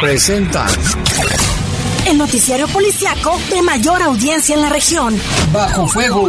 presenta 0.00 0.66
el 2.06 2.18
noticiario 2.18 2.68
policiaco 2.68 3.38
de 3.50 3.62
mayor 3.62 4.02
audiencia 4.02 4.54
en 4.54 4.62
la 4.62 4.68
región. 4.68 5.18
Bajo 5.52 5.86
fuego. 5.88 6.28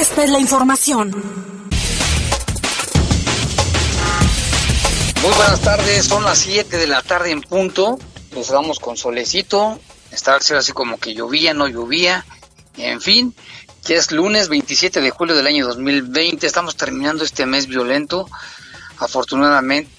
esta 0.00 0.24
es 0.24 0.30
la 0.30 0.40
información. 0.40 1.10
Muy 5.22 5.32
buenas 5.36 5.60
tardes, 5.62 6.04
son 6.04 6.24
las 6.24 6.38
7 6.38 6.76
de 6.76 6.86
la 6.86 7.00
tarde 7.02 7.30
en 7.30 7.40
punto. 7.40 7.98
Nos 8.32 8.50
vamos 8.50 8.80
con 8.80 8.96
solecito. 8.96 9.78
Está 10.10 10.36
así 10.36 10.72
como 10.72 10.98
que 10.98 11.14
llovía, 11.14 11.54
no 11.54 11.68
llovía. 11.68 12.26
En 12.76 13.00
fin, 13.00 13.34
ya 13.84 13.96
es 13.96 14.10
lunes 14.10 14.48
27 14.48 15.00
de 15.00 15.10
julio 15.10 15.36
del 15.36 15.46
año 15.46 15.66
2020. 15.66 16.46
Estamos 16.46 16.76
terminando 16.76 17.24
este 17.24 17.46
mes 17.46 17.66
violento. 17.66 18.28
Afortunadamente, 18.98 19.90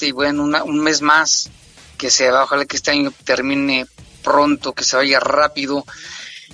y 0.00 0.12
bueno, 0.12 0.44
un 0.44 0.78
mes 0.80 1.02
más 1.02 1.50
que 1.98 2.10
se 2.10 2.30
va. 2.30 2.44
Ojalá 2.44 2.64
que 2.66 2.76
este 2.76 2.92
año 2.92 3.12
termine 3.24 3.86
pronto, 4.22 4.72
que 4.72 4.84
se 4.84 4.96
vaya 4.96 5.18
rápido 5.18 5.84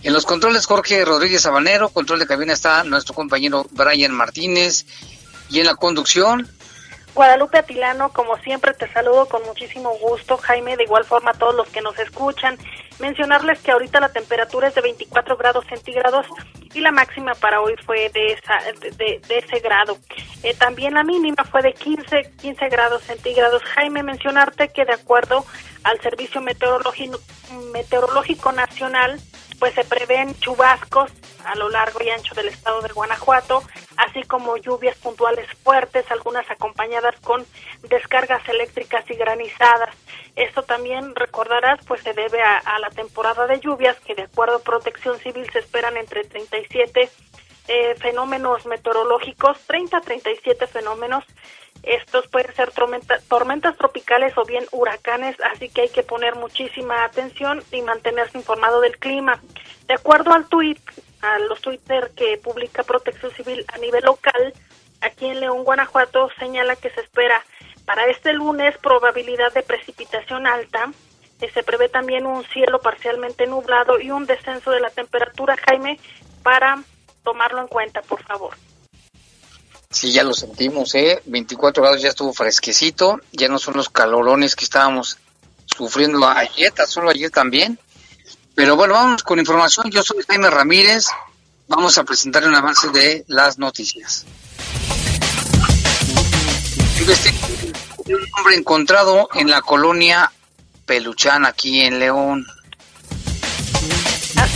en 0.06 0.12
los 0.12 0.24
controles, 0.24 0.66
Jorge 0.66 1.04
Rodríguez 1.04 1.42
Sabanero, 1.42 1.88
control 1.88 2.20
de 2.20 2.28
cabina 2.28 2.52
está 2.52 2.84
nuestro 2.84 3.12
compañero 3.12 3.66
Brian 3.72 4.12
Martínez. 4.12 4.86
Y 5.48 5.58
en 5.58 5.66
la 5.66 5.74
conducción, 5.74 6.48
Guadalupe 7.16 7.58
Atilano, 7.58 8.10
como 8.10 8.36
siempre 8.36 8.74
te 8.74 8.92
saludo 8.92 9.26
con 9.26 9.42
muchísimo 9.44 9.90
gusto, 9.98 10.36
Jaime, 10.36 10.76
de 10.76 10.84
igual 10.84 11.04
forma 11.04 11.30
a 11.30 11.34
todos 11.34 11.56
los 11.56 11.66
que 11.70 11.80
nos 11.80 11.98
escuchan. 11.98 12.58
Mencionarles 13.00 13.58
que 13.60 13.72
ahorita 13.72 13.98
la 13.98 14.10
temperatura 14.10 14.68
es 14.68 14.74
de 14.74 14.82
24 14.82 15.36
grados 15.38 15.64
centígrados 15.66 16.26
y 16.72 16.80
la 16.80 16.92
máxima 16.92 17.34
para 17.34 17.62
hoy 17.62 17.74
fue 17.84 18.10
de, 18.10 18.34
esa, 18.34 18.58
de, 18.96 19.20
ese 19.28 19.60
grado. 19.60 19.98
Eh, 20.42 20.54
también 20.54 20.94
la 20.94 21.02
mínima 21.02 21.42
fue 21.50 21.62
de 21.62 21.72
15, 21.72 22.32
15 22.42 22.68
grados 22.68 23.02
centígrados. 23.02 23.62
Jaime, 23.74 24.02
mencionarte 24.02 24.68
que 24.68 24.84
de 24.84 24.92
acuerdo 24.92 25.46
al 25.84 25.98
Servicio 26.02 26.42
Meteorológico, 26.42 27.18
Meteorológico 27.72 28.52
Nacional, 28.52 29.18
pues 29.58 29.74
se 29.74 29.84
prevén 29.84 30.34
chubascos 30.38 31.10
a 31.44 31.54
lo 31.54 31.68
largo 31.68 32.02
y 32.02 32.10
ancho 32.10 32.34
del 32.34 32.48
estado 32.48 32.80
de 32.82 32.92
Guanajuato, 32.92 33.62
así 33.96 34.22
como 34.22 34.56
lluvias 34.56 34.96
puntuales 34.98 35.46
fuertes, 35.62 36.10
algunas 36.10 36.50
acompañadas 36.50 37.14
con 37.20 37.46
descargas 37.88 38.46
eléctricas 38.48 39.08
y 39.10 39.14
granizadas. 39.14 39.94
Esto 40.34 40.62
también 40.64 41.14
recordarás, 41.14 41.78
pues 41.86 42.02
se 42.02 42.12
debe 42.12 42.42
a, 42.42 42.78
la 42.80 42.90
temporada 42.90 43.46
de 43.46 43.60
lluvias 43.60 43.98
que 44.00 44.14
de 44.14 44.22
acuerdo 44.22 44.56
a 44.56 44.62
Protección 44.62 45.18
Civil 45.18 45.48
se 45.52 45.60
esperan 45.60 45.96
entre 45.96 46.24
37 46.24 47.10
eh, 47.68 47.94
fenómenos 47.96 48.66
meteorológicos, 48.66 49.58
30 49.66 49.96
a 49.96 50.00
37 50.00 50.66
fenómenos 50.66 51.24
estos 51.86 52.26
pueden 52.26 52.52
ser 52.54 52.72
tormentas 53.28 53.76
tropicales 53.76 54.36
o 54.36 54.44
bien 54.44 54.64
huracanes, 54.72 55.36
así 55.52 55.68
que 55.68 55.82
hay 55.82 55.88
que 55.88 56.02
poner 56.02 56.34
muchísima 56.34 57.04
atención 57.04 57.62
y 57.70 57.80
mantenerse 57.80 58.38
informado 58.38 58.80
del 58.80 58.98
clima. 58.98 59.40
De 59.86 59.94
acuerdo 59.94 60.32
al 60.32 60.48
tweet, 60.48 60.78
a 61.22 61.38
los 61.38 61.60
Twitter 61.60 62.10
que 62.16 62.38
publica 62.38 62.82
Protección 62.82 63.32
Civil 63.32 63.64
a 63.72 63.78
nivel 63.78 64.04
local, 64.04 64.52
aquí 65.00 65.26
en 65.26 65.38
León, 65.38 65.62
Guanajuato, 65.62 66.28
señala 66.40 66.74
que 66.74 66.90
se 66.90 67.00
espera 67.02 67.44
para 67.84 68.06
este 68.06 68.32
lunes 68.32 68.76
probabilidad 68.78 69.52
de 69.52 69.62
precipitación 69.62 70.48
alta. 70.48 70.90
se 71.38 71.62
prevé 71.62 71.88
también 71.88 72.26
un 72.26 72.42
cielo 72.46 72.80
parcialmente 72.80 73.46
nublado 73.46 74.00
y 74.00 74.10
un 74.10 74.26
descenso 74.26 74.72
de 74.72 74.80
la 74.80 74.90
temperatura, 74.90 75.56
Jaime, 75.68 76.00
para 76.42 76.82
tomarlo 77.26 77.60
en 77.60 77.66
cuenta, 77.66 78.00
por 78.02 78.22
favor. 78.22 78.56
Sí, 79.90 80.12
ya 80.12 80.22
lo 80.22 80.32
sentimos, 80.32 80.94
¿eh? 80.94 81.20
24 81.26 81.82
grados 81.82 82.00
ya 82.00 82.10
estuvo 82.10 82.32
fresquecito, 82.32 83.20
ya 83.32 83.48
no 83.48 83.58
son 83.58 83.74
los 83.74 83.88
calorones 83.88 84.54
que 84.54 84.64
estábamos 84.64 85.18
sufriendo 85.66 86.24
ayer, 86.28 86.72
solo 86.86 87.10
ayer 87.10 87.30
también. 87.30 87.80
Pero 88.54 88.76
bueno, 88.76 88.94
vamos 88.94 89.24
con 89.24 89.40
información. 89.40 89.90
Yo 89.90 90.04
soy 90.04 90.22
Jaime 90.28 90.50
Ramírez. 90.50 91.06
Vamos 91.66 91.98
a 91.98 92.04
presentar 92.04 92.46
un 92.46 92.54
avance 92.54 92.88
de 92.90 93.24
las 93.26 93.58
noticias. 93.58 94.24
Un 98.06 98.26
hombre 98.38 98.54
encontrado 98.54 99.28
en 99.34 99.50
la 99.50 99.62
colonia 99.62 100.30
Peluchán, 100.86 101.44
aquí 101.44 101.80
en 101.80 101.98
León. 101.98 102.46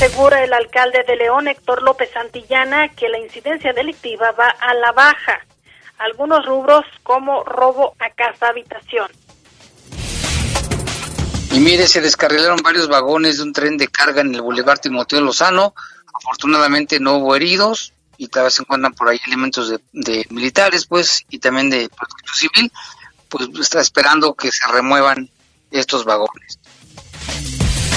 Asegura 0.03 0.43
el 0.43 0.55
alcalde 0.55 1.05
de 1.07 1.15
León, 1.15 1.47
Héctor 1.47 1.83
López 1.83 2.09
Santillana, 2.15 2.89
que 2.89 3.11
la 3.11 3.19
incidencia 3.19 3.75
delictiva 3.75 4.33
va 4.33 4.49
a 4.49 4.73
la 4.73 4.93
baja. 4.93 5.45
Algunos 5.99 6.47
rubros 6.47 6.87
como 7.03 7.45
robo 7.45 7.95
a 7.99 8.09
casa 8.09 8.49
habitación. 8.49 9.11
Y 11.53 11.61
mire, 11.61 11.87
se 11.87 12.01
descarrilaron 12.01 12.61
varios 12.65 12.89
vagones 12.89 13.37
de 13.37 13.43
un 13.43 13.53
tren 13.53 13.77
de 13.77 13.89
carga 13.89 14.23
en 14.23 14.35
el 14.35 14.41
Boulevard 14.41 14.79
Timoteo 14.79 15.21
Lozano. 15.21 15.75
Afortunadamente 16.15 16.99
no 16.99 17.19
hubo 17.19 17.37
heridos 17.37 17.93
y 18.17 18.29
tal 18.29 18.45
vez 18.45 18.55
se 18.55 18.63
encuentran 18.63 18.95
por 18.95 19.11
ahí 19.11 19.21
elementos 19.27 19.69
de, 19.69 19.81
de 19.93 20.27
militares, 20.31 20.87
pues, 20.87 21.27
y 21.29 21.41
también 21.41 21.69
de 21.69 21.91
protección 21.91 22.51
civil. 22.55 22.73
Pues 23.29 23.51
está 23.61 23.83
esperando 23.83 24.33
que 24.33 24.51
se 24.51 24.67
remuevan 24.67 25.29
estos 25.71 26.07
vagones. 26.07 26.59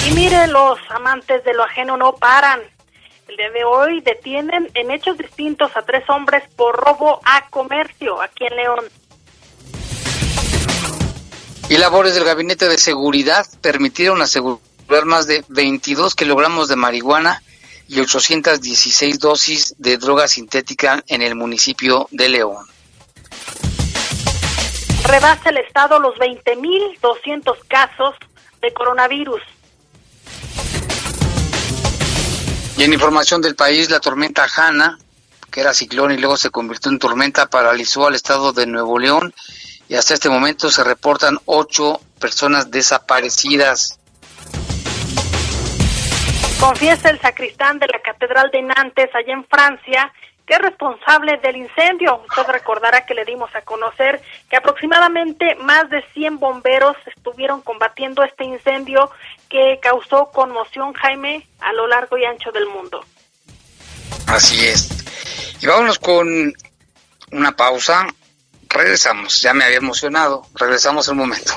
Y 0.05 0.11
mire, 0.11 0.47
los 0.47 0.79
amantes 0.89 1.43
de 1.45 1.53
lo 1.53 1.63
ajeno 1.63 1.95
no 1.97 2.13
paran. 2.13 2.61
El 3.27 3.37
día 3.37 3.49
de 3.51 3.63
hoy 3.63 4.01
detienen 4.01 4.69
en 4.73 4.91
hechos 4.91 5.17
distintos 5.17 5.75
a 5.77 5.81
tres 5.83 6.09
hombres 6.09 6.43
por 6.55 6.75
robo 6.75 7.21
a 7.23 7.49
comercio 7.49 8.21
aquí 8.21 8.45
en 8.45 8.55
León. 8.55 8.85
Y 11.69 11.77
labores 11.77 12.15
del 12.15 12.25
Gabinete 12.25 12.67
de 12.67 12.77
Seguridad 12.77 13.45
permitieron 13.61 14.21
asegurar 14.21 15.05
más 15.05 15.25
de 15.25 15.45
22 15.47 16.15
kilogramos 16.15 16.67
de 16.67 16.75
marihuana 16.75 17.41
y 17.87 17.99
816 17.99 19.19
dosis 19.19 19.73
de 19.77 19.97
droga 19.97 20.27
sintética 20.27 21.03
en 21.07 21.21
el 21.21 21.35
municipio 21.35 22.07
de 22.11 22.29
León. 22.29 22.65
Rebasa 25.05 25.49
el 25.49 25.57
Estado 25.57 25.99
los 25.99 26.15
20.200 26.15 27.57
casos 27.67 28.15
de 28.61 28.73
coronavirus. 28.73 29.41
Y 32.75 32.84
en 32.84 32.94
información 32.94 33.41
del 33.41 33.56
país, 33.56 33.89
la 33.89 34.00
tormenta 34.00 34.47
Hanna, 34.56 34.97
que 35.51 35.61
era 35.61 35.73
ciclón 35.73 36.11
y 36.11 36.17
luego 36.17 36.38
se 36.38 36.50
convirtió 36.50 36.91
en 36.91 36.97
tormenta, 36.97 37.50
paralizó 37.50 38.07
al 38.07 38.16
estado 38.16 38.51
de 38.51 38.66
Nuevo 38.66 38.97
León 38.97 39.34
y 39.88 39.95
hasta 39.95 40.16
este 40.16 40.29
momento 40.29 40.72
se 40.72 40.83
reportan 40.83 41.38
ocho 41.45 42.01
personas 42.19 42.72
desaparecidas. 42.72 44.00
Confiesa 46.59 47.09
el 47.09 47.19
sacristán 47.19 47.78
de 47.78 47.88
la 47.88 48.00
Catedral 48.00 48.50
de 48.51 48.62
Nantes, 48.63 49.13
allá 49.13 49.33
en 49.33 49.45
Francia, 49.45 50.12
que 50.45 50.53
es 50.56 50.59
responsable 50.59 51.38
del 51.38 51.57
incendio. 51.57 52.23
Usted 52.28 52.51
recordará 52.51 53.06
que 53.06 53.13
le 53.13 53.25
dimos 53.25 53.53
a 53.56 53.62
conocer 53.62 54.22
que 54.50 54.57
aproximadamente 54.57 55.56
más 55.56 55.89
de 55.89 56.03
100 56.13 56.39
bomberos 56.39 56.95
estuvieron 57.06 57.62
combatiendo 57.62 58.24
este 58.24 58.45
incendio 58.45 59.12
que 59.53 59.79
causó 59.79 60.29
conmoción, 60.33 60.91
Jaime, 60.94 61.47
a 61.59 61.71
lo 61.73 61.85
largo 61.85 62.17
y 62.17 62.25
ancho 62.25 62.51
del 62.51 62.65
mundo. 62.65 63.05
Así 64.25 64.65
es. 64.65 64.89
Y 65.61 65.67
vámonos 65.67 66.00
con 66.00 66.51
una 67.31 67.55
pausa. 67.55 68.07
Regresamos. 68.67 69.44
Ya 69.44 69.53
me 69.53 69.65
había 69.65 69.77
emocionado. 69.77 70.47
Regresamos 70.55 71.07
un 71.09 71.17
momento. 71.17 71.53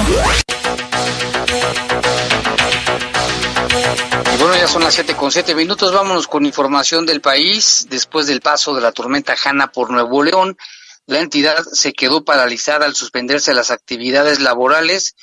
bueno, 4.41 4.57
ya 4.57 4.67
son 4.67 4.83
las 4.83 4.95
siete 4.95 5.15
con 5.15 5.31
siete 5.31 5.55
minutos. 5.55 5.93
Vámonos 5.93 6.27
con 6.27 6.45
información 6.45 7.07
del 7.07 7.21
país. 7.21 7.87
Después 7.89 8.27
del 8.27 8.41
paso 8.41 8.75
de 8.75 8.81
la 8.81 8.91
tormenta 8.91 9.37
Hanna 9.45 9.71
por 9.71 9.93
Nuevo 9.93 10.25
León, 10.25 10.59
la 11.07 11.21
entidad 11.21 11.63
se 11.73 11.93
quedó 11.93 12.25
paralizada 12.25 12.87
al 12.87 12.97
suspenderse 12.97 13.55
las 13.55 13.71
actividades 13.71 14.41
laborales 14.41 15.15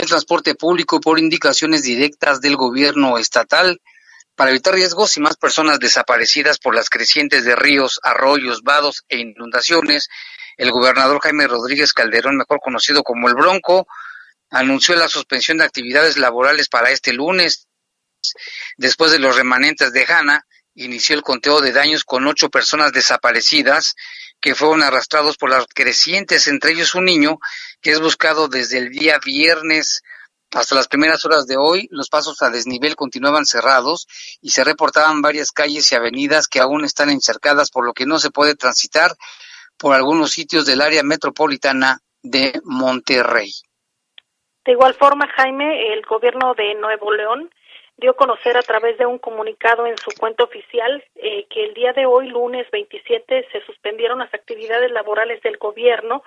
el 0.00 0.08
transporte 0.08 0.54
público 0.54 1.00
por 1.00 1.18
indicaciones 1.18 1.82
directas 1.82 2.40
del 2.40 2.56
gobierno 2.56 3.18
estatal 3.18 3.80
para 4.34 4.50
evitar 4.50 4.74
riesgos 4.74 5.16
y 5.16 5.20
más 5.20 5.36
personas 5.36 5.78
desaparecidas 5.78 6.58
por 6.58 6.74
las 6.74 6.90
crecientes 6.90 7.44
de 7.44 7.54
ríos, 7.54 8.00
arroyos, 8.02 8.62
vados 8.62 9.04
e 9.08 9.18
inundaciones. 9.18 10.08
El 10.56 10.70
gobernador 10.70 11.20
Jaime 11.20 11.46
Rodríguez 11.46 11.92
Calderón, 11.92 12.36
mejor 12.36 12.60
conocido 12.60 13.02
como 13.02 13.28
el 13.28 13.34
Bronco, 13.34 13.86
anunció 14.50 14.96
la 14.96 15.08
suspensión 15.08 15.58
de 15.58 15.64
actividades 15.64 16.16
laborales 16.16 16.68
para 16.68 16.90
este 16.90 17.12
lunes. 17.12 17.68
Después 18.76 19.12
de 19.12 19.18
los 19.18 19.36
remanentes 19.36 19.92
de 19.92 20.04
Hanna, 20.06 20.46
inició 20.74 21.14
el 21.14 21.22
conteo 21.22 21.60
de 21.60 21.72
daños 21.72 22.04
con 22.04 22.26
ocho 22.26 22.50
personas 22.50 22.92
desaparecidas 22.92 23.94
que 24.40 24.54
fueron 24.54 24.82
arrastrados 24.82 25.36
por 25.36 25.50
las 25.50 25.66
crecientes, 25.72 26.48
entre 26.48 26.72
ellos 26.72 26.94
un 26.94 27.04
niño 27.04 27.38
que 27.84 27.90
es 27.90 28.00
buscado 28.00 28.48
desde 28.48 28.78
el 28.78 28.88
día 28.88 29.18
viernes 29.22 30.02
hasta 30.52 30.74
las 30.74 30.88
primeras 30.88 31.22
horas 31.26 31.46
de 31.46 31.58
hoy. 31.58 31.86
Los 31.90 32.08
pasos 32.08 32.40
a 32.40 32.48
desnivel 32.48 32.96
continuaban 32.96 33.44
cerrados 33.44 34.06
y 34.40 34.50
se 34.50 34.64
reportaban 34.64 35.20
varias 35.20 35.52
calles 35.52 35.92
y 35.92 35.94
avenidas 35.94 36.48
que 36.48 36.60
aún 36.60 36.86
están 36.86 37.10
encercadas, 37.10 37.70
por 37.70 37.84
lo 37.84 37.92
que 37.92 38.06
no 38.06 38.18
se 38.18 38.30
puede 38.30 38.54
transitar 38.54 39.10
por 39.78 39.94
algunos 39.94 40.30
sitios 40.30 40.64
del 40.64 40.80
área 40.80 41.02
metropolitana 41.02 41.98
de 42.22 42.58
Monterrey. 42.64 43.50
De 44.64 44.72
igual 44.72 44.94
forma, 44.94 45.28
Jaime, 45.36 45.92
el 45.92 46.00
gobierno 46.06 46.54
de 46.54 46.74
Nuevo 46.76 47.12
León 47.12 47.50
dio 47.98 48.12
a 48.12 48.16
conocer 48.16 48.56
a 48.56 48.62
través 48.62 48.96
de 48.96 49.04
un 49.04 49.18
comunicado 49.18 49.86
en 49.86 49.98
su 49.98 50.10
cuenta 50.18 50.42
oficial 50.42 51.04
eh, 51.16 51.46
que 51.50 51.64
el 51.64 51.74
día 51.74 51.92
de 51.92 52.06
hoy, 52.06 52.28
lunes 52.28 52.66
27, 52.70 53.48
se 53.52 53.60
suspendieron 53.66 54.20
las 54.20 54.32
actividades 54.32 54.90
laborales 54.90 55.42
del 55.42 55.58
gobierno 55.58 56.22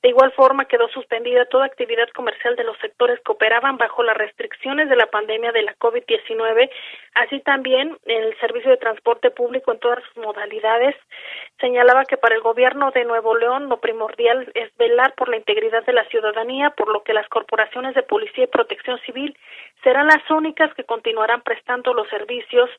de 0.00 0.10
igual 0.10 0.30
forma, 0.32 0.66
quedó 0.66 0.88
suspendida 0.88 1.46
toda 1.46 1.66
actividad 1.66 2.08
comercial 2.14 2.54
de 2.54 2.62
los 2.62 2.78
sectores 2.78 3.18
que 3.24 3.32
operaban 3.32 3.78
bajo 3.78 4.04
las 4.04 4.16
restricciones 4.16 4.88
de 4.88 4.94
la 4.94 5.06
pandemia 5.06 5.50
de 5.50 5.62
la 5.62 5.74
COVID-19, 5.76 6.70
así 7.14 7.40
también 7.40 7.98
el 8.06 8.38
servicio 8.38 8.70
de 8.70 8.76
transporte 8.76 9.32
público 9.32 9.72
en 9.72 9.80
todas 9.80 10.02
sus 10.04 10.22
modalidades. 10.22 10.94
Señalaba 11.60 12.04
que 12.04 12.16
para 12.16 12.36
el 12.36 12.42
gobierno 12.42 12.92
de 12.92 13.04
Nuevo 13.04 13.36
León 13.36 13.68
lo 13.68 13.80
primordial 13.80 14.50
es 14.54 14.70
velar 14.76 15.14
por 15.14 15.28
la 15.28 15.36
integridad 15.36 15.84
de 15.84 15.92
la 15.92 16.04
ciudadanía, 16.04 16.70
por 16.70 16.92
lo 16.92 17.02
que 17.02 17.12
las 17.12 17.28
corporaciones 17.28 17.96
de 17.96 18.04
policía 18.04 18.44
y 18.44 18.46
protección 18.48 19.00
civil 19.00 19.36
serán 19.82 20.06
las 20.06 20.30
únicas 20.30 20.72
que 20.74 20.84
continuarán 20.84 21.42
prestando 21.42 21.92
los 21.92 22.08
servicios 22.08 22.70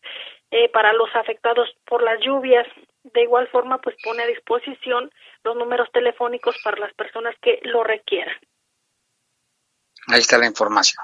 eh, 0.51 0.69
para 0.69 0.93
los 0.93 1.13
afectados 1.15 1.69
por 1.85 2.01
las 2.01 2.19
lluvias. 2.21 2.65
De 3.13 3.23
igual 3.23 3.47
forma, 3.47 3.79
pues 3.79 3.95
pone 4.03 4.23
a 4.23 4.27
disposición 4.27 5.11
los 5.43 5.55
números 5.55 5.89
telefónicos 5.91 6.55
para 6.63 6.77
las 6.77 6.93
personas 6.93 7.35
que 7.41 7.59
lo 7.63 7.83
requieran. 7.83 8.35
Ahí 10.07 10.19
está 10.19 10.37
la 10.37 10.47
información. 10.47 11.03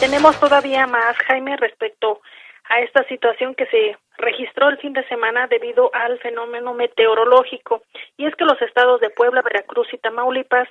Tenemos 0.00 0.38
todavía 0.38 0.86
más, 0.86 1.16
Jaime, 1.26 1.56
respecto 1.56 2.20
a 2.68 2.80
esta 2.80 3.06
situación 3.08 3.54
que 3.54 3.66
se 3.66 3.96
registró 4.18 4.68
el 4.68 4.78
fin 4.78 4.92
de 4.92 5.06
semana 5.08 5.46
debido 5.46 5.90
al 5.94 6.18
fenómeno 6.18 6.74
meteorológico. 6.74 7.82
Y 8.16 8.26
es 8.26 8.34
que 8.34 8.44
los 8.44 8.60
estados 8.60 9.00
de 9.00 9.10
Puebla, 9.10 9.42
Veracruz 9.42 9.88
y 9.92 9.98
Tamaulipas, 9.98 10.68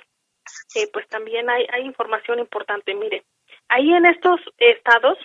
eh, 0.74 0.88
pues 0.92 1.08
también 1.08 1.48
hay, 1.50 1.66
hay 1.72 1.82
información 1.82 2.38
importante. 2.38 2.94
Mire, 2.94 3.24
ahí 3.68 3.92
en 3.92 4.06
estos 4.06 4.40
estados 4.58 5.18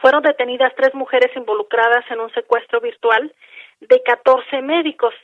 fueron 0.00 0.22
detenidas 0.22 0.72
tres 0.76 0.94
mujeres 0.94 1.30
involucradas 1.36 2.04
en 2.10 2.20
un 2.20 2.32
secuestro 2.32 2.80
virtual 2.80 3.32
de 3.80 4.02
14 4.02 4.62
médicos. 4.62 5.14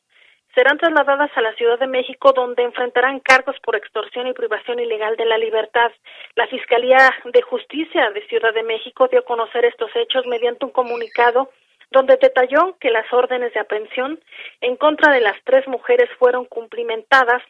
Serán 0.54 0.78
trasladadas 0.78 1.30
a 1.36 1.42
la 1.42 1.54
Ciudad 1.54 1.78
de 1.78 1.86
México, 1.86 2.32
donde 2.32 2.62
enfrentarán 2.62 3.20
cargos 3.20 3.56
por 3.62 3.76
extorsión 3.76 4.26
y 4.26 4.32
privación 4.32 4.80
ilegal 4.80 5.16
de 5.16 5.26
la 5.26 5.36
libertad. 5.36 5.92
La 6.34 6.46
Fiscalía 6.46 7.14
de 7.24 7.42
Justicia 7.42 8.10
de 8.10 8.26
Ciudad 8.26 8.54
de 8.54 8.62
México 8.62 9.08
dio 9.08 9.20
a 9.20 9.24
conocer 9.24 9.64
estos 9.66 9.90
hechos 9.94 10.26
mediante 10.26 10.64
un 10.64 10.70
comunicado 10.70 11.50
donde 11.90 12.16
detalló 12.16 12.76
que 12.80 12.90
las 12.90 13.10
órdenes 13.12 13.52
de 13.54 13.60
aprehensión 13.60 14.18
en 14.60 14.76
contra 14.76 15.12
de 15.12 15.20
las 15.20 15.36
tres 15.44 15.66
mujeres 15.68 16.08
fueron 16.18 16.44
cumplimentadas 16.46 17.42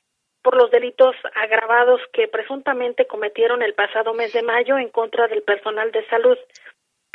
por 0.42 0.56
los 0.56 0.70
delitos 0.70 1.16
agravados 1.34 2.00
que 2.12 2.28
presuntamente 2.28 3.08
cometieron 3.08 3.62
el 3.62 3.74
pasado 3.74 4.14
mes 4.14 4.32
de 4.32 4.44
mayo 4.44 4.78
en 4.78 4.90
contra 4.90 5.26
del 5.26 5.42
personal 5.42 5.90
de 5.90 6.06
salud. 6.06 6.38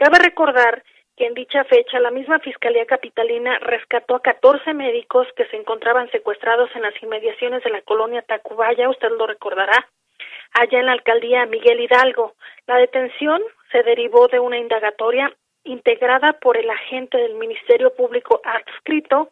Cabe 0.02 0.18
recordar 0.18 0.84
que 1.16 1.28
en 1.28 1.36
dicha 1.36 1.64
fecha 1.66 2.00
la 2.00 2.10
misma 2.10 2.40
Fiscalía 2.40 2.88
Capitalina 2.88 3.60
rescató 3.60 4.16
a 4.16 4.22
14 4.24 4.74
médicos 4.74 5.28
que 5.36 5.46
se 5.46 5.58
encontraban 5.58 6.10
secuestrados 6.10 6.72
en 6.74 6.82
las 6.82 7.04
inmediaciones 7.04 7.64
de 7.64 7.70
la 7.70 7.84
colonia 7.84 8.24
Tacubaya, 8.24 8.90
usted 8.90 9.10
lo 9.16 9.28
recordará. 9.28 9.88
allá 10.60 10.80
en 10.80 10.88
la 10.88 10.94
alcaldía 10.94 11.46
Miguel 11.46 11.82
Hidalgo. 11.82 12.34
La 12.66 12.78
detención 12.78 13.44
se 13.72 13.84
derivó 13.84 14.28
de 14.28 14.40
una 14.40 14.58
indagatoria 14.58 15.32
integrada 15.66 16.34
por 16.34 16.58
el 16.58 16.68
agente 16.72 17.20
del 17.20 17.36
Ministerio 17.36 17.94
Público 17.94 18.42
adscrito 18.44 19.30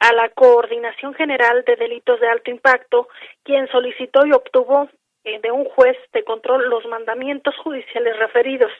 a 0.00 0.14
la 0.14 0.30
Coordinación 0.30 1.12
General 1.12 1.62
de 1.66 1.76
Delitos 1.76 2.18
de 2.20 2.28
Alto 2.28 2.50
Impacto, 2.50 3.08
quien 3.44 3.68
solicitó 3.68 4.24
y 4.24 4.32
obtuvo 4.32 4.88
eh, 5.26 5.40
de 5.42 5.50
un 5.50 5.64
juez 5.64 5.96
de 6.12 6.22
control 6.22 6.70
los 6.70 6.86
mandamientos 6.86 7.56
judiciales 7.58 8.16
referidos. 8.16 8.70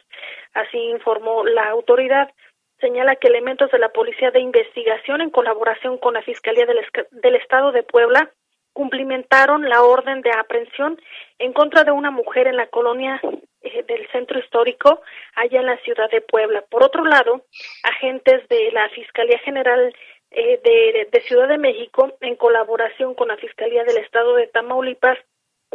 Así 0.54 0.78
informó 0.78 1.44
la 1.44 1.68
autoridad. 1.70 2.32
Señala 2.80 3.16
que 3.16 3.26
elementos 3.26 3.70
de 3.72 3.80
la 3.80 3.88
Policía 3.88 4.30
de 4.30 4.38
Investigación, 4.38 5.20
en 5.22 5.30
colaboración 5.30 5.98
con 5.98 6.14
la 6.14 6.22
Fiscalía 6.22 6.64
del, 6.64 6.78
del 7.10 7.34
Estado 7.34 7.72
de 7.72 7.82
Puebla, 7.82 8.30
cumplimentaron 8.72 9.68
la 9.68 9.82
orden 9.82 10.22
de 10.22 10.30
aprehensión 10.30 11.00
en 11.40 11.52
contra 11.52 11.82
de 11.82 11.90
una 11.90 12.12
mujer 12.12 12.46
en 12.46 12.56
la 12.56 12.68
colonia 12.68 13.20
eh, 13.62 13.82
del 13.88 14.06
centro 14.12 14.38
histórico, 14.38 15.00
allá 15.34 15.58
en 15.60 15.66
la 15.66 15.78
ciudad 15.78 16.08
de 16.10 16.20
Puebla. 16.20 16.62
Por 16.70 16.84
otro 16.84 17.04
lado, 17.04 17.42
agentes 17.82 18.46
de 18.48 18.70
la 18.70 18.88
Fiscalía 18.90 19.38
General 19.40 19.92
eh, 20.30 20.60
de, 20.62 21.08
de, 21.10 21.20
Ciudad 21.22 21.48
de 21.48 21.58
México, 21.58 22.12
en 22.20 22.36
colaboración 22.36 23.14
con 23.14 23.28
la 23.28 23.36
Fiscalía 23.36 23.82
del 23.82 23.96
Estado 23.96 24.36
de 24.36 24.46
Tamaulipas, 24.46 25.18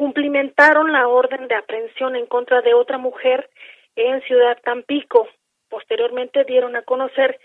cumplimentaron 0.01 0.91
la 0.91 1.07
orden 1.07 1.47
de 1.47 1.53
aprehensión 1.53 2.15
en 2.15 2.25
contra 2.25 2.61
de 2.61 2.73
otra 2.73 2.97
mujer 2.97 3.47
en 3.95 4.19
Ciudad 4.23 4.57
Tampico. 4.63 5.27
Posteriormente 5.69 6.43
dieron 6.43 6.75
a 6.75 6.81
conocer 6.81 7.39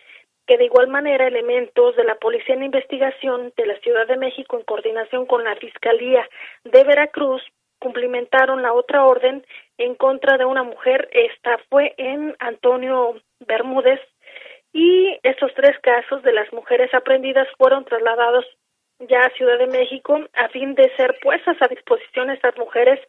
que 0.46 0.56
de 0.56 0.64
igual 0.64 0.88
manera 0.88 1.26
elementos 1.26 1.94
de 1.96 2.04
la 2.04 2.14
Policía 2.14 2.54
en 2.54 2.62
Investigación 2.62 3.52
de 3.58 3.66
la 3.66 3.78
Ciudad 3.80 4.06
de 4.06 4.16
México 4.16 4.56
en 4.56 4.64
coordinación 4.64 5.26
con 5.26 5.44
la 5.44 5.54
Fiscalía 5.56 6.26
de 6.64 6.82
Veracruz 6.82 7.42
cumplimentaron 7.78 8.62
la 8.62 8.72
otra 8.72 9.04
orden 9.04 9.44
en 9.76 9.94
contra 9.94 10.38
de 10.38 10.46
una 10.46 10.62
mujer. 10.62 11.10
Esta 11.12 11.58
fue 11.68 11.92
en 11.98 12.36
Antonio 12.38 13.20
Bermúdez 13.40 14.00
y 14.72 15.18
estos 15.24 15.52
tres 15.56 15.78
casos 15.82 16.22
de 16.22 16.32
las 16.32 16.50
mujeres 16.54 16.94
aprendidas 16.94 17.48
fueron 17.58 17.84
trasladados 17.84 18.46
ya 18.98 19.24
a 19.24 19.30
Ciudad 19.30 19.58
de 19.58 19.66
México 19.66 20.18
a 20.34 20.48
fin 20.48 20.74
de 20.74 20.94
ser 20.96 21.18
puestas 21.22 21.56
a 21.60 21.68
disposición 21.68 22.30
estas 22.30 22.56
mujeres 22.56 23.00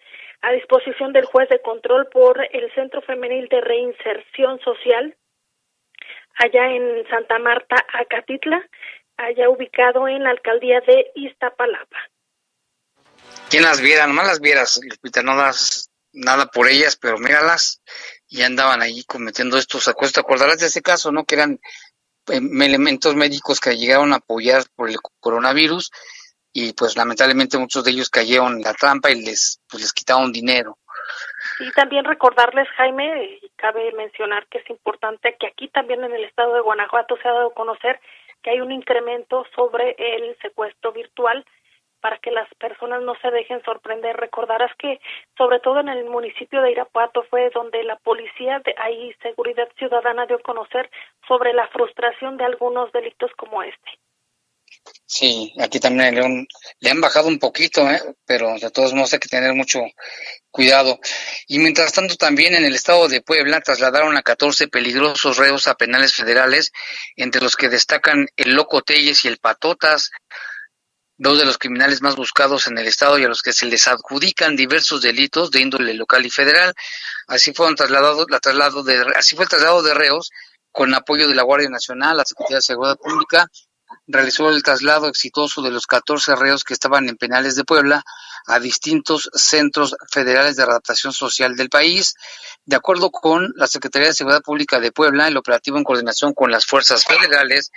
a 0.41 0.51
disposición 0.51 1.13
del 1.13 1.25
juez 1.25 1.49
de 1.49 1.61
control 1.61 2.07
por 2.07 2.45
el 2.51 2.71
Centro 2.73 3.01
Femenil 3.01 3.47
de 3.49 3.61
Reinserción 3.61 4.59
Social 4.59 5.15
allá 6.37 6.71
en 6.71 7.07
Santa 7.09 7.39
Marta, 7.39 7.75
Acatitla, 7.93 8.61
allá 9.17 9.49
ubicado 9.49 10.07
en 10.07 10.23
la 10.23 10.31
alcaldía 10.31 10.81
de 10.81 11.11
Iztapalapa. 11.15 11.97
¿Quién 13.49 13.63
las 13.63 13.81
viera? 13.81 14.05
Nomás 14.07 14.27
las 14.27 14.39
vieras, 14.39 14.79
Lupita, 14.83 15.23
no 15.23 15.35
das 15.35 15.89
nada 16.13 16.47
por 16.47 16.67
ellas, 16.67 16.95
pero 16.95 17.17
míralas, 17.17 17.81
y 18.27 18.41
andaban 18.41 18.81
ahí 18.81 19.03
cometiendo 19.03 19.57
estos 19.57 19.87
acuerdos. 19.87 20.13
¿Te 20.13 20.19
acordarás 20.19 20.59
de 20.59 20.67
ese 20.67 20.81
caso, 20.81 21.11
no? 21.11 21.25
Que 21.25 21.35
eran 21.35 21.59
elementos 22.29 23.15
médicos 23.15 23.59
que 23.59 23.77
llegaron 23.77 24.13
a 24.13 24.17
apoyar 24.17 24.63
por 24.75 24.89
el 24.89 24.97
coronavirus 25.19 25.91
y 26.53 26.73
pues 26.73 26.97
lamentablemente 26.97 27.57
muchos 27.57 27.83
de 27.83 27.91
ellos 27.91 28.09
cayeron 28.09 28.53
en 28.53 28.63
la 28.63 28.73
trampa 28.73 29.11
y 29.11 29.23
les, 29.23 29.61
pues, 29.69 29.83
les 29.83 29.93
quitaron 29.93 30.31
dinero. 30.31 30.77
Y 31.59 31.71
también 31.71 32.03
recordarles, 32.03 32.67
Jaime, 32.75 33.39
y 33.41 33.49
cabe 33.55 33.91
mencionar 33.93 34.47
que 34.47 34.59
es 34.59 34.69
importante 34.69 35.35
que 35.39 35.47
aquí 35.47 35.67
también 35.69 36.03
en 36.03 36.13
el 36.13 36.23
estado 36.23 36.53
de 36.53 36.61
Guanajuato 36.61 37.17
se 37.17 37.27
ha 37.27 37.31
dado 37.31 37.47
a 37.49 37.53
conocer 37.53 37.99
que 38.41 38.51
hay 38.51 38.59
un 38.59 38.71
incremento 38.71 39.45
sobre 39.55 39.95
el 39.97 40.37
secuestro 40.41 40.91
virtual 40.91 41.45
para 42.01 42.17
que 42.19 42.31
las 42.31 42.47
personas 42.55 43.01
no 43.01 43.15
se 43.21 43.31
dejen 43.31 43.63
sorprender. 43.63 44.15
Recordarás 44.17 44.71
que 44.77 44.99
sobre 45.37 45.59
todo 45.59 45.79
en 45.79 45.89
el 45.89 46.05
municipio 46.05 46.61
de 46.61 46.71
Irapuato 46.71 47.23
fue 47.29 47.49
donde 47.53 47.83
la 47.83 47.97
policía 47.97 48.59
de 48.65 48.75
ahí 48.77 49.13
Seguridad 49.21 49.69
Ciudadana 49.77 50.25
dio 50.25 50.37
a 50.37 50.41
conocer 50.41 50.89
sobre 51.27 51.53
la 51.53 51.67
frustración 51.69 52.37
de 52.37 52.45
algunos 52.45 52.91
delitos 52.91 53.31
como 53.37 53.63
este. 53.63 53.91
Sí, 55.05 55.53
aquí 55.59 55.79
también 55.79 56.47
le 56.79 56.89
han 56.89 57.01
bajado 57.01 57.27
un 57.27 57.39
poquito, 57.39 57.89
¿eh? 57.89 58.01
pero 58.25 58.57
de 58.59 58.69
todos 58.71 58.93
modos 58.93 59.13
hay 59.13 59.19
que 59.19 59.29
tener 59.29 59.53
mucho 59.53 59.79
cuidado. 60.51 60.99
Y 61.47 61.59
mientras 61.59 61.93
tanto 61.93 62.15
también 62.15 62.55
en 62.55 62.65
el 62.65 62.75
estado 62.75 63.07
de 63.07 63.21
Puebla 63.21 63.61
trasladaron 63.61 64.17
a 64.17 64.21
14 64.21 64.67
peligrosos 64.67 65.37
reos 65.37 65.67
a 65.67 65.75
penales 65.75 66.13
federales, 66.13 66.71
entre 67.15 67.41
los 67.41 67.55
que 67.55 67.69
destacan 67.69 68.27
el 68.35 68.53
Loco 68.53 68.81
Telles 68.81 69.23
y 69.23 69.29
el 69.29 69.37
Patotas, 69.37 70.11
dos 71.17 71.37
de 71.39 71.45
los 71.45 71.57
criminales 71.57 72.01
más 72.01 72.15
buscados 72.15 72.67
en 72.67 72.77
el 72.77 72.87
estado 72.87 73.17
y 73.17 73.23
a 73.23 73.27
los 73.27 73.41
que 73.41 73.53
se 73.53 73.65
les 73.65 73.87
adjudican 73.87 74.55
diversos 74.55 75.01
delitos 75.01 75.51
de 75.51 75.61
índole 75.61 75.93
local 75.93 76.25
y 76.25 76.29
federal. 76.29 76.73
Así 77.27 77.53
fueron 77.53 77.75
trasladados, 77.75 78.27
la 78.29 78.39
traslado 78.39 78.83
de, 78.83 78.97
así 79.15 79.35
fue 79.35 79.45
el 79.45 79.49
traslado 79.49 79.81
de 79.83 79.93
reos 79.93 80.31
con 80.71 80.93
apoyo 80.93 81.27
de 81.27 81.35
la 81.35 81.43
Guardia 81.43 81.69
Nacional, 81.69 82.17
la 82.17 82.25
Secretaría 82.25 82.57
de 82.57 82.61
Seguridad 82.61 82.97
Pública 82.97 83.49
realizó 84.07 84.49
el 84.49 84.63
traslado 84.63 85.07
exitoso 85.07 85.61
de 85.61 85.71
los 85.71 85.85
14 85.85 86.35
reos 86.35 86.63
que 86.63 86.73
estaban 86.73 87.09
en 87.09 87.17
penales 87.17 87.55
de 87.55 87.65
Puebla 87.65 88.03
a 88.45 88.59
distintos 88.59 89.29
centros 89.33 89.95
federales 90.09 90.55
de 90.55 90.63
adaptación 90.63 91.13
social 91.13 91.55
del 91.55 91.69
país. 91.69 92.15
De 92.65 92.75
acuerdo 92.75 93.11
con 93.11 93.53
la 93.55 93.67
Secretaría 93.67 94.09
de 94.09 94.13
Seguridad 94.13 94.41
Pública 94.41 94.79
de 94.79 94.91
Puebla, 94.91 95.27
el 95.27 95.37
operativo 95.37 95.77
en 95.77 95.83
coordinación 95.83 96.33
con 96.33 96.51
las 96.51 96.65
fuerzas 96.65 97.05
federales 97.05 97.71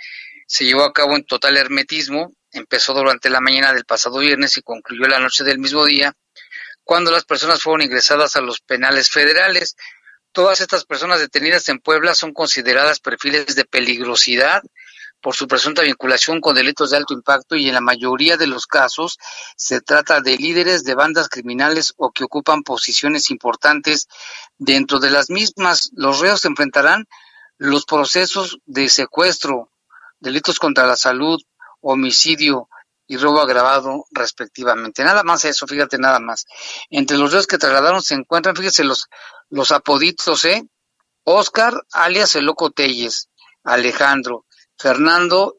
se 0.47 0.65
llevó 0.65 0.83
a 0.83 0.93
cabo 0.93 1.15
en 1.15 1.25
total 1.25 1.57
hermetismo, 1.57 2.33
empezó 2.51 2.93
durante 2.93 3.29
la 3.29 3.41
mañana 3.41 3.73
del 3.73 3.85
pasado 3.85 4.19
viernes 4.19 4.57
y 4.57 4.61
concluyó 4.61 5.07
la 5.07 5.19
noche 5.19 5.43
del 5.43 5.59
mismo 5.59 5.85
día, 5.85 6.13
cuando 6.83 7.11
las 7.11 7.25
personas 7.25 7.61
fueron 7.61 7.81
ingresadas 7.81 8.35
a 8.35 8.41
los 8.41 8.59
penales 8.61 9.09
federales. 9.09 9.75
Todas 10.31 10.61
estas 10.61 10.85
personas 10.85 11.19
detenidas 11.19 11.67
en 11.69 11.79
Puebla 11.79 12.15
son 12.15 12.33
consideradas 12.33 12.99
perfiles 12.99 13.55
de 13.55 13.65
peligrosidad 13.65 14.61
por 15.21 15.35
su 15.35 15.47
presunta 15.47 15.83
vinculación 15.83 16.41
con 16.41 16.55
delitos 16.55 16.89
de 16.89 16.97
alto 16.97 17.13
impacto 17.13 17.55
y 17.55 17.67
en 17.67 17.75
la 17.75 17.81
mayoría 17.81 18.37
de 18.37 18.47
los 18.47 18.65
casos 18.65 19.19
se 19.55 19.79
trata 19.79 20.19
de 20.19 20.35
líderes 20.35 20.83
de 20.83 20.95
bandas 20.95 21.29
criminales 21.29 21.93
o 21.97 22.11
que 22.11 22.23
ocupan 22.23 22.63
posiciones 22.63 23.29
importantes 23.29 24.07
dentro 24.57 24.99
de 24.99 25.11
las 25.11 25.29
mismas. 25.29 25.91
Los 25.93 26.19
reos 26.19 26.43
enfrentarán 26.45 27.07
los 27.57 27.85
procesos 27.85 28.57
de 28.65 28.89
secuestro, 28.89 29.69
delitos 30.19 30.57
contra 30.57 30.87
la 30.87 30.95
salud, 30.95 31.39
homicidio 31.81 32.69
y 33.07 33.17
robo 33.17 33.41
agravado 33.41 34.05
respectivamente. 34.11 35.03
Nada 35.03 35.23
más 35.23 35.43
eso, 35.45 35.67
fíjate 35.67 35.97
nada 35.97 36.19
más. 36.19 36.45
Entre 36.89 37.17
los 37.17 37.31
reos 37.31 37.47
que 37.47 37.57
trasladaron 37.57 38.01
se 38.01 38.13
encuentran, 38.13 38.55
fíjese 38.55 38.83
los, 38.83 39.07
los 39.49 39.71
apoditos, 39.71 40.45
¿eh? 40.45 40.63
Oscar, 41.23 41.73
alias 41.91 42.35
el 42.35 42.45
Loco 42.45 42.71
Telles, 42.71 43.29
Alejandro, 43.63 44.45
Fernando 44.77 45.57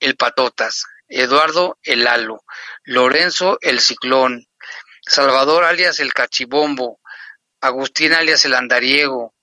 el 0.00 0.16
Patotas, 0.16 0.84
Eduardo 1.08 1.78
el 1.82 2.04
Lalo, 2.04 2.44
Lorenzo 2.84 3.58
el 3.60 3.80
Ciclón, 3.80 4.46
Salvador 5.02 5.64
alias 5.64 6.00
el 6.00 6.14
Cachibombo, 6.14 7.00
Agustín 7.60 8.12
alias 8.12 8.44
el 8.44 8.54
Andariego, 8.54 9.34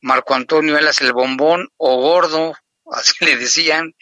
Marco 0.00 0.34
Antonio 0.34 0.76
alias 0.76 1.00
el 1.00 1.12
Bombón 1.12 1.68
o 1.76 1.96
Gordo, 1.96 2.54
así 2.92 3.24
le 3.24 3.36
decían, 3.36 3.94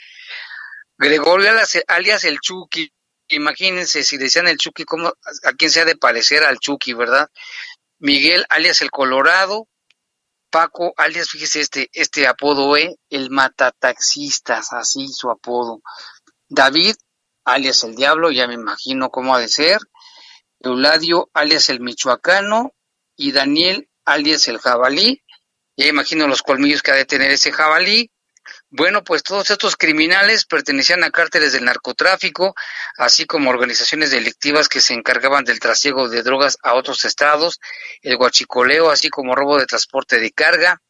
Gregorio 0.98 1.50
alias, 1.86 2.24
el 2.24 2.40
Chucky, 2.40 2.92
imagínense 3.28 4.02
si 4.02 4.16
decían 4.16 4.48
el 4.48 4.58
Chucky, 4.58 4.84
¿cómo, 4.84 5.08
a 5.44 5.52
quién 5.52 5.70
se 5.70 5.80
ha 5.80 5.84
de 5.84 5.96
parecer 5.96 6.42
al 6.44 6.58
Chucky, 6.58 6.92
¿verdad? 6.92 7.30
Miguel 7.98 8.44
alias 8.48 8.82
el 8.82 8.90
Colorado, 8.90 9.68
Paco, 10.50 10.94
alias, 10.96 11.30
fíjese 11.30 11.60
este, 11.60 11.90
este 11.92 12.26
apodo, 12.26 12.76
¿eh? 12.76 12.96
El 13.10 13.30
matataxistas, 13.30 14.72
así 14.72 15.08
su 15.08 15.30
apodo. 15.30 15.82
David, 16.48 16.96
alias 17.44 17.84
el 17.84 17.94
Diablo, 17.94 18.30
ya 18.30 18.48
me 18.48 18.54
imagino 18.54 19.10
cómo 19.10 19.34
ha 19.34 19.40
de 19.40 19.48
ser. 19.48 19.78
Euladio, 20.60 21.30
alias 21.34 21.68
el 21.68 21.80
Michoacano. 21.80 22.72
Y 23.14 23.32
Daniel, 23.32 23.88
alias 24.04 24.48
el 24.48 24.58
Jabalí. 24.58 25.22
Ya 25.76 25.86
imagino 25.86 26.26
los 26.26 26.42
colmillos 26.42 26.82
que 26.82 26.92
ha 26.92 26.96
de 26.96 27.04
tener 27.04 27.30
ese 27.30 27.52
jabalí. 27.52 28.10
Bueno, 28.70 29.02
pues 29.02 29.22
todos 29.22 29.48
estos 29.48 29.76
criminales 29.76 30.44
pertenecían 30.44 31.02
a 31.02 31.10
cárteles 31.10 31.54
del 31.54 31.64
narcotráfico, 31.64 32.54
así 32.98 33.25
como 33.25 33.48
organizaciones 33.48 34.10
delictivas 34.10 34.68
que 34.68 34.82
se 34.82 34.92
encargaban 34.92 35.44
del 35.44 35.58
trasiego 35.58 36.10
de 36.10 36.22
drogas 36.22 36.58
a 36.62 36.75
otros 36.75 37.06
estados, 37.06 37.60
el 38.02 38.18
guachicoleo, 38.18 38.90
así 38.90 39.08
como 39.08 39.34
robo 39.34 39.58
de 39.58 39.64
transporte 39.64 40.20
de 40.20 40.32
carga. 40.32 40.82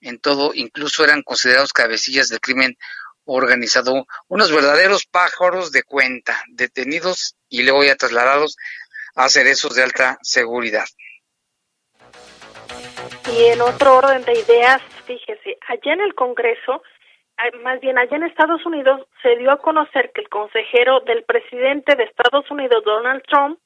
En 0.00 0.18
todo, 0.18 0.52
incluso 0.54 1.04
eran 1.04 1.22
considerados 1.22 1.74
cabecillas 1.74 2.30
del 2.30 2.40
crimen 2.40 2.78
organizado, 3.26 4.06
unos 4.28 4.50
verdaderos 4.50 5.04
pájaros 5.04 5.72
de 5.72 5.82
cuenta, 5.82 6.42
detenidos 6.48 7.36
y 7.50 7.64
luego 7.64 7.84
ya 7.84 7.96
trasladados 7.96 8.56
a 9.14 9.28
cerezos 9.28 9.74
de 9.74 9.82
alta 9.82 10.18
seguridad. 10.22 10.86
Y 13.30 13.44
en 13.46 13.60
otro 13.60 13.96
orden 13.96 14.24
de 14.24 14.38
ideas, 14.38 14.80
fíjese, 15.06 15.58
allá 15.68 15.92
en 15.92 16.00
el 16.00 16.14
Congreso 16.14 16.82
más 17.62 17.80
bien 17.80 17.98
allá 17.98 18.16
en 18.16 18.24
Estados 18.24 18.64
Unidos 18.64 19.06
se 19.22 19.36
dio 19.36 19.50
a 19.50 19.58
conocer 19.58 20.10
que 20.12 20.22
el 20.22 20.28
consejero 20.28 21.00
del 21.00 21.24
presidente 21.24 21.94
de 21.94 22.04
Estados 22.04 22.50
Unidos, 22.50 22.82
Donald 22.84 23.22
Trump, 23.28 23.58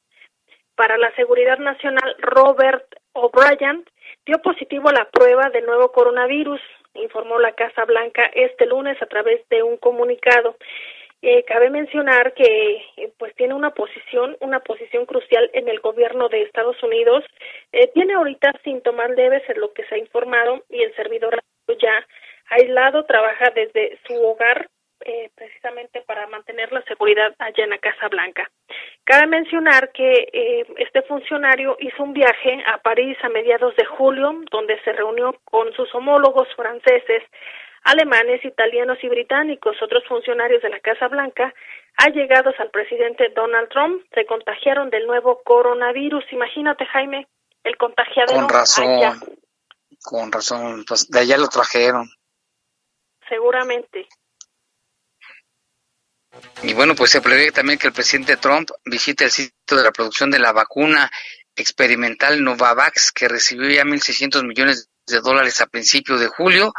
para 0.74 0.96
la 0.98 1.14
Seguridad 1.14 1.58
Nacional, 1.58 2.16
Robert 2.18 2.84
O'Brien, 3.12 3.84
dio 4.26 4.38
positivo 4.38 4.88
a 4.88 4.92
la 4.92 5.10
prueba 5.10 5.50
del 5.50 5.66
nuevo 5.66 5.92
coronavirus, 5.92 6.60
informó 6.94 7.38
la 7.38 7.52
Casa 7.52 7.84
Blanca 7.84 8.24
este 8.34 8.66
lunes 8.66 9.00
a 9.02 9.06
través 9.06 9.46
de 9.48 9.62
un 9.62 9.76
comunicado. 9.76 10.56
Eh, 11.22 11.44
cabe 11.44 11.68
mencionar 11.68 12.32
que 12.32 12.82
eh, 12.96 13.12
pues 13.18 13.34
tiene 13.34 13.52
una 13.52 13.72
posición 13.74 14.38
una 14.40 14.60
posición 14.60 15.04
crucial 15.04 15.50
en 15.52 15.68
el 15.68 15.78
gobierno 15.80 16.30
de 16.30 16.40
Estados 16.40 16.82
Unidos 16.82 17.22
eh, 17.72 17.88
tiene 17.92 18.14
ahorita 18.14 18.54
síntomas 18.64 19.10
leves 19.10 19.42
en 19.50 19.60
lo 19.60 19.70
que 19.74 19.84
se 19.84 19.96
ha 19.96 19.98
informado 19.98 20.64
y 20.70 20.82
el 20.82 20.96
servidor 20.96 21.38
ya 21.78 22.06
aislado 22.50 23.04
trabaja 23.04 23.50
desde 23.54 23.98
su 24.06 24.14
hogar 24.22 24.68
eh, 25.02 25.30
precisamente 25.34 26.02
para 26.02 26.26
mantener 26.26 26.70
la 26.72 26.82
seguridad 26.82 27.34
allá 27.38 27.64
en 27.64 27.70
la 27.70 27.78
Casa 27.78 28.08
Blanca. 28.08 28.50
Cabe 29.04 29.26
mencionar 29.28 29.92
que 29.92 30.28
eh, 30.30 30.66
este 30.76 31.00
funcionario 31.02 31.74
hizo 31.80 32.02
un 32.02 32.12
viaje 32.12 32.62
a 32.66 32.76
París 32.78 33.16
a 33.22 33.30
mediados 33.30 33.74
de 33.76 33.86
julio, 33.86 34.42
donde 34.50 34.78
se 34.82 34.92
reunió 34.92 35.34
con 35.44 35.72
sus 35.72 35.88
homólogos 35.94 36.48
franceses, 36.54 37.22
alemanes, 37.84 38.44
italianos 38.44 38.98
y 39.02 39.08
británicos. 39.08 39.74
Otros 39.80 40.04
funcionarios 40.06 40.60
de 40.60 40.68
la 40.68 40.80
Casa 40.80 41.08
Blanca, 41.08 41.54
allegados 41.96 42.54
al 42.58 42.68
presidente 42.68 43.32
Donald 43.34 43.70
Trump, 43.70 44.02
se 44.14 44.26
contagiaron 44.26 44.90
del 44.90 45.06
nuevo 45.06 45.40
coronavirus. 45.42 46.24
Imagínate, 46.30 46.84
Jaime, 46.84 47.26
el 47.64 47.78
contagiado. 47.78 48.34
Con 48.34 48.50
razón, 48.50 49.18
con 50.02 50.30
razón, 50.30 50.84
pues 50.86 51.08
de 51.08 51.20
allá 51.20 51.38
lo 51.38 51.48
trajeron. 51.48 52.06
Seguramente. 53.30 54.08
Y 56.62 56.74
bueno, 56.74 56.94
pues 56.94 57.12
se 57.12 57.20
prevé 57.20 57.52
también 57.52 57.78
que 57.78 57.86
el 57.86 57.92
presidente 57.92 58.36
Trump 58.36 58.70
visite 58.84 59.24
el 59.24 59.30
sitio 59.30 59.76
de 59.76 59.84
la 59.84 59.92
producción 59.92 60.30
de 60.30 60.40
la 60.40 60.52
vacuna 60.52 61.10
experimental 61.54 62.42
Novavax, 62.42 63.12
que 63.12 63.28
recibió 63.28 63.70
ya 63.70 63.84
1.600 63.84 64.44
millones 64.46 64.88
de 65.06 65.20
dólares 65.20 65.60
a 65.60 65.66
principios 65.66 66.20
de 66.20 66.26
julio. 66.26 66.72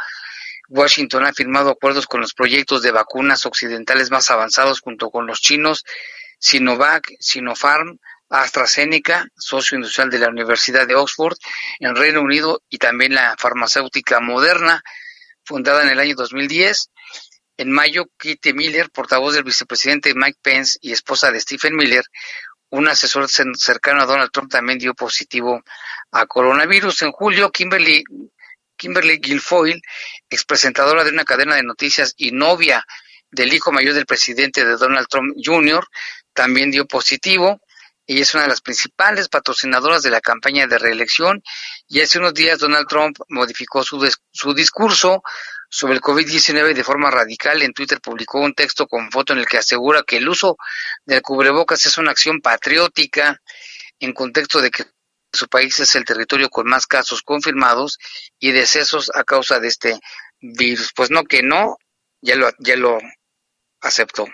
Washington 0.68 1.24
ha 1.24 1.32
firmado 1.32 1.70
acuerdos 1.70 2.06
con 2.06 2.20
los 2.20 2.34
proyectos 2.34 2.82
de 2.82 2.92
vacunas 2.92 3.46
occidentales 3.46 4.10
más 4.10 4.30
avanzados 4.30 4.80
junto 4.80 5.10
con 5.10 5.26
los 5.26 5.40
chinos 5.40 5.84
Sinovac, 6.38 7.12
Sinopharm, 7.18 7.98
AstraZeneca, 8.28 9.26
socio 9.36 9.76
industrial 9.76 10.10
de 10.10 10.18
la 10.18 10.28
Universidad 10.28 10.86
de 10.86 10.94
Oxford 10.96 11.36
en 11.78 11.94
Reino 11.94 12.20
Unido 12.20 12.62
y 12.68 12.78
también 12.78 13.14
la 13.14 13.36
farmacéutica 13.38 14.20
Moderna, 14.20 14.82
fundada 15.44 15.82
en 15.82 15.90
el 15.90 16.00
año 16.00 16.14
2010. 16.14 16.90
En 17.58 17.70
mayo, 17.70 18.06
Kitty 18.18 18.52
Miller, 18.54 18.90
portavoz 18.90 19.34
del 19.34 19.44
vicepresidente 19.44 20.14
Mike 20.14 20.38
Pence 20.42 20.78
y 20.80 20.92
esposa 20.92 21.30
de 21.30 21.40
Stephen 21.40 21.76
Miller, 21.76 22.04
un 22.70 22.88
asesor 22.88 23.28
cercano 23.28 24.02
a 24.02 24.06
Donald 24.06 24.30
Trump, 24.32 24.50
también 24.50 24.78
dio 24.78 24.94
positivo 24.94 25.62
a 26.10 26.26
coronavirus. 26.26 27.02
En 27.02 27.12
julio, 27.12 27.50
Kimberly, 27.50 28.02
Kimberly 28.76 29.18
Guilfoyle, 29.18 29.82
expresentadora 30.30 31.04
de 31.04 31.10
una 31.10 31.24
cadena 31.24 31.56
de 31.56 31.62
noticias 31.62 32.14
y 32.16 32.32
novia 32.32 32.84
del 33.30 33.52
hijo 33.52 33.72
mayor 33.72 33.94
del 33.94 34.06
presidente 34.06 34.64
de 34.64 34.76
Donald 34.76 35.06
Trump 35.08 35.34
Jr., 35.42 35.86
también 36.32 36.70
dio 36.70 36.86
positivo. 36.86 37.60
Ella 38.12 38.22
es 38.22 38.34
una 38.34 38.42
de 38.42 38.50
las 38.50 38.60
principales 38.60 39.28
patrocinadoras 39.28 40.02
de 40.02 40.10
la 40.10 40.20
campaña 40.20 40.66
de 40.66 40.78
reelección 40.78 41.42
y 41.88 42.02
hace 42.02 42.18
unos 42.18 42.34
días 42.34 42.58
Donald 42.58 42.86
Trump 42.86 43.16
modificó 43.30 43.82
su, 43.82 44.06
su 44.30 44.52
discurso 44.52 45.22
sobre 45.70 45.94
el 45.94 46.02
COVID-19 46.02 46.74
de 46.74 46.84
forma 46.84 47.10
radical. 47.10 47.62
En 47.62 47.72
Twitter 47.72 48.02
publicó 48.02 48.40
un 48.40 48.52
texto 48.52 48.86
con 48.86 49.10
foto 49.10 49.32
en 49.32 49.38
el 49.38 49.46
que 49.46 49.56
asegura 49.56 50.02
que 50.06 50.18
el 50.18 50.28
uso 50.28 50.58
del 51.06 51.22
cubrebocas 51.22 51.86
es 51.86 51.96
una 51.96 52.10
acción 52.10 52.42
patriótica 52.42 53.40
en 53.98 54.12
contexto 54.12 54.60
de 54.60 54.70
que 54.70 54.84
su 55.32 55.48
país 55.48 55.80
es 55.80 55.94
el 55.94 56.04
territorio 56.04 56.50
con 56.50 56.68
más 56.68 56.86
casos 56.86 57.22
confirmados 57.22 57.96
y 58.38 58.52
decesos 58.52 59.10
a 59.14 59.24
causa 59.24 59.58
de 59.58 59.68
este 59.68 60.00
virus. 60.38 60.92
Pues 60.94 61.10
no 61.10 61.24
que 61.24 61.42
no, 61.42 61.78
ya 62.20 62.36
lo, 62.36 62.50
ya 62.58 62.76
lo 62.76 62.98
aceptó. 63.80 64.26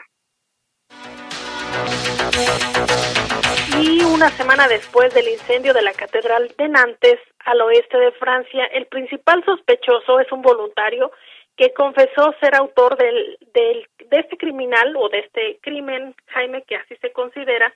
Y 3.81 4.03
una 4.03 4.29
semana 4.31 4.67
después 4.67 5.15
del 5.15 5.29
incendio 5.29 5.73
de 5.73 5.83
la 5.83 5.93
Catedral 5.93 6.53
de 6.59 6.69
Nantes, 6.69 7.21
al 7.45 7.61
oeste 7.61 7.97
de 7.97 8.11
Francia, 8.13 8.65
el 8.73 8.87
principal 8.87 9.45
sospechoso 9.45 10.19
es 10.19 10.31
un 10.33 10.43
voluntario 10.43 11.13
que 11.57 11.73
confesó 11.73 12.35
ser 12.41 12.57
autor 12.57 12.97
del, 12.97 13.39
del, 13.55 13.87
de 14.11 14.19
este 14.19 14.37
criminal 14.37 14.97
o 14.97 15.09
de 15.09 15.21
este 15.21 15.59
crimen, 15.63 16.15
Jaime, 16.27 16.63
que 16.63 16.75
así 16.75 16.97
se 16.97 17.13
considera. 17.13 17.73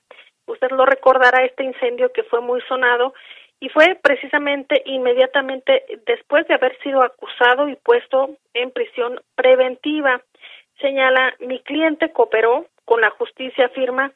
Usted 0.47 0.71
lo 0.73 0.87
recordará, 0.87 1.45
este 1.45 1.63
incendio 1.63 2.13
que 2.13 2.25
fue 2.25 2.41
muy 2.41 2.61
sonado 2.63 3.15
y 3.61 3.69
fue 3.69 3.97
precisamente 4.03 4.83
inmediatamente 4.87 5.85
después 6.05 6.49
de 6.49 6.55
haber 6.55 6.77
sido 6.83 7.03
acusado 7.03 7.69
y 7.69 7.77
puesto 7.77 8.31
en 8.55 8.73
prisión 8.73 9.21
preventiva. 9.37 10.21
Señala, 10.81 11.33
mi 11.39 11.61
cliente 11.61 12.11
cooperó 12.11 12.67
con 12.85 13.01
la 13.01 13.11
justicia, 13.11 13.67
afirma, 13.67 14.13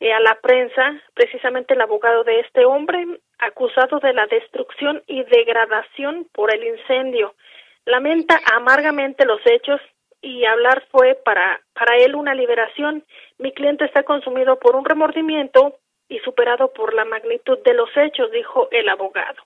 eh, 0.00 0.12
a 0.12 0.20
la 0.20 0.34
prensa 0.40 1.00
precisamente 1.14 1.74
el 1.74 1.80
abogado 1.80 2.24
de 2.24 2.40
este 2.40 2.64
hombre 2.64 3.06
acusado 3.38 3.98
de 4.00 4.12
la 4.12 4.26
destrucción 4.26 5.02
y 5.06 5.22
degradación 5.24 6.28
por 6.32 6.54
el 6.54 6.64
incendio. 6.64 7.34
Lamenta 7.84 8.40
amargamente 8.54 9.24
los 9.24 9.40
hechos 9.44 9.80
y 10.20 10.44
hablar 10.46 10.84
fue 10.90 11.18
para, 11.24 11.60
para 11.74 11.96
él 11.98 12.14
una 12.14 12.34
liberación. 12.34 13.04
Mi 13.38 13.52
cliente 13.52 13.84
está 13.84 14.02
consumido 14.02 14.58
por 14.58 14.74
un 14.74 14.84
remordimiento 14.84 15.78
y 16.08 16.18
superado 16.20 16.72
por 16.72 16.94
la 16.94 17.04
magnitud 17.04 17.58
de 17.64 17.74
los 17.74 17.90
hechos, 17.96 18.30
dijo 18.30 18.68
el 18.70 18.88
abogado. 18.88 19.42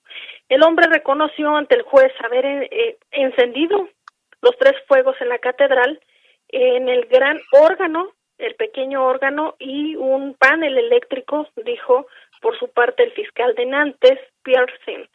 El 0.49 0.63
hombre 0.63 0.87
reconoció 0.87 1.57
ante 1.57 1.75
el 1.77 1.83
juez 1.83 2.13
haber 2.25 2.45
eh, 2.47 2.99
encendido 3.11 3.89
los 4.41 4.57
tres 4.59 4.75
fuegos 4.87 5.17
en 5.21 5.29
la 5.29 5.39
catedral 5.39 6.01
en 6.49 6.89
el 6.89 7.07
gran 7.07 7.41
órgano 7.53 8.13
el 8.39 8.55
pequeño 8.55 9.05
órgano 9.05 9.57
y 9.59 9.97
un 9.97 10.35
panel 10.35 10.79
eléctrico, 10.79 11.49
dijo 11.57 12.07
por 12.41 12.59
su 12.59 12.69
parte 12.71 13.03
el 13.03 13.13
fiscal 13.13 13.55
de 13.57 13.67
Nantes, 13.67 14.19
Pierre 14.43 14.73
Saint. 14.85 15.11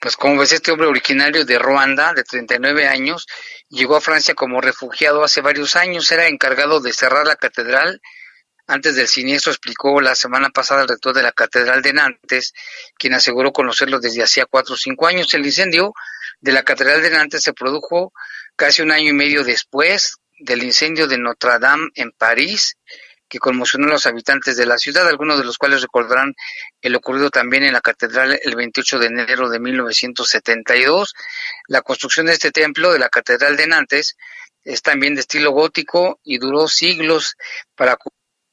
Pues 0.00 0.16
como 0.16 0.40
ves, 0.40 0.52
este 0.52 0.72
hombre 0.72 0.88
originario 0.88 1.44
de 1.44 1.60
Ruanda, 1.60 2.12
de 2.12 2.24
39 2.24 2.88
años, 2.88 3.28
llegó 3.68 3.94
a 3.94 4.00
Francia 4.00 4.34
como 4.34 4.60
refugiado 4.60 5.22
hace 5.22 5.40
varios 5.42 5.76
años, 5.76 6.10
era 6.10 6.26
encargado 6.26 6.80
de 6.80 6.92
cerrar 6.92 7.24
la 7.24 7.36
catedral. 7.36 8.00
Antes 8.66 8.96
del 8.96 9.06
siniestro 9.06 9.52
explicó 9.52 10.00
la 10.00 10.16
semana 10.16 10.50
pasada 10.50 10.82
el 10.82 10.88
rector 10.88 11.14
de 11.14 11.22
la 11.22 11.30
catedral 11.30 11.82
de 11.82 11.92
Nantes, 11.92 12.52
quien 12.98 13.14
aseguró 13.14 13.52
conocerlo 13.52 14.00
desde 14.00 14.24
hacía 14.24 14.46
cuatro 14.46 14.74
o 14.74 14.76
cinco 14.76 15.06
años. 15.06 15.32
El 15.34 15.46
incendio 15.46 15.92
de 16.40 16.50
la 16.50 16.64
catedral 16.64 17.00
de 17.00 17.10
Nantes 17.10 17.44
se 17.44 17.52
produjo 17.52 18.12
casi 18.56 18.82
un 18.82 18.90
año 18.90 19.10
y 19.10 19.14
medio 19.14 19.44
después 19.44 20.16
del 20.42 20.62
incendio 20.62 21.06
de 21.06 21.18
Notre 21.18 21.58
Dame 21.58 21.90
en 21.94 22.12
París, 22.12 22.76
que 23.28 23.38
conmocionó 23.38 23.86
a 23.86 23.92
los 23.92 24.06
habitantes 24.06 24.56
de 24.58 24.66
la 24.66 24.76
ciudad, 24.76 25.08
algunos 25.08 25.38
de 25.38 25.44
los 25.44 25.56
cuales 25.56 25.80
recordarán 25.80 26.34
el 26.82 26.94
ocurrido 26.94 27.30
también 27.30 27.62
en 27.62 27.72
la 27.72 27.80
catedral 27.80 28.38
el 28.42 28.56
28 28.56 28.98
de 28.98 29.06
enero 29.06 29.48
de 29.48 29.58
1972. 29.58 31.14
La 31.68 31.80
construcción 31.80 32.26
de 32.26 32.34
este 32.34 32.50
templo 32.50 32.92
de 32.92 32.98
la 32.98 33.08
catedral 33.08 33.56
de 33.56 33.68
Nantes 33.68 34.18
es 34.64 34.82
también 34.82 35.14
de 35.14 35.22
estilo 35.22 35.52
gótico 35.52 36.20
y 36.22 36.36
duró 36.38 36.68
siglos 36.68 37.36
para 37.74 37.96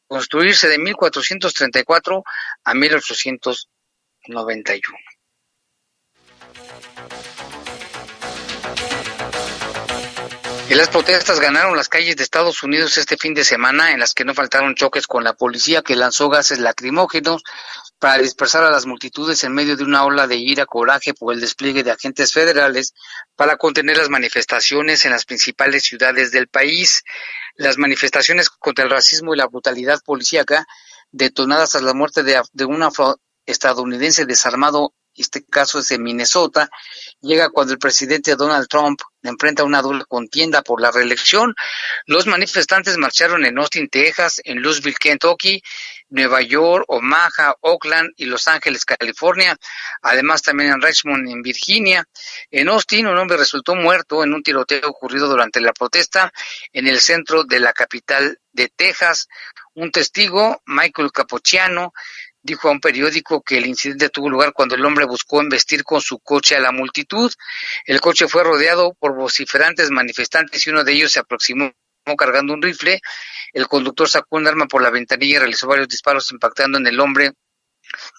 construirse 0.08 0.69
de 0.69 0.78
1434 0.78 2.23
a 2.63 2.73
1891. 2.73 4.97
Y 10.69 10.75
las 10.75 10.89
protestas 10.89 11.39
ganaron 11.39 11.75
las 11.75 11.89
calles 11.89 12.15
de 12.15 12.21
Estados 12.21 12.62
Unidos 12.62 12.95
este 12.99 13.17
fin 13.17 13.34
de 13.34 13.43
semana, 13.43 13.91
en 13.91 13.99
las 13.99 14.13
que 14.13 14.23
no 14.23 14.36
faltaron 14.36 14.75
choques 14.75 15.08
con 15.08 15.23
la 15.23 15.34
policía 15.34 15.82
que 15.82 15.95
lanzó 15.95 16.29
gases 16.29 16.60
lacrimógenos 16.60 17.41
para 17.97 18.21
dispersar 18.21 18.63
a 18.63 18.69
las 18.69 18.86
multitudes 18.86 19.43
en 19.43 19.55
medio 19.55 19.75
de 19.75 19.84
una 19.84 20.05
ola 20.05 20.27
de 20.27 20.36
ira, 20.36 20.67
coraje 20.67 21.15
por 21.15 21.34
el 21.34 21.41
despliegue 21.41 21.84
de 21.84 21.89
agentes 21.89 22.34
federales 22.34 22.93
para 23.36 23.58
contener 23.58 23.97
las 23.97 24.10
manifestaciones 24.10 25.05
en 25.05 25.12
las 25.12 25.25
principales 25.25 25.82
ciudades 25.82 26.32
del 26.32 26.47
país. 26.47 27.03
Las 27.55 27.79
manifestaciones 27.79 28.51
contra 28.51 28.86
el 28.86 28.91
racismo 28.91 29.34
y 29.34 29.38
la 29.38 29.47
brutalidad 29.47 29.99
policíaca, 30.05 30.67
detonadas 31.12 31.71
tras 31.71 31.82
la 31.82 31.95
muerte 31.95 32.21
de, 32.21 32.39
de 32.53 32.65
un 32.65 32.84
afroestadounidense 32.84 34.27
desarmado 34.27 34.93
este 35.21 35.43
caso 35.43 35.79
es 35.79 35.89
de 35.89 35.99
Minnesota, 35.99 36.69
llega 37.21 37.49
cuando 37.49 37.73
el 37.73 37.79
presidente 37.79 38.36
Donald 38.36 38.67
Trump 38.67 38.99
enfrenta 39.23 39.63
una 39.63 39.82
doble 39.82 40.05
contienda 40.05 40.62
por 40.62 40.82
la 40.82 40.91
reelección. 40.91 41.53
Los 42.05 42.25
manifestantes 42.27 42.97
marcharon 42.97 43.45
en 43.45 43.58
Austin, 43.58 43.89
Texas, 43.89 44.41
en 44.43 44.62
Louisville, 44.62 44.95
Kentucky, 44.97 45.62
Nueva 46.10 46.41
York, 46.41 46.86
Omaha, 46.88 47.55
Oakland 47.62 48.12
y 48.17 48.25
Los 48.25 48.47
Ángeles, 48.47 48.86
California, 48.86 49.55
además 50.01 50.41
también 50.41 50.71
en 50.71 50.82
Richmond, 50.82 51.29
en 51.29 51.41
Virginia. 51.41 52.08
En 52.49 52.69
Austin, 52.69 53.08
un 53.08 53.17
hombre 53.17 53.38
resultó 53.38 53.75
muerto 53.75 54.23
en 54.23 54.34
un 54.34 54.41
tiroteo 54.41 54.88
ocurrido 54.89 55.27
durante 55.27 55.62
la 55.62 55.73
protesta 55.73 56.32
en 56.71 56.88
el 56.88 56.99
centro 56.99 57.43
de 57.43 57.60
la 57.60 57.73
capital 57.73 58.39
de 58.51 58.69
Texas. 58.75 59.27
Un 59.75 59.91
testigo, 59.91 60.62
Michael 60.65 61.12
Capociano, 61.12 61.93
dijo 62.41 62.69
a 62.69 62.71
un 62.71 62.80
periódico 62.80 63.41
que 63.41 63.58
el 63.58 63.65
incidente 63.65 64.10
tuvo 64.10 64.30
lugar 64.30 64.54
cuando 64.54 64.75
el 64.75 64.86
hombre 64.86 65.06
buscó 65.06 65.41
embestir 65.41 65.84
con 65.84 66.02
su 66.02 66.19
coche 66.19 66.56
a 66.56 66.60
la 66.60 66.71
multitud. 66.71 67.32
El 67.86 68.02
coche 68.02 68.28
fue 68.28 68.43
rodeado 68.43 68.93
por 68.99 69.15
vociferantes 69.15 69.91
manifestantes 69.91 70.65
y 70.65 70.69
uno 70.69 70.84
de 70.84 70.93
ellos 70.93 71.12
se 71.12 71.19
aproximó 71.19 71.71
cargando 72.17 72.54
un 72.54 72.62
rifle. 72.62 73.02
El 73.54 73.67
conductor 73.67 74.10
sacó 74.10 74.38
un 74.38 74.47
arma 74.47 74.67
por 74.67 74.82
la 74.82 74.89
ventanilla 74.89 75.36
y 75.36 75.39
realizó 75.39 75.67
varios 75.67 75.88
disparos 75.88 76.32
impactando 76.32 76.78
en 76.78 76.88
el 76.88 76.99
hombre 76.99 77.34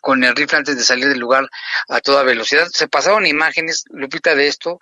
con 0.00 0.22
el 0.24 0.34
rifle 0.34 0.58
antes 0.58 0.76
de 0.76 0.84
salir 0.84 1.08
del 1.08 1.18
lugar 1.18 1.48
a 1.88 2.00
toda 2.00 2.22
velocidad. 2.22 2.68
Se 2.72 2.88
pasaron 2.88 3.26
imágenes, 3.26 3.84
Lupita, 3.90 4.34
de 4.34 4.48
esto, 4.48 4.78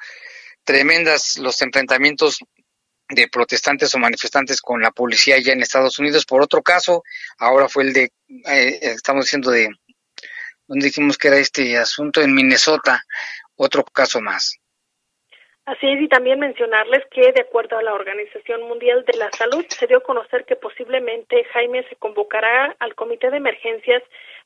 tremendas 0.64 1.38
los 1.38 1.60
enfrentamientos 1.62 2.38
de 3.08 3.28
protestantes 3.28 3.94
o 3.94 3.98
manifestantes 3.98 4.60
con 4.60 4.80
la 4.80 4.90
policía 4.90 5.36
allá 5.36 5.52
en 5.52 5.62
Estados 5.62 5.98
Unidos. 5.98 6.26
Por 6.26 6.42
otro 6.42 6.62
caso, 6.62 7.02
ahora 7.38 7.68
fue 7.68 7.84
el 7.84 7.92
de, 7.92 8.10
eh, 8.28 8.78
estamos 8.82 9.24
diciendo 9.24 9.50
de, 9.50 9.68
donde 10.66 10.86
dijimos 10.86 11.16
que 11.16 11.28
era 11.28 11.38
este 11.38 11.76
asunto 11.78 12.20
en 12.20 12.34
Minnesota, 12.34 13.02
otro 13.56 13.84
caso 13.84 14.20
más. 14.20 14.58
Así 15.64 15.86
es, 15.86 16.00
y 16.00 16.08
también 16.08 16.38
mencionarles 16.38 17.04
que, 17.10 17.30
de 17.30 17.42
acuerdo 17.42 17.76
a 17.76 17.82
la 17.82 17.92
Organización 17.92 18.62
Mundial 18.62 19.04
de 19.04 19.18
la 19.18 19.30
Salud, 19.32 19.66
se 19.68 19.86
dio 19.86 19.98
a 19.98 20.02
conocer 20.02 20.46
que 20.46 20.56
posiblemente 20.56 21.44
Jaime 21.52 21.86
se 21.90 21.96
convocará 21.96 22.74
al 22.78 22.94
Comité 22.94 23.30
de 23.30 23.36
Emergencias 23.36 24.02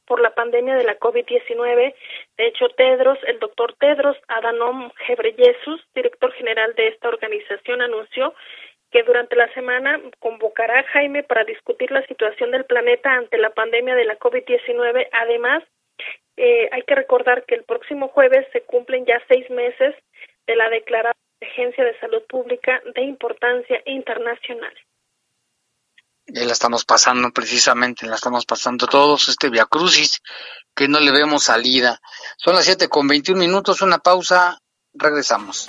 por 0.06 0.20
la 0.20 0.30
pandemia 0.34 0.74
de 0.76 0.84
la 0.84 0.98
COVID-19. 0.98 1.94
De 2.36 2.46
hecho, 2.46 2.68
Tedros, 2.70 3.18
el 3.26 3.38
doctor 3.38 3.74
Tedros 3.78 4.16
Adhanom 4.28 4.90
Ghebreyesus, 5.06 5.80
director 5.94 6.32
general 6.32 6.74
de 6.74 6.88
esta 6.88 7.08
organización, 7.08 7.82
anunció 7.82 8.34
que 8.90 9.02
durante 9.02 9.36
la 9.36 9.52
semana 9.54 10.00
convocará 10.18 10.80
a 10.80 10.84
Jaime 10.84 11.22
para 11.22 11.44
discutir 11.44 11.90
la 11.90 12.06
situación 12.06 12.50
del 12.50 12.66
planeta 12.66 13.12
ante 13.12 13.38
la 13.38 13.50
pandemia 13.50 13.94
de 13.94 14.04
la 14.04 14.18
COVID-19. 14.18 15.08
Además, 15.12 15.62
eh, 16.36 16.68
hay 16.70 16.82
que 16.82 16.94
recordar 16.94 17.44
que 17.44 17.54
el 17.54 17.64
próximo 17.64 18.08
jueves 18.08 18.46
se 18.52 18.62
cumplen 18.62 19.06
ya 19.06 19.20
seis 19.28 19.48
meses 19.50 19.94
de 20.46 20.56
la 20.56 20.68
declarada 20.68 21.14
Agencia 21.40 21.84
de 21.84 21.98
Salud 21.98 22.22
Pública 22.28 22.82
de 22.94 23.02
importancia 23.02 23.82
internacional. 23.86 24.72
Ya 26.26 26.44
la 26.44 26.52
estamos 26.52 26.84
pasando 26.84 27.30
precisamente, 27.32 28.06
la 28.06 28.14
estamos 28.14 28.46
pasando 28.46 28.86
todos, 28.86 29.28
este 29.28 29.50
Via 29.50 29.66
Crucis, 29.66 30.20
que 30.74 30.88
no 30.88 31.00
le 31.00 31.10
vemos 31.10 31.44
salida. 31.44 32.00
Son 32.36 32.54
las 32.54 32.64
7 32.64 32.88
con 32.88 33.08
21 33.08 33.38
minutos, 33.38 33.82
una 33.82 33.98
pausa, 33.98 34.58
regresamos. 34.94 35.68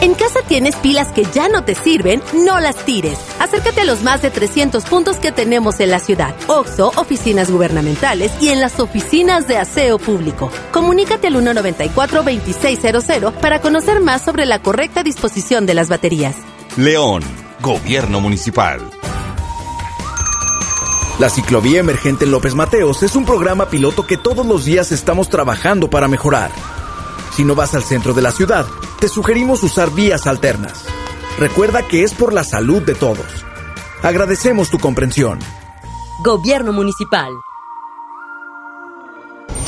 en 0.00 0.14
casa 0.14 0.40
tienes 0.46 0.76
pilas 0.76 1.08
que 1.08 1.24
ya 1.24 1.48
no 1.48 1.64
te 1.64 1.74
sirven, 1.74 2.22
no 2.34 2.60
las 2.60 2.76
tires. 2.84 3.18
Acércate 3.38 3.82
a 3.82 3.84
los 3.84 4.02
más 4.02 4.22
de 4.22 4.30
300 4.30 4.84
puntos 4.84 5.16
que 5.16 5.32
tenemos 5.32 5.80
en 5.80 5.90
la 5.90 5.98
ciudad. 5.98 6.34
OXO, 6.46 6.92
oficinas 6.96 7.50
gubernamentales 7.50 8.32
y 8.40 8.48
en 8.48 8.60
las 8.60 8.80
oficinas 8.80 9.46
de 9.48 9.58
aseo 9.58 9.98
público. 9.98 10.50
Comunícate 10.72 11.26
al 11.26 11.34
194-2600 11.34 13.32
para 13.34 13.60
conocer 13.60 14.00
más 14.00 14.22
sobre 14.22 14.46
la 14.46 14.62
correcta 14.62 15.02
disposición 15.02 15.66
de 15.66 15.74
las 15.74 15.88
baterías. 15.88 16.36
León, 16.76 17.22
Gobierno 17.60 18.20
Municipal. 18.20 18.80
La 21.18 21.28
ciclovía 21.28 21.80
emergente 21.80 22.24
López 22.24 22.54
Mateos 22.54 23.02
es 23.02 23.14
un 23.14 23.26
programa 23.26 23.68
piloto 23.68 24.06
que 24.06 24.16
todos 24.16 24.46
los 24.46 24.64
días 24.64 24.90
estamos 24.90 25.28
trabajando 25.28 25.90
para 25.90 26.08
mejorar. 26.08 26.50
Si 27.36 27.44
no 27.44 27.54
vas 27.54 27.74
al 27.74 27.84
centro 27.84 28.14
de 28.14 28.22
la 28.22 28.32
ciudad, 28.32 28.64
te 29.00 29.08
sugerimos 29.08 29.62
usar 29.62 29.90
vías 29.90 30.26
alternas. 30.26 30.84
Recuerda 31.38 31.88
que 31.88 32.02
es 32.02 32.12
por 32.12 32.34
la 32.34 32.44
salud 32.44 32.82
de 32.82 32.94
todos. 32.94 33.46
Agradecemos 34.02 34.68
tu 34.68 34.78
comprensión. 34.78 35.38
Gobierno 36.22 36.72
Municipal. 36.74 37.32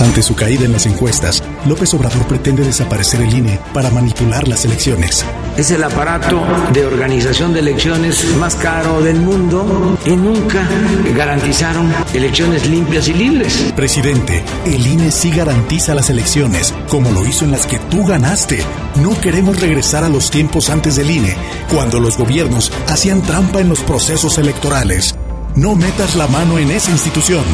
Ante 0.02 0.20
su 0.20 0.34
caída 0.34 0.64
en 0.64 0.72
las 0.72 0.86
encuestas, 0.86 1.44
López 1.64 1.94
Obrador 1.94 2.26
pretende 2.26 2.64
desaparecer 2.64 3.20
el 3.20 3.32
INE 3.32 3.60
para 3.72 3.88
manipular 3.88 4.48
las 4.48 4.64
elecciones. 4.64 5.24
Es 5.56 5.70
el 5.70 5.84
aparato 5.84 6.42
de 6.72 6.84
organización 6.84 7.52
de 7.52 7.60
elecciones 7.60 8.24
más 8.36 8.56
caro 8.56 9.00
del 9.00 9.20
mundo 9.20 9.96
y 10.04 10.16
nunca 10.16 10.68
garantizaron 11.14 11.94
elecciones 12.12 12.66
limpias 12.66 13.06
y 13.06 13.14
libres. 13.14 13.72
Presidente, 13.76 14.42
el 14.64 14.84
INE 14.84 15.12
sí 15.12 15.30
garantiza 15.30 15.94
las 15.94 16.10
elecciones, 16.10 16.74
como 16.88 17.12
lo 17.12 17.24
hizo 17.24 17.44
en 17.44 17.52
las 17.52 17.66
que 17.66 17.78
tú 17.78 18.04
ganaste. 18.04 18.58
No 18.96 19.18
queremos 19.20 19.60
regresar 19.60 20.02
a 20.02 20.08
los 20.08 20.32
tiempos 20.32 20.68
antes 20.68 20.96
del 20.96 21.12
INE, 21.12 21.36
cuando 21.72 22.00
los 22.00 22.18
gobiernos 22.18 22.72
hacían 22.88 23.22
trampa 23.22 23.60
en 23.60 23.68
los 23.68 23.80
procesos 23.80 24.36
electorales. 24.38 25.14
No 25.54 25.76
metas 25.76 26.16
la 26.16 26.26
mano 26.26 26.58
en 26.58 26.72
esa 26.72 26.90
institución. 26.90 27.44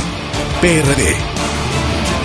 PRD. 0.62 1.14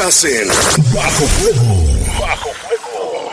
Estás 0.00 0.24
en 0.24 0.48
Bajo 0.94 1.26
Fuego. 1.26 1.76
Bajo 2.18 2.48
Fuego. 2.54 3.28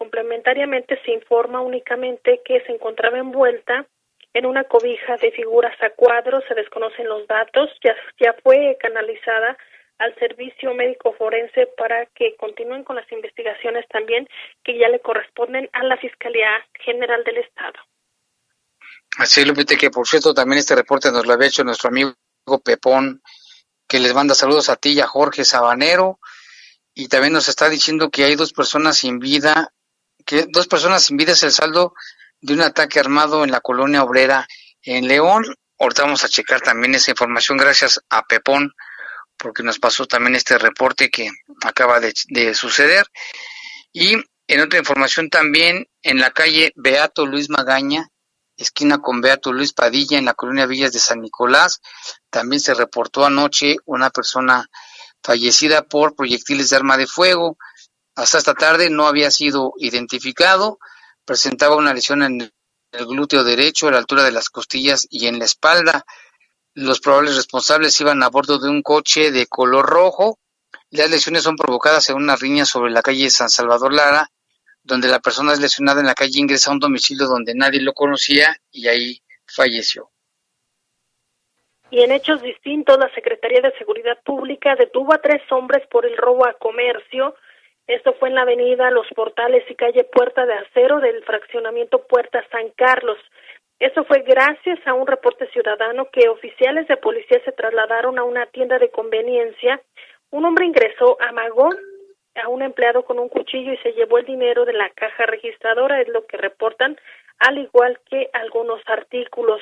Complementariamente 0.00 0.98
se 1.04 1.10
informa 1.12 1.60
únicamente 1.60 2.40
que 2.42 2.62
se 2.62 2.72
encontraba 2.72 3.18
envuelta 3.18 3.86
en 4.32 4.46
una 4.46 4.64
cobija 4.64 5.18
de 5.18 5.30
figuras 5.30 5.76
a 5.82 5.90
cuadros, 5.90 6.42
se 6.48 6.54
desconocen 6.54 7.06
los 7.06 7.26
datos, 7.26 7.68
ya, 7.84 7.94
ya 8.18 8.34
fue 8.42 8.78
canalizada 8.80 9.58
al 9.98 10.14
servicio 10.14 10.72
médico 10.72 11.12
forense 11.18 11.66
para 11.76 12.06
que 12.06 12.34
continúen 12.36 12.82
con 12.82 12.96
las 12.96 13.12
investigaciones 13.12 13.86
también 13.88 14.26
que 14.64 14.78
ya 14.78 14.88
le 14.88 15.00
corresponden 15.00 15.68
a 15.74 15.84
la 15.84 15.98
Fiscalía 15.98 16.48
General 16.82 17.22
del 17.22 17.36
Estado. 17.36 17.78
Así, 19.18 19.44
Lupita, 19.44 19.76
que 19.76 19.90
por 19.90 20.08
cierto 20.08 20.32
también 20.32 20.60
este 20.60 20.76
reporte 20.76 21.12
nos 21.12 21.26
lo 21.26 21.34
había 21.34 21.48
hecho 21.48 21.62
nuestro 21.62 21.90
amigo 21.90 22.14
Pepón, 22.64 23.20
que 23.86 23.98
les 23.98 24.14
manda 24.14 24.34
saludos 24.34 24.70
a 24.70 24.76
ti 24.76 24.92
y 24.94 25.00
a 25.00 25.06
Jorge 25.06 25.44
Sabanero, 25.44 26.20
y 26.94 27.08
también 27.08 27.34
nos 27.34 27.48
está 27.48 27.68
diciendo 27.68 28.08
que 28.08 28.24
hay 28.24 28.34
dos 28.34 28.54
personas 28.54 28.96
sin 28.96 29.18
vida, 29.18 29.74
dos 30.48 30.66
personas 30.66 31.04
sin 31.04 31.16
vida 31.16 31.32
es 31.32 31.42
el 31.42 31.52
saldo 31.52 31.94
de 32.40 32.54
un 32.54 32.62
ataque 32.62 33.00
armado 33.00 33.44
en 33.44 33.50
la 33.50 33.60
colonia 33.60 34.02
obrera 34.02 34.46
en 34.82 35.08
León. 35.08 35.44
Ahorita 35.78 36.02
vamos 36.02 36.24
a 36.24 36.28
checar 36.28 36.60
también 36.60 36.94
esa 36.94 37.10
información 37.10 37.58
gracias 37.58 38.00
a 38.10 38.22
Pepón, 38.26 38.72
porque 39.36 39.62
nos 39.62 39.78
pasó 39.78 40.06
también 40.06 40.36
este 40.36 40.58
reporte 40.58 41.10
que 41.10 41.30
acaba 41.64 42.00
de, 42.00 42.12
de 42.28 42.54
suceder. 42.54 43.06
Y 43.92 44.16
en 44.46 44.60
otra 44.60 44.78
información 44.78 45.30
también, 45.30 45.86
en 46.02 46.20
la 46.20 46.30
calle 46.30 46.72
Beato 46.76 47.26
Luis 47.26 47.48
Magaña, 47.50 48.08
esquina 48.56 48.98
con 48.98 49.20
Beato 49.20 49.52
Luis 49.52 49.72
Padilla, 49.72 50.18
en 50.18 50.24
la 50.26 50.34
colonia 50.34 50.66
Villas 50.66 50.92
de 50.92 50.98
San 50.98 51.20
Nicolás, 51.20 51.80
también 52.30 52.60
se 52.60 52.74
reportó 52.74 53.24
anoche 53.24 53.76
una 53.86 54.10
persona 54.10 54.66
fallecida 55.22 55.82
por 55.82 56.14
proyectiles 56.14 56.70
de 56.70 56.76
arma 56.76 56.96
de 56.96 57.06
fuego. 57.06 57.56
Hasta 58.20 58.36
esta 58.36 58.52
tarde 58.52 58.90
no 58.90 59.06
había 59.06 59.30
sido 59.30 59.72
identificado, 59.78 60.78
presentaba 61.24 61.76
una 61.76 61.94
lesión 61.94 62.22
en 62.22 62.52
el 62.92 63.06
glúteo 63.06 63.44
derecho, 63.44 63.88
a 63.88 63.92
la 63.92 63.96
altura 63.96 64.24
de 64.24 64.30
las 64.30 64.50
costillas 64.50 65.06
y 65.08 65.26
en 65.26 65.38
la 65.38 65.46
espalda. 65.46 66.04
Los 66.74 67.00
probables 67.00 67.36
responsables 67.36 67.98
iban 67.98 68.22
a 68.22 68.28
bordo 68.28 68.58
de 68.58 68.68
un 68.68 68.82
coche 68.82 69.30
de 69.30 69.46
color 69.46 69.86
rojo. 69.86 70.38
Las 70.90 71.08
lesiones 71.08 71.44
son 71.44 71.56
provocadas 71.56 72.10
en 72.10 72.16
una 72.16 72.36
riña 72.36 72.66
sobre 72.66 72.90
la 72.90 73.00
calle 73.00 73.30
San 73.30 73.48
Salvador 73.48 73.94
Lara, 73.94 74.28
donde 74.82 75.08
la 75.08 75.20
persona 75.20 75.54
es 75.54 75.60
lesionada 75.60 76.00
en 76.00 76.06
la 76.06 76.14
calle 76.14 76.40
ingresa 76.40 76.68
a 76.68 76.74
un 76.74 76.80
domicilio 76.80 77.26
donde 77.26 77.54
nadie 77.54 77.80
lo 77.80 77.94
conocía 77.94 78.54
y 78.70 78.86
ahí 78.88 79.22
falleció. 79.46 80.10
Y 81.90 82.02
en 82.02 82.12
hechos 82.12 82.42
distintos, 82.42 82.98
la 82.98 83.10
Secretaría 83.14 83.62
de 83.62 83.72
Seguridad 83.78 84.18
Pública 84.22 84.76
detuvo 84.76 85.14
a 85.14 85.22
tres 85.22 85.40
hombres 85.50 85.86
por 85.90 86.04
el 86.04 86.18
robo 86.18 86.46
a 86.46 86.52
comercio. 86.52 87.34
Esto 87.90 88.14
fue 88.20 88.28
en 88.28 88.36
la 88.36 88.42
avenida 88.42 88.88
Los 88.92 89.08
Portales 89.16 89.64
y 89.68 89.74
calle 89.74 90.04
Puerta 90.04 90.46
de 90.46 90.54
Acero 90.54 91.00
del 91.00 91.24
fraccionamiento 91.24 92.06
Puerta 92.06 92.40
San 92.52 92.70
Carlos. 92.76 93.18
Eso 93.80 94.04
fue 94.04 94.20
gracias 94.20 94.78
a 94.86 94.94
un 94.94 95.08
reporte 95.08 95.48
ciudadano 95.48 96.08
que 96.12 96.28
oficiales 96.28 96.86
de 96.86 96.96
policía 96.98 97.42
se 97.44 97.50
trasladaron 97.50 98.16
a 98.16 98.22
una 98.22 98.46
tienda 98.46 98.78
de 98.78 98.90
conveniencia. 98.90 99.82
Un 100.30 100.44
hombre 100.44 100.66
ingresó, 100.66 101.16
amagó 101.20 101.68
a 102.36 102.48
un 102.48 102.62
empleado 102.62 103.04
con 103.04 103.18
un 103.18 103.28
cuchillo 103.28 103.72
y 103.72 103.78
se 103.78 103.92
llevó 103.94 104.18
el 104.18 104.24
dinero 104.24 104.64
de 104.64 104.74
la 104.74 104.88
caja 104.90 105.26
registradora, 105.26 106.00
es 106.00 106.06
lo 106.10 106.24
que 106.26 106.36
reportan, 106.36 106.96
al 107.40 107.58
igual 107.58 107.98
que 108.08 108.30
algunos 108.34 108.80
artículos. 108.86 109.60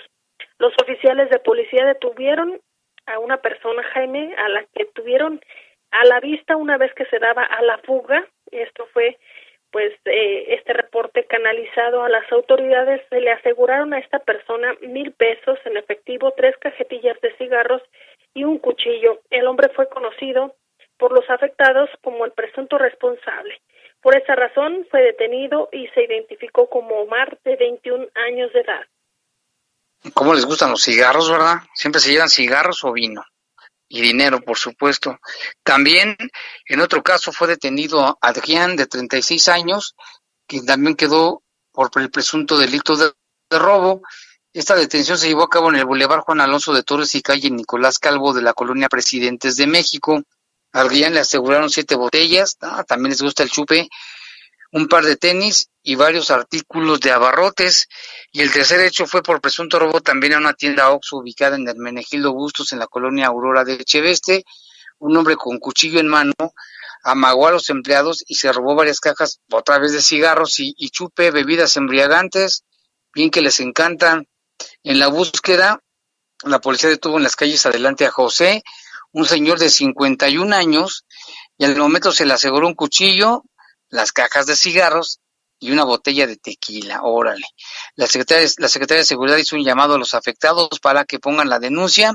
Los 0.58 0.74
oficiales 0.82 1.30
de 1.30 1.38
policía 1.38 1.86
detuvieron 1.86 2.60
a 3.06 3.20
una 3.20 3.38
persona, 3.38 3.82
Jaime, 3.84 4.34
a 4.36 4.50
la 4.50 4.66
que 4.74 4.84
tuvieron 4.84 5.40
a 5.90 6.04
la 6.04 6.20
vista 6.20 6.56
una 6.56 6.76
vez 6.76 6.92
que 6.94 7.06
se 7.06 7.18
daba 7.18 7.44
a 7.44 7.62
la 7.62 7.78
fuga. 7.78 8.26
Esto 8.50 8.86
fue 8.92 9.18
pues 9.70 9.92
eh, 10.06 10.54
este 10.54 10.72
reporte 10.72 11.26
canalizado 11.26 12.02
a 12.02 12.08
las 12.08 12.30
autoridades 12.32 13.02
se 13.10 13.20
le 13.20 13.32
aseguraron 13.32 13.92
a 13.92 13.98
esta 13.98 14.18
persona 14.18 14.74
mil 14.80 15.12
pesos 15.12 15.58
en 15.66 15.76
efectivo, 15.76 16.32
tres 16.36 16.56
cajetillas 16.58 17.20
de 17.20 17.36
cigarros 17.36 17.82
y 18.32 18.44
un 18.44 18.58
cuchillo. 18.58 19.20
El 19.30 19.46
hombre 19.46 19.68
fue 19.74 19.88
conocido 19.88 20.54
por 20.96 21.12
los 21.12 21.28
afectados 21.28 21.90
como 22.02 22.24
el 22.24 22.32
presunto 22.32 22.78
responsable. 22.78 23.60
Por 24.00 24.16
esa 24.16 24.34
razón 24.36 24.86
fue 24.90 25.02
detenido 25.02 25.68
y 25.72 25.88
se 25.88 26.04
identificó 26.04 26.68
como 26.70 27.02
Omar 27.02 27.38
de 27.44 27.56
21 27.56 28.06
años 28.26 28.52
de 28.52 28.60
edad. 28.60 28.86
¿Cómo 30.14 30.32
les 30.32 30.46
gustan 30.46 30.70
los 30.70 30.82
cigarros, 30.82 31.30
verdad? 31.30 31.56
Siempre 31.74 32.00
se 32.00 32.12
llevan 32.12 32.28
cigarros 32.28 32.84
o 32.84 32.92
vino 32.92 33.22
y 33.88 34.00
dinero, 34.00 34.40
por 34.40 34.58
supuesto. 34.58 35.18
También, 35.62 36.16
en 36.66 36.80
otro 36.80 37.02
caso, 37.02 37.32
fue 37.32 37.48
detenido 37.48 38.18
Adrián, 38.20 38.76
de 38.76 38.86
36 38.86 39.48
años, 39.48 39.94
que 40.46 40.62
también 40.62 40.96
quedó 40.96 41.42
por 41.72 41.90
el 41.96 42.10
presunto 42.10 42.58
delito 42.58 42.96
de, 42.96 43.12
robo. 43.50 44.02
Esta 44.52 44.74
detención 44.74 45.16
se 45.16 45.28
llevó 45.28 45.44
a 45.44 45.48
cabo 45.48 45.70
en 45.70 45.76
el 45.76 45.84
Boulevard 45.84 46.20
Juan 46.20 46.40
Alonso 46.40 46.74
de 46.74 46.82
Torres 46.82 47.14
y 47.14 47.22
calle 47.22 47.50
Nicolás 47.50 47.98
Calvo 47.98 48.34
de 48.34 48.42
la 48.42 48.52
colonia 48.52 48.88
Presidentes 48.88 49.56
de 49.56 49.66
México. 49.66 50.22
Adrián 50.72 51.14
le 51.14 51.20
aseguraron 51.20 51.70
siete 51.70 51.94
botellas, 51.94 52.58
ah, 52.60 52.84
también 52.84 53.10
les 53.10 53.22
gusta 53.22 53.42
el 53.42 53.50
chupe, 53.50 53.88
un 54.72 54.88
par 54.88 55.04
de 55.04 55.16
tenis 55.16 55.70
y 55.82 55.94
varios 55.94 56.30
artículos 56.30 57.00
de 57.00 57.12
abarrotes. 57.12 57.88
Y 58.32 58.42
el 58.42 58.52
tercer 58.52 58.80
hecho 58.80 59.06
fue 59.06 59.22
por 59.22 59.40
presunto 59.40 59.78
robo 59.78 60.00
también 60.00 60.34
a 60.34 60.38
una 60.38 60.54
tienda 60.54 60.90
Oxxo 60.90 61.18
ubicada 61.18 61.56
en 61.56 61.68
el 61.68 61.76
Menegildo 61.76 62.32
Bustos 62.32 62.72
en 62.72 62.78
la 62.78 62.86
colonia 62.86 63.26
Aurora 63.26 63.64
de 63.64 63.84
Cheveste. 63.84 64.44
Un 64.98 65.16
hombre 65.16 65.36
con 65.36 65.58
cuchillo 65.58 66.00
en 66.00 66.08
mano 66.08 66.34
amagó 67.02 67.46
a 67.46 67.52
los 67.52 67.70
empleados 67.70 68.24
y 68.26 68.34
se 68.34 68.52
robó 68.52 68.74
varias 68.74 69.00
cajas 69.00 69.40
otra 69.50 69.78
vez 69.78 69.92
de 69.92 70.02
cigarros 70.02 70.58
y, 70.58 70.74
y 70.76 70.90
chupe, 70.90 71.30
bebidas 71.30 71.76
embriagantes, 71.76 72.64
bien 73.14 73.30
que 73.30 73.40
les 73.40 73.60
encantan. 73.60 74.26
En 74.82 74.98
la 74.98 75.08
búsqueda, 75.08 75.80
la 76.44 76.60
policía 76.60 76.90
detuvo 76.90 77.16
en 77.16 77.22
las 77.22 77.36
calles 77.36 77.64
adelante 77.66 78.04
a 78.06 78.10
José, 78.10 78.62
un 79.12 79.24
señor 79.24 79.58
de 79.58 79.70
51 79.70 80.54
años, 80.54 81.06
y 81.56 81.64
al 81.64 81.76
momento 81.76 82.12
se 82.12 82.26
le 82.26 82.34
aseguró 82.34 82.66
un 82.66 82.74
cuchillo, 82.74 83.44
las 83.90 84.12
cajas 84.12 84.46
de 84.46 84.56
cigarros 84.56 85.20
y 85.60 85.72
una 85.72 85.84
botella 85.84 86.26
de 86.26 86.36
tequila, 86.36 87.02
órale. 87.02 87.46
La 87.96 88.06
Secretaría, 88.06 88.48
la 88.58 88.68
Secretaría 88.68 89.00
de 89.00 89.06
Seguridad 89.06 89.36
hizo 89.36 89.56
un 89.56 89.64
llamado 89.64 89.94
a 89.94 89.98
los 89.98 90.14
afectados 90.14 90.78
para 90.80 91.04
que 91.04 91.18
pongan 91.18 91.48
la 91.48 91.58
denuncia 91.58 92.14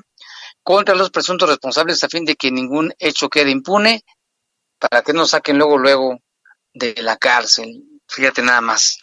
contra 0.64 0.96
los 0.96 1.10
presuntos 1.10 1.50
responsables 1.50 2.04
a 2.04 2.10
fin 2.10 2.26
de 2.26 2.36
que 2.36 2.52
ningún 2.52 2.94
hecho 3.00 3.30
quede 3.30 3.52
impune, 3.52 4.02
para 4.80 5.02
que 5.02 5.14
no 5.14 5.26
saquen 5.26 5.58
luego, 5.58 5.78
luego 5.78 6.20
de 6.74 6.96
la 7.02 7.18
cárcel. 7.18 7.84
Fíjate 8.08 8.42
nada 8.42 8.62
más. 8.62 9.00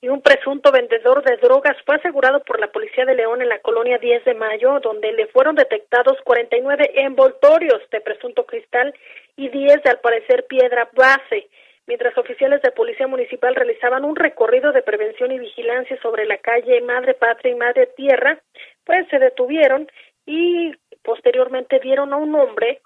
Y 0.00 0.08
un 0.08 0.22
presunto 0.22 0.70
vendedor 0.70 1.24
de 1.24 1.38
drogas 1.38 1.76
fue 1.84 1.96
asegurado 1.96 2.40
por 2.44 2.60
la 2.60 2.70
Policía 2.70 3.04
de 3.04 3.16
León 3.16 3.42
en 3.42 3.48
la 3.48 3.60
colonia 3.60 3.98
10 3.98 4.24
de 4.24 4.34
Mayo, 4.34 4.78
donde 4.80 5.12
le 5.12 5.26
fueron 5.26 5.56
detectados 5.56 6.16
49 6.24 6.92
envoltorios 7.02 7.82
de 7.90 8.00
presunto 8.00 8.46
cristal 8.46 8.94
y 9.38 9.48
10 9.48 9.82
de 9.82 9.90
al 9.90 10.00
parecer 10.00 10.44
piedra 10.46 10.90
base 10.92 11.48
mientras 11.86 12.18
oficiales 12.18 12.60
de 12.60 12.72
Policía 12.72 13.06
Municipal 13.06 13.54
realizaban 13.54 14.04
un 14.04 14.14
recorrido 14.14 14.72
de 14.72 14.82
prevención 14.82 15.32
y 15.32 15.38
vigilancia 15.38 15.98
sobre 16.02 16.26
la 16.26 16.36
calle 16.36 16.82
Madre 16.82 17.14
Patria 17.14 17.52
y 17.52 17.56
Madre 17.56 17.86
Tierra, 17.96 18.38
pues 18.84 19.08
se 19.08 19.18
detuvieron 19.18 19.88
y 20.26 20.72
posteriormente 21.02 21.78
vieron 21.78 22.12
a 22.12 22.16
un 22.16 22.34
hombre 22.34 22.82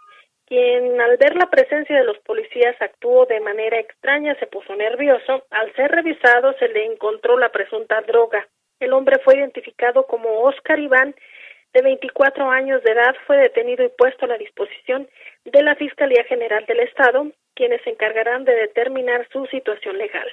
quien 0.47 1.01
al 1.01 1.17
ver 1.17 1.35
la 1.37 1.47
presencia 1.47 1.97
de 1.97 2.05
los 2.05 2.19
policías 2.19 2.77
actuó 2.81 3.25
de 3.25 3.41
manera 3.41 3.81
extraña, 3.81 4.35
se 4.39 4.47
puso 4.47 4.77
nervioso. 4.77 5.45
Al 5.51 5.75
ser 5.75 5.91
revisado 5.91 6.53
se 6.59 6.69
le 6.69 6.85
encontró 6.85 7.39
la 7.39 7.49
presunta 7.49 8.03
droga. 8.03 8.47
El 8.79 8.93
hombre 8.93 9.19
fue 9.25 9.39
identificado 9.39 10.07
como 10.07 10.43
Oscar 10.43 10.79
Iván, 10.79 11.15
de 11.73 11.83
24 11.83 12.51
años 12.51 12.83
de 12.83 12.93
edad, 12.93 13.15
fue 13.27 13.39
detenido 13.39 13.85
y 13.85 13.89
puesto 13.89 14.27
a 14.27 14.29
la 14.29 14.39
disposición 14.39 15.09
de 15.45 15.63
la 15.63 15.75
Fiscalía 15.77 16.25
General 16.25 16.65
del 16.67 16.81
Estado, 16.81 17.33
quienes 17.55 17.83
se 17.83 17.91
encargarán 17.91 18.45
de 18.45 18.55
determinar 18.55 19.27
su 19.33 19.47
situación 19.47 19.99
legal. 19.99 20.29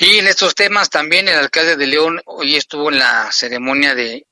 Y 0.00 0.18
en 0.18 0.28
estos 0.28 0.54
temas 0.54 0.90
también 0.90 1.28
el 1.28 1.36
alcalde 1.36 1.76
de 1.76 1.86
León 1.86 2.20
hoy 2.26 2.56
estuvo 2.56 2.90
en 2.90 2.98
la 2.98 3.32
ceremonia 3.32 3.94
de, 3.94 4.26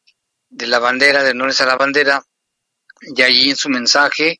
de 0.48 0.66
la 0.66 0.78
bandera, 0.78 1.22
de 1.22 1.32
honores 1.32 1.60
a 1.60 1.66
la 1.66 1.76
bandera, 1.76 2.22
y 3.00 3.22
allí 3.22 3.50
en 3.50 3.56
su 3.56 3.68
mensaje 3.68 4.38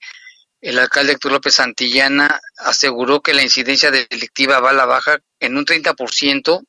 el 0.61 0.79
alcalde 0.79 1.13
Héctor 1.13 1.33
López 1.33 1.55
Santillana 1.55 2.41
aseguró 2.57 3.21
que 3.21 3.35
la 3.35 3.43
incidencia 3.43 3.91
delictiva 3.91 4.61
va 4.61 4.71
a 4.71 4.75
la 4.75 4.87
baja 4.87 5.19
en 5.39 5.57
un 5.57 5.65
30% 5.65 6.65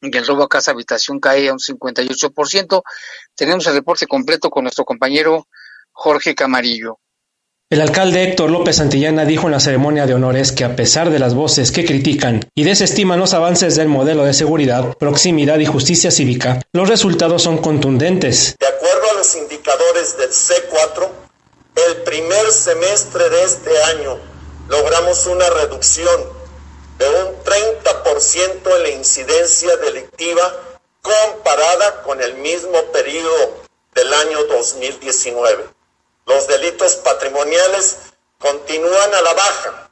y 0.00 0.16
el 0.16 0.26
robo 0.26 0.44
a 0.44 0.48
casa 0.48 0.70
habitación 0.70 1.20
cae 1.20 1.48
a 1.48 1.52
un 1.52 1.58
58%. 1.58 2.82
Tenemos 3.34 3.66
el 3.66 3.74
reporte 3.74 4.06
completo 4.06 4.50
con 4.50 4.64
nuestro 4.64 4.84
compañero 4.84 5.46
Jorge 5.92 6.34
Camarillo. 6.34 6.98
El 7.70 7.82
alcalde 7.82 8.22
Héctor 8.22 8.48
López 8.50 8.76
Santillana 8.76 9.26
dijo 9.26 9.46
en 9.46 9.52
la 9.52 9.60
ceremonia 9.60 10.06
de 10.06 10.14
honores 10.14 10.52
que 10.52 10.64
a 10.64 10.74
pesar 10.74 11.10
de 11.10 11.18
las 11.18 11.34
voces 11.34 11.70
que 11.70 11.84
critican 11.84 12.48
y 12.54 12.64
desestiman 12.64 13.20
los 13.20 13.34
avances 13.34 13.76
del 13.76 13.88
modelo 13.88 14.24
de 14.24 14.32
seguridad, 14.32 14.96
proximidad 14.96 15.58
y 15.58 15.66
justicia 15.66 16.10
cívica, 16.10 16.62
los 16.72 16.88
resultados 16.88 17.42
son 17.42 17.58
contundentes. 17.58 18.56
De 18.58 18.66
acuerdo 18.66 19.10
a 19.10 19.14
los 19.18 19.36
indicadores 19.36 20.16
del 20.16 20.30
C4, 20.30 21.08
el 21.90 22.02
primer 22.04 22.50
semestre 22.52 23.28
de 23.28 23.44
este 23.44 23.82
año 23.82 24.18
logramos 24.70 25.26
una 25.26 25.50
reducción 25.50 26.37
de 26.98 27.08
un 27.08 27.44
30% 27.44 28.76
en 28.76 28.82
la 28.82 28.88
incidencia 28.90 29.76
delictiva 29.76 30.52
comparada 31.00 32.02
con 32.02 32.20
el 32.20 32.34
mismo 32.34 32.82
periodo 32.92 33.62
del 33.94 34.12
año 34.12 34.44
2019. 34.44 35.68
Los 36.26 36.46
delitos 36.48 36.96
patrimoniales 36.96 37.98
continúan 38.38 39.14
a 39.14 39.22
la 39.22 39.32
baja, 39.32 39.90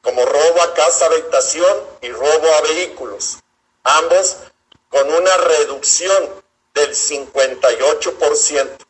como 0.00 0.24
robo 0.24 0.62
a 0.62 0.74
casa 0.74 1.06
habitación 1.06 1.76
y 2.00 2.10
robo 2.10 2.54
a 2.54 2.60
vehículos, 2.62 3.38
ambos 3.84 4.38
con 4.88 5.12
una 5.12 5.36
reducción 5.36 6.42
del 6.74 6.94
58%. 6.94 8.86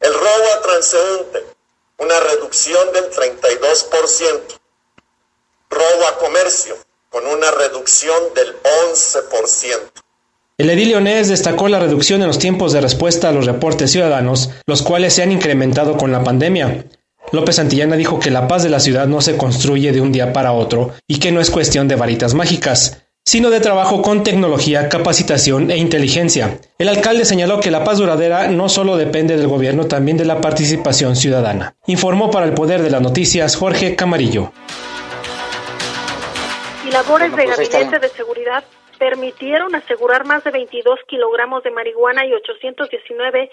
El 0.00 0.14
robo 0.14 0.52
a 0.54 0.62
transeúnte, 0.62 1.46
una 1.96 2.20
reducción 2.20 2.92
del 2.92 3.10
32%. 3.10 4.59
Robo 5.70 6.08
a 6.08 6.18
comercio, 6.18 6.74
con 7.10 7.24
una 7.26 7.48
reducción 7.52 8.16
del 8.34 8.48
11%. 8.48 10.02
El 10.58 10.68
edil 10.68 10.88
leonés 10.88 11.28
destacó 11.28 11.68
la 11.68 11.78
reducción 11.78 12.20
en 12.20 12.26
los 12.26 12.40
tiempos 12.40 12.72
de 12.72 12.80
respuesta 12.80 13.28
a 13.28 13.32
los 13.32 13.46
reportes 13.46 13.92
ciudadanos, 13.92 14.50
los 14.66 14.82
cuales 14.82 15.14
se 15.14 15.22
han 15.22 15.30
incrementado 15.30 15.96
con 15.96 16.10
la 16.10 16.24
pandemia. 16.24 16.86
López 17.30 17.54
Santillana 17.54 17.94
dijo 17.94 18.18
que 18.18 18.32
la 18.32 18.48
paz 18.48 18.64
de 18.64 18.68
la 18.68 18.80
ciudad 18.80 19.06
no 19.06 19.20
se 19.20 19.36
construye 19.36 19.92
de 19.92 20.00
un 20.00 20.10
día 20.10 20.32
para 20.32 20.52
otro 20.52 20.92
y 21.06 21.20
que 21.20 21.30
no 21.30 21.40
es 21.40 21.50
cuestión 21.50 21.86
de 21.86 21.94
varitas 21.94 22.34
mágicas, 22.34 23.04
sino 23.24 23.50
de 23.50 23.60
trabajo 23.60 24.02
con 24.02 24.24
tecnología, 24.24 24.88
capacitación 24.88 25.70
e 25.70 25.76
inteligencia. 25.76 26.58
El 26.78 26.88
alcalde 26.88 27.24
señaló 27.24 27.60
que 27.60 27.70
la 27.70 27.84
paz 27.84 27.98
duradera 27.98 28.48
no 28.48 28.68
solo 28.68 28.96
depende 28.96 29.36
del 29.36 29.46
gobierno, 29.46 29.86
también 29.86 30.16
de 30.16 30.24
la 30.24 30.40
participación 30.40 31.14
ciudadana. 31.14 31.76
Informó 31.86 32.32
para 32.32 32.46
el 32.46 32.54
Poder 32.54 32.82
de 32.82 32.90
las 32.90 33.00
Noticias 33.00 33.54
Jorge 33.54 33.94
Camarillo. 33.94 34.52
Labores 37.00 37.34
de 37.34 37.44
pues 37.44 37.70
gabinete 37.70 37.98
de 37.98 38.08
seguridad 38.10 38.62
permitieron 38.98 39.74
asegurar 39.74 40.26
más 40.26 40.44
de 40.44 40.50
22 40.50 41.00
kilogramos 41.08 41.62
de 41.62 41.70
marihuana 41.70 42.26
y 42.26 42.34
819 42.34 43.50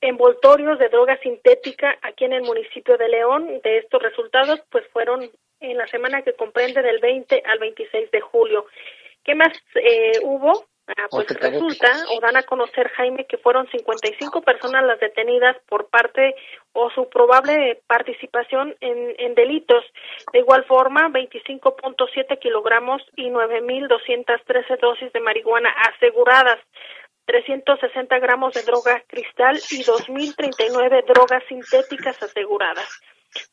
envoltorios 0.00 0.78
de 0.78 0.88
droga 0.88 1.18
sintética 1.18 1.98
aquí 2.00 2.24
en 2.24 2.32
el 2.32 2.44
municipio 2.44 2.96
de 2.96 3.10
León. 3.10 3.60
De 3.62 3.76
estos 3.76 4.02
resultados, 4.02 4.62
pues 4.70 4.86
fueron 4.90 5.30
en 5.60 5.76
la 5.76 5.86
semana 5.88 6.22
que 6.22 6.32
comprende 6.32 6.80
del 6.80 6.98
20 6.98 7.42
al 7.44 7.58
26 7.58 8.10
de 8.10 8.20
julio. 8.22 8.64
¿Qué 9.22 9.34
más 9.34 9.52
eh, 9.74 10.12
hubo? 10.22 10.64
Ah, 10.88 11.08
pues 11.10 11.26
resulta 11.28 11.90
o 12.10 12.20
dan 12.20 12.36
a 12.36 12.44
conocer, 12.44 12.88
Jaime, 12.90 13.26
que 13.26 13.38
fueron 13.38 13.68
55 13.70 14.40
personas 14.42 14.84
las 14.84 15.00
detenidas 15.00 15.56
por 15.68 15.88
parte 15.88 16.36
o 16.72 16.90
su 16.90 17.08
probable 17.08 17.82
participación 17.88 18.76
en, 18.80 19.14
en 19.18 19.34
delitos. 19.34 19.84
De 20.32 20.38
igual 20.38 20.64
forma, 20.64 21.08
25.7 21.08 22.38
kilogramos 22.38 23.02
y 23.16 23.30
9.213 23.30 24.78
dosis 24.80 25.12
de 25.12 25.20
marihuana 25.20 25.70
aseguradas. 25.70 26.60
360 27.26 28.18
gramos 28.20 28.54
de 28.54 28.62
droga 28.62 29.02
cristal 29.08 29.56
y 29.72 29.82
2.039 29.82 31.04
drogas 31.06 31.42
sintéticas 31.48 32.22
aseguradas. 32.22 32.88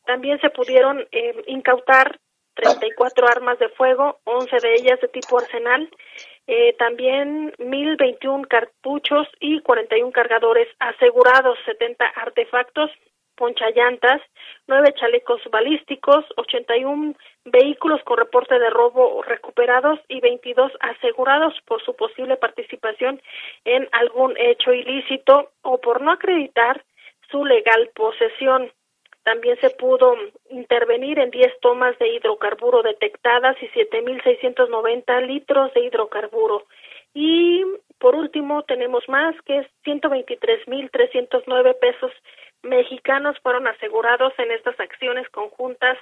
También 0.06 0.40
se 0.40 0.50
pudieron 0.50 1.04
eh, 1.10 1.42
incautar 1.48 2.20
34 2.54 3.26
armas 3.26 3.58
de 3.58 3.68
fuego, 3.70 4.20
11 4.24 4.56
de 4.62 4.74
ellas 4.74 5.00
de 5.00 5.08
tipo 5.08 5.38
arsenal, 5.38 5.90
eh, 6.46 6.74
también 6.78 7.52
1.021 7.58 8.46
cartuchos 8.48 9.26
y 9.40 9.60
41 9.60 10.12
cargadores 10.12 10.68
asegurados, 10.78 11.58
70 11.64 12.04
artefactos, 12.04 12.90
ponchallantas, 13.36 14.20
9 14.66 14.94
chalecos 14.94 15.40
balísticos, 15.50 16.24
81 16.36 17.14
vehículos 17.46 18.02
con 18.04 18.18
reporte 18.18 18.58
de 18.58 18.70
robo 18.70 19.22
recuperados 19.22 19.98
y 20.08 20.20
22 20.20 20.72
asegurados 20.80 21.54
por 21.66 21.82
su 21.82 21.96
posible 21.96 22.36
participación 22.36 23.20
en 23.64 23.88
algún 23.92 24.34
hecho 24.38 24.72
ilícito 24.72 25.50
o 25.62 25.80
por 25.80 26.00
no 26.00 26.12
acreditar 26.12 26.84
su 27.30 27.44
legal 27.44 27.90
posesión. 27.94 28.70
También 29.24 29.58
se 29.60 29.70
pudo 29.70 30.14
intervenir 30.50 31.18
en 31.18 31.30
10 31.30 31.60
tomas 31.60 31.98
de 31.98 32.08
hidrocarburo 32.08 32.82
detectadas 32.82 33.56
y 33.62 33.68
7.690 33.68 35.26
litros 35.26 35.72
de 35.72 35.80
hidrocarburo. 35.84 36.66
Y 37.14 37.64
por 37.98 38.14
último 38.14 38.64
tenemos 38.64 39.02
más 39.08 39.34
que 39.46 39.60
es 39.60 39.66
123.309 39.86 41.78
pesos 41.80 42.12
mexicanos 42.62 43.36
fueron 43.42 43.66
asegurados 43.66 44.32
en 44.38 44.50
estas 44.50 44.78
acciones 44.80 45.28
conjuntas 45.30 45.96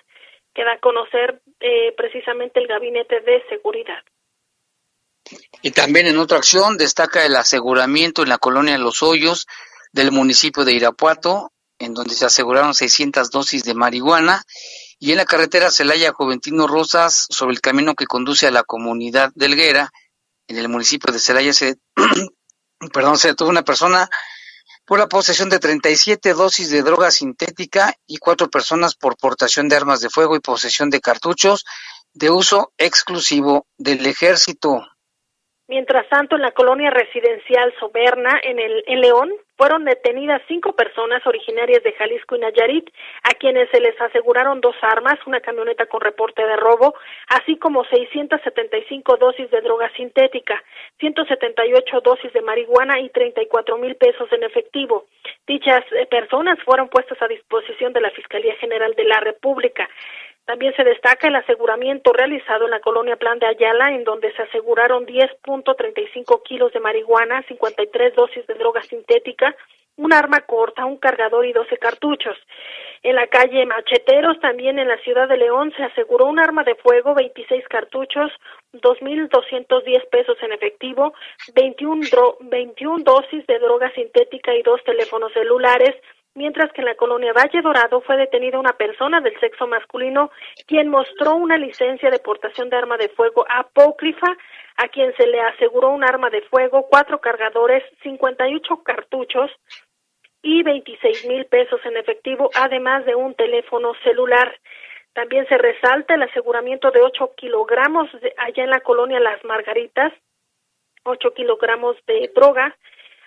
que 0.54 0.64
da 0.64 0.72
a 0.72 0.80
conocer 0.80 1.40
eh, 1.60 1.92
precisamente 1.96 2.60
el 2.60 2.66
Gabinete 2.66 3.20
de 3.20 3.42
Seguridad. 3.48 4.02
Y 5.62 5.70
también 5.70 6.06
en 6.06 6.18
otra 6.18 6.38
acción 6.38 6.76
destaca 6.76 7.24
el 7.24 7.36
aseguramiento 7.36 8.22
en 8.22 8.28
la 8.28 8.38
colonia 8.38 8.76
Los 8.78 9.02
Hoyos 9.02 9.46
del 9.92 10.10
municipio 10.10 10.64
de 10.64 10.72
Irapuato 10.72 11.51
en 11.84 11.94
donde 11.94 12.14
se 12.14 12.26
aseguraron 12.26 12.74
600 12.74 13.30
dosis 13.30 13.64
de 13.64 13.74
marihuana, 13.74 14.42
y 14.98 15.10
en 15.10 15.16
la 15.16 15.24
carretera 15.24 15.70
Celaya 15.70 16.12
Juventino 16.12 16.66
Rosas, 16.66 17.26
sobre 17.30 17.54
el 17.54 17.60
camino 17.60 17.94
que 17.94 18.06
conduce 18.06 18.46
a 18.46 18.52
la 18.52 18.62
comunidad 18.62 19.30
de 19.34 19.46
Elguera, 19.46 19.90
en 20.46 20.58
el 20.58 20.68
municipio 20.68 21.12
de 21.12 21.18
Celaya, 21.18 21.52
se, 21.52 21.76
perdón, 22.92 23.18
se 23.18 23.28
detuvo 23.28 23.48
una 23.48 23.62
persona 23.62 24.08
por 24.84 24.98
la 24.98 25.08
posesión 25.08 25.48
de 25.48 25.58
37 25.58 26.34
dosis 26.34 26.70
de 26.70 26.82
droga 26.82 27.10
sintética 27.10 27.94
y 28.06 28.18
cuatro 28.18 28.48
personas 28.48 28.94
por 28.94 29.16
portación 29.16 29.68
de 29.68 29.76
armas 29.76 30.00
de 30.00 30.10
fuego 30.10 30.36
y 30.36 30.40
posesión 30.40 30.90
de 30.90 31.00
cartuchos 31.00 31.64
de 32.14 32.30
uso 32.30 32.72
exclusivo 32.78 33.66
del 33.78 34.04
ejército. 34.06 34.86
Mientras 35.68 36.08
tanto, 36.08 36.36
en 36.36 36.42
la 36.42 36.52
colonia 36.52 36.90
residencial 36.90 37.72
Soberna, 37.80 38.38
en, 38.42 38.58
el, 38.58 38.84
en 38.86 39.00
León, 39.00 39.30
fueron 39.56 39.84
detenidas 39.84 40.42
cinco 40.48 40.74
personas 40.74 41.26
originarias 41.26 41.82
de 41.82 41.92
Jalisco 41.92 42.36
y 42.36 42.40
Nayarit, 42.40 42.90
a 43.22 43.30
quienes 43.34 43.68
se 43.70 43.80
les 43.80 43.98
aseguraron 44.00 44.60
dos 44.60 44.76
armas, 44.82 45.18
una 45.26 45.40
camioneta 45.40 45.86
con 45.86 46.00
reporte 46.00 46.42
de 46.42 46.56
robo, 46.56 46.94
así 47.28 47.56
como 47.56 47.84
675 47.84 49.16
dosis 49.16 49.50
de 49.50 49.60
droga 49.60 49.90
sintética, 49.96 50.62
178 50.98 52.00
dosis 52.00 52.32
de 52.32 52.42
marihuana 52.42 53.00
y 53.00 53.08
34 53.10 53.78
mil 53.78 53.96
pesos 53.96 54.30
en 54.32 54.42
efectivo. 54.42 55.06
Dichas 55.46 55.84
eh, 55.92 56.06
personas 56.06 56.58
fueron 56.64 56.88
puestas 56.88 57.20
a 57.20 57.28
disposición 57.28 57.92
de 57.92 58.00
la 58.00 58.10
Fiscalía 58.10 58.54
General 58.56 58.94
de 58.94 59.04
la 59.04 59.20
República. 59.20 59.88
También 60.44 60.74
se 60.74 60.84
destaca 60.84 61.28
el 61.28 61.36
aseguramiento 61.36 62.12
realizado 62.12 62.64
en 62.64 62.72
la 62.72 62.80
colonia 62.80 63.16
Plan 63.16 63.38
de 63.38 63.46
Ayala, 63.46 63.92
en 63.92 64.04
donde 64.04 64.32
se 64.32 64.42
aseguraron 64.42 65.06
10.35 65.06 66.42
kilos 66.42 66.72
de 66.72 66.80
marihuana, 66.80 67.42
53 67.46 68.14
dosis 68.14 68.46
de 68.46 68.54
droga 68.54 68.82
sintética, 68.82 69.54
un 69.96 70.12
arma 70.12 70.40
corta, 70.40 70.84
un 70.84 70.96
cargador 70.96 71.46
y 71.46 71.52
12 71.52 71.76
cartuchos. 71.78 72.36
En 73.02 73.14
la 73.14 73.26
calle 73.26 73.66
Macheteros, 73.66 74.40
también 74.40 74.78
en 74.78 74.88
la 74.88 74.96
ciudad 74.98 75.28
de 75.28 75.36
León, 75.36 75.72
se 75.76 75.84
aseguró 75.84 76.26
un 76.26 76.38
arma 76.38 76.64
de 76.64 76.74
fuego, 76.76 77.14
26 77.14 77.66
cartuchos, 77.68 78.32
2.210 78.72 80.08
pesos 80.08 80.36
en 80.42 80.52
efectivo, 80.52 81.12
21, 81.54 82.00
21 82.40 83.04
dosis 83.04 83.46
de 83.46 83.58
droga 83.58 83.92
sintética 83.92 84.54
y 84.54 84.62
dos 84.62 84.82
teléfonos 84.84 85.32
celulares, 85.32 85.94
mientras 86.34 86.72
que 86.72 86.80
en 86.80 86.86
la 86.86 86.94
colonia 86.94 87.32
Valle 87.32 87.62
Dorado 87.62 88.00
fue 88.00 88.16
detenida 88.16 88.58
una 88.58 88.72
persona 88.72 89.20
del 89.20 89.38
sexo 89.40 89.66
masculino 89.66 90.30
quien 90.66 90.88
mostró 90.88 91.34
una 91.34 91.56
licencia 91.56 92.10
de 92.10 92.18
portación 92.18 92.70
de 92.70 92.76
arma 92.76 92.96
de 92.96 93.08
fuego 93.10 93.44
apócrifa 93.48 94.36
a 94.76 94.88
quien 94.88 95.14
se 95.16 95.26
le 95.26 95.40
aseguró 95.40 95.90
un 95.90 96.04
arma 96.04 96.30
de 96.30 96.42
fuego, 96.42 96.86
cuatro 96.88 97.20
cargadores, 97.20 97.84
58 98.02 98.82
cartuchos 98.82 99.50
y 100.42 100.62
26 100.62 101.26
mil 101.26 101.44
pesos 101.46 101.80
en 101.84 101.96
efectivo, 101.96 102.50
además 102.54 103.04
de 103.04 103.14
un 103.14 103.34
teléfono 103.34 103.92
celular. 104.02 104.58
También 105.12 105.46
se 105.46 105.58
resalta 105.58 106.14
el 106.14 106.22
aseguramiento 106.22 106.90
de 106.90 107.02
8 107.02 107.34
kilogramos 107.36 108.08
allá 108.38 108.64
en 108.64 108.70
la 108.70 108.80
colonia 108.80 109.20
Las 109.20 109.44
Margaritas, 109.44 110.12
8 111.04 111.34
kilogramos 111.34 111.96
de 112.06 112.30
droga, 112.34 112.76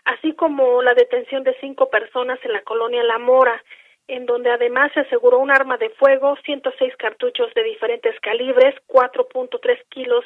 así 0.05 0.33
como 0.33 0.81
la 0.81 0.93
detención 0.93 1.43
de 1.43 1.55
cinco 1.59 1.89
personas 1.89 2.39
en 2.43 2.53
la 2.53 2.61
colonia 2.61 3.03
La 3.03 3.19
Mora, 3.19 3.61
en 4.07 4.25
donde 4.25 4.51
además 4.51 4.91
se 4.93 5.01
aseguró 5.01 5.39
un 5.39 5.51
arma 5.51 5.77
de 5.77 5.89
fuego, 5.91 6.37
106 6.45 6.95
cartuchos 6.97 7.53
de 7.55 7.63
diferentes 7.63 8.19
calibres, 8.21 8.75
4.3 8.87 9.83
kilos 9.89 10.23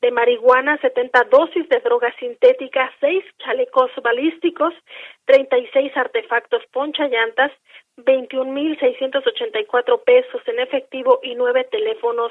de 0.00 0.10
marihuana, 0.10 0.78
70 0.78 1.24
dosis 1.24 1.68
de 1.68 1.80
droga 1.80 2.14
sintética, 2.18 2.90
6 3.00 3.24
chalecos 3.38 3.90
balísticos, 4.02 4.72
36 5.24 5.96
artefactos 5.96 6.62
poncha 6.70 7.08
llantas, 7.08 7.50
21.684 7.96 10.04
pesos 10.04 10.42
en 10.46 10.60
efectivo 10.60 11.18
y 11.22 11.34
nueve 11.34 11.64
teléfonos 11.64 12.30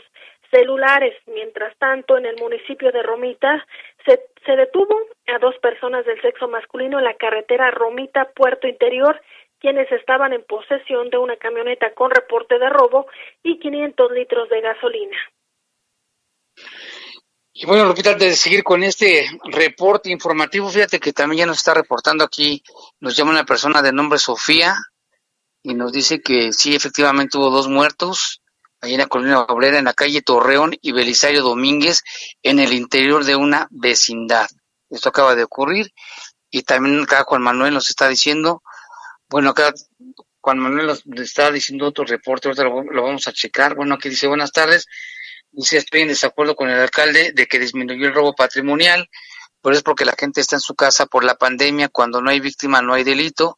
celulares. 0.56 1.16
Mientras 1.28 1.78
tanto, 1.78 2.18
en 2.18 2.26
el 2.26 2.38
municipio 2.38 2.92
de 2.92 3.04
Romita 3.04 3.66
se, 4.06 4.56
detuvo 4.56 4.96
a 5.28 5.40
dos 5.40 5.56
personas 5.62 6.06
del 6.06 6.22
sexo 6.22 6.48
masculino 6.48 7.00
en 7.00 7.06
la 7.06 7.16
carretera 7.16 7.72
Romita 7.72 8.32
Puerto 8.32 8.68
Interior 8.68 9.22
quienes 9.60 9.92
estaban 9.92 10.32
en 10.34 10.44
posesión 10.44 11.10
de 11.10 11.18
una 11.18 11.38
camioneta 11.38 11.94
con 11.96 12.12
reporte 12.12 12.60
de 12.60 12.70
robo 12.70 13.08
y 13.42 13.58
500 13.58 14.12
litros 14.12 14.50
de 14.50 14.62
gasolina. 14.62 15.18
Y 17.52 17.66
bueno, 17.66 17.86
Lupita, 17.86 18.12
antes 18.12 18.30
de 18.30 18.36
seguir 18.36 18.64
con 18.64 18.84
este 18.84 19.26
reporte 19.46 20.12
informativo, 20.12 20.70
fíjate 20.70 21.00
que 21.00 21.14
también 21.14 21.40
ya 21.40 21.46
nos 21.48 21.58
está 21.58 21.74
reportando 21.74 22.24
aquí, 22.24 22.62
nos 23.00 23.16
llama 23.16 23.32
una 23.32 23.46
persona 23.46 23.82
de 23.82 23.94
nombre 23.94 24.20
Sofía 24.20 24.76
y 25.64 25.74
nos 25.74 25.92
dice 25.92 26.22
que 26.22 26.52
sí, 26.52 26.76
efectivamente 26.76 27.38
hubo 27.38 27.50
dos 27.50 27.68
muertos 27.68 28.42
ahí 28.82 28.94
en 28.94 29.00
la 29.00 29.08
colonia 29.08 29.40
obrera, 29.42 29.80
en 29.80 29.86
la 29.86 29.94
calle 29.94 30.22
Torreón 30.22 30.76
y 30.82 30.92
Belisario 30.92 31.42
Domínguez, 31.44 32.04
en 32.44 32.60
el 32.60 32.74
interior 32.74 33.24
de 33.24 33.36
una 33.36 33.68
vecindad. 33.72 34.48
Esto 34.90 35.10
acaba 35.10 35.36
de 35.36 35.44
ocurrir 35.44 35.94
y 36.52 36.64
también 36.64 37.02
acá 37.02 37.24
Juan 37.24 37.42
Manuel 37.42 37.74
nos 37.74 37.90
está 37.90 38.08
diciendo, 38.08 38.62
bueno, 39.30 39.50
acá 39.50 39.74
Juan 40.42 40.60
Manuel 40.60 40.88
nos 40.88 41.04
está 41.18 41.52
diciendo 41.52 41.88
otro 41.88 42.06
reporte, 42.06 42.48
ahorita 42.48 42.64
lo, 42.64 42.84
lo 42.84 43.04
vamos 43.04 43.28
a 43.28 43.34
checar. 43.34 43.76
Bueno, 43.76 43.96
aquí 43.96 44.10
dice, 44.10 44.28
buenas 44.28 44.52
tardes, 44.52 44.86
Dice, 45.58 45.78
estoy 45.78 46.02
en 46.02 46.10
desacuerdo 46.10 46.54
con 46.54 46.70
el 46.70 46.78
alcalde 46.78 47.32
de 47.32 47.48
que 47.48 47.60
disminuyó 47.60 48.08
el 48.08 48.14
robo 48.14 48.36
patrimonial, 48.36 49.10
pero 49.62 49.74
es 49.74 49.84
porque 49.84 50.04
la 50.04 50.14
gente 50.20 50.42
está 50.42 50.58
en 50.58 50.60
su 50.60 50.76
casa 50.76 51.06
por 51.06 51.24
la 51.24 51.36
pandemia, 51.36 51.88
cuando 51.88 52.22
no 52.22 52.30
hay 52.30 52.42
víctima 52.42 52.82
no 52.82 52.94
hay 52.94 53.06
delito, 53.06 53.56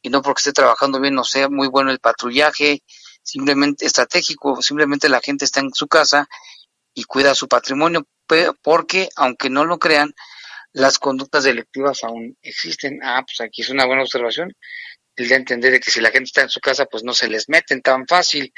y 0.00 0.08
no 0.08 0.22
porque 0.22 0.40
esté 0.40 0.54
trabajando 0.54 1.00
bien, 1.00 1.14
no 1.14 1.22
sea 1.22 1.50
muy 1.50 1.68
bueno 1.68 1.90
el 1.90 1.98
patrullaje, 1.98 2.82
simplemente 3.24 3.86
estratégico, 3.86 4.62
simplemente 4.62 5.08
la 5.08 5.20
gente 5.20 5.44
está 5.44 5.60
en 5.60 5.74
su 5.74 5.88
casa 5.88 6.28
y 6.94 7.04
cuida 7.04 7.34
su 7.34 7.48
patrimonio, 7.48 8.06
porque 8.62 9.08
aunque 9.16 9.50
no 9.50 9.64
lo 9.64 9.78
crean, 9.78 10.14
las 10.72 10.98
conductas 10.98 11.44
delictivas 11.44 12.04
aún 12.04 12.36
existen. 12.42 13.00
Ah, 13.02 13.24
pues 13.26 13.40
aquí 13.40 13.62
es 13.62 13.70
una 13.70 13.86
buena 13.86 14.02
observación 14.02 14.52
el 15.16 15.28
de 15.28 15.34
entender 15.36 15.80
que 15.80 15.90
si 15.90 16.00
la 16.00 16.10
gente 16.10 16.24
está 16.24 16.42
en 16.42 16.48
su 16.48 16.60
casa, 16.60 16.86
pues 16.86 17.04
no 17.04 17.14
se 17.14 17.28
les 17.28 17.48
meten 17.48 17.82
tan 17.82 18.06
fácil. 18.06 18.52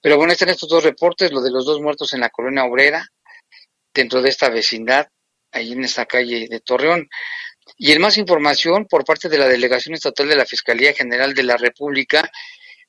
Pero 0.00 0.16
bueno, 0.16 0.32
están 0.32 0.48
estos 0.48 0.68
dos 0.68 0.84
reportes, 0.84 1.32
lo 1.32 1.40
de 1.40 1.50
los 1.50 1.66
dos 1.66 1.80
muertos 1.80 2.12
en 2.12 2.20
la 2.20 2.30
colonia 2.30 2.64
obrera, 2.64 3.08
dentro 3.92 4.22
de 4.22 4.28
esta 4.28 4.48
vecindad, 4.48 5.08
ahí 5.52 5.72
en 5.72 5.84
esta 5.84 6.06
calle 6.06 6.46
de 6.48 6.60
Torreón. 6.60 7.08
Y 7.76 7.92
en 7.92 8.00
más 8.00 8.18
información, 8.18 8.86
por 8.86 9.04
parte 9.04 9.28
de 9.28 9.38
la 9.38 9.48
Delegación 9.48 9.94
Estatal 9.94 10.28
de 10.28 10.36
la 10.36 10.46
Fiscalía 10.46 10.92
General 10.92 11.34
de 11.34 11.42
la 11.42 11.56
República, 11.56 12.30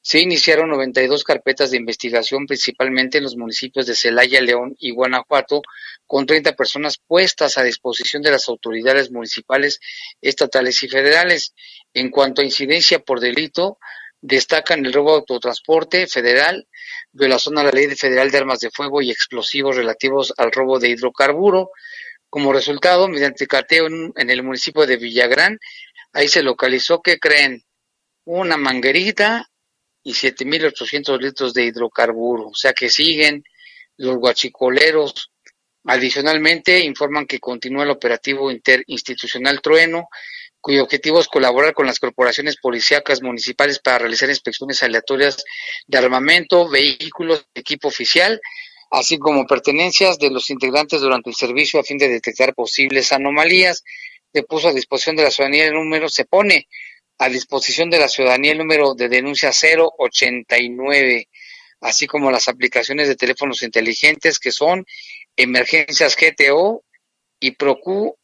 se 0.05 0.19
iniciaron 0.19 0.69
92 0.69 1.23
carpetas 1.23 1.71
de 1.71 1.77
investigación, 1.77 2.45
principalmente 2.45 3.17
en 3.17 3.23
los 3.23 3.35
municipios 3.37 3.87
de 3.87 3.95
Celaya, 3.95 4.39
León 4.39 4.75
y 4.77 4.91
Guanajuato, 4.91 5.63
con 6.05 6.27
30 6.27 6.55
personas 6.55 6.99
puestas 6.99 7.57
a 7.57 7.63
disposición 7.63 8.21
de 8.21 8.29
las 8.29 8.47
autoridades 8.47 9.09
municipales, 9.09 9.79
estatales 10.21 10.83
y 10.83 10.89
federales. 10.89 11.55
En 11.91 12.11
cuanto 12.11 12.43
a 12.43 12.45
incidencia 12.45 12.99
por 12.99 13.19
delito, 13.19 13.79
destacan 14.21 14.85
el 14.85 14.93
robo 14.93 15.13
de 15.13 15.17
autotransporte 15.21 16.05
federal, 16.05 16.67
violación 17.11 17.57
a 17.57 17.63
la 17.63 17.71
ley 17.71 17.87
federal 17.95 18.29
de 18.29 18.37
armas 18.37 18.59
de 18.59 18.69
fuego 18.69 19.01
y 19.01 19.09
explosivos 19.09 19.75
relativos 19.75 20.35
al 20.37 20.51
robo 20.51 20.77
de 20.77 20.89
hidrocarburo. 20.89 21.71
Como 22.29 22.53
resultado, 22.53 23.07
mediante 23.07 23.47
cateo 23.47 23.87
en, 23.87 24.29
el 24.29 24.43
municipio 24.43 24.85
de 24.85 24.97
Villagrán, 24.97 25.57
ahí 26.13 26.27
se 26.27 26.43
localizó, 26.43 27.01
¿qué 27.01 27.17
creen? 27.17 27.63
Una 28.23 28.55
manguerita, 28.55 29.49
y 30.05 30.13
7.800 30.13 31.19
litros 31.19 31.53
de 31.53 31.65
hidrocarburo. 31.65 32.49
O 32.49 32.55
sea 32.55 32.73
que 32.73 32.89
siguen 32.89 33.43
los 33.97 34.15
guachicoleros. 34.17 35.31
Adicionalmente, 35.83 36.79
informan 36.79 37.25
que 37.25 37.39
continúa 37.39 37.83
el 37.83 37.89
operativo 37.89 38.51
interinstitucional 38.51 39.61
Trueno, 39.61 40.09
cuyo 40.61 40.83
objetivo 40.83 41.19
es 41.19 41.27
colaborar 41.27 41.73
con 41.73 41.87
las 41.87 41.99
corporaciones 41.99 42.57
policíacas 42.57 43.21
municipales 43.21 43.79
para 43.79 43.99
realizar 43.99 44.29
inspecciones 44.29 44.81
aleatorias 44.83 45.43
de 45.87 45.97
armamento, 45.97 46.69
vehículos, 46.69 47.45
equipo 47.53 47.87
oficial, 47.87 48.39
así 48.91 49.17
como 49.17 49.47
pertenencias 49.47 50.17
de 50.19 50.29
los 50.29 50.49
integrantes 50.51 51.01
durante 51.01 51.31
el 51.31 51.35
servicio 51.35 51.79
a 51.79 51.83
fin 51.83 51.97
de 51.97 52.09
detectar 52.09 52.53
posibles 52.53 53.11
anomalías. 53.11 53.83
Se 54.31 54.43
puso 54.43 54.67
a 54.67 54.73
disposición 54.73 55.15
de 55.15 55.23
la 55.23 55.31
ciudadanía 55.31 55.65
el 55.65 55.73
número, 55.73 56.09
se 56.09 56.25
pone 56.25 56.67
a 57.17 57.29
disposición 57.29 57.89
de 57.89 57.99
la 57.99 58.07
ciudadanía 58.07 58.51
el 58.51 58.57
número 58.57 58.93
de 58.93 59.07
denuncia 59.07 59.51
089, 59.51 61.29
así 61.81 62.07
como 62.07 62.31
las 62.31 62.47
aplicaciones 62.47 63.07
de 63.07 63.15
teléfonos 63.15 63.61
inteligentes 63.61 64.39
que 64.39 64.51
son 64.51 64.85
Emergencias 65.35 66.15
GTO 66.15 66.83
y 67.39 67.51
ProQ 67.51 68.15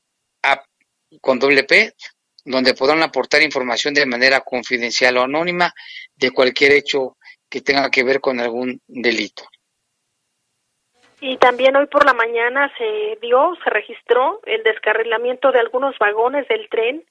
con 1.20 1.40
doble 1.40 1.64
P, 1.64 1.94
donde 2.46 2.74
podrán 2.74 3.04
aportar 3.04 3.42
información 3.42 3.94
de 3.94 4.06
manera 4.06 4.42
confidencial 4.42 5.18
o 5.18 5.24
anónima 5.24 5.74
de 6.16 6.32
cualquier 6.32 6.72
hecho 6.72 7.18
que 7.50 7.62
tenga 7.62 7.90
que 7.90 8.04
ver 8.04 8.22
con 8.22 8.40
algún 8.40 8.82
delito. 8.88 9.44
Y 11.20 11.38
también 11.38 11.76
hoy 11.76 11.86
por 11.86 12.06
la 12.06 12.14
mañana 12.14 12.72
se 12.78 13.20
dio, 13.22 13.56
se 13.64 13.70
registró 13.70 14.40
el 14.46 14.64
descarrilamiento 14.64 15.52
de 15.52 15.60
algunos 15.60 15.96
vagones 16.00 16.48
del 16.48 16.68
tren 16.70 17.06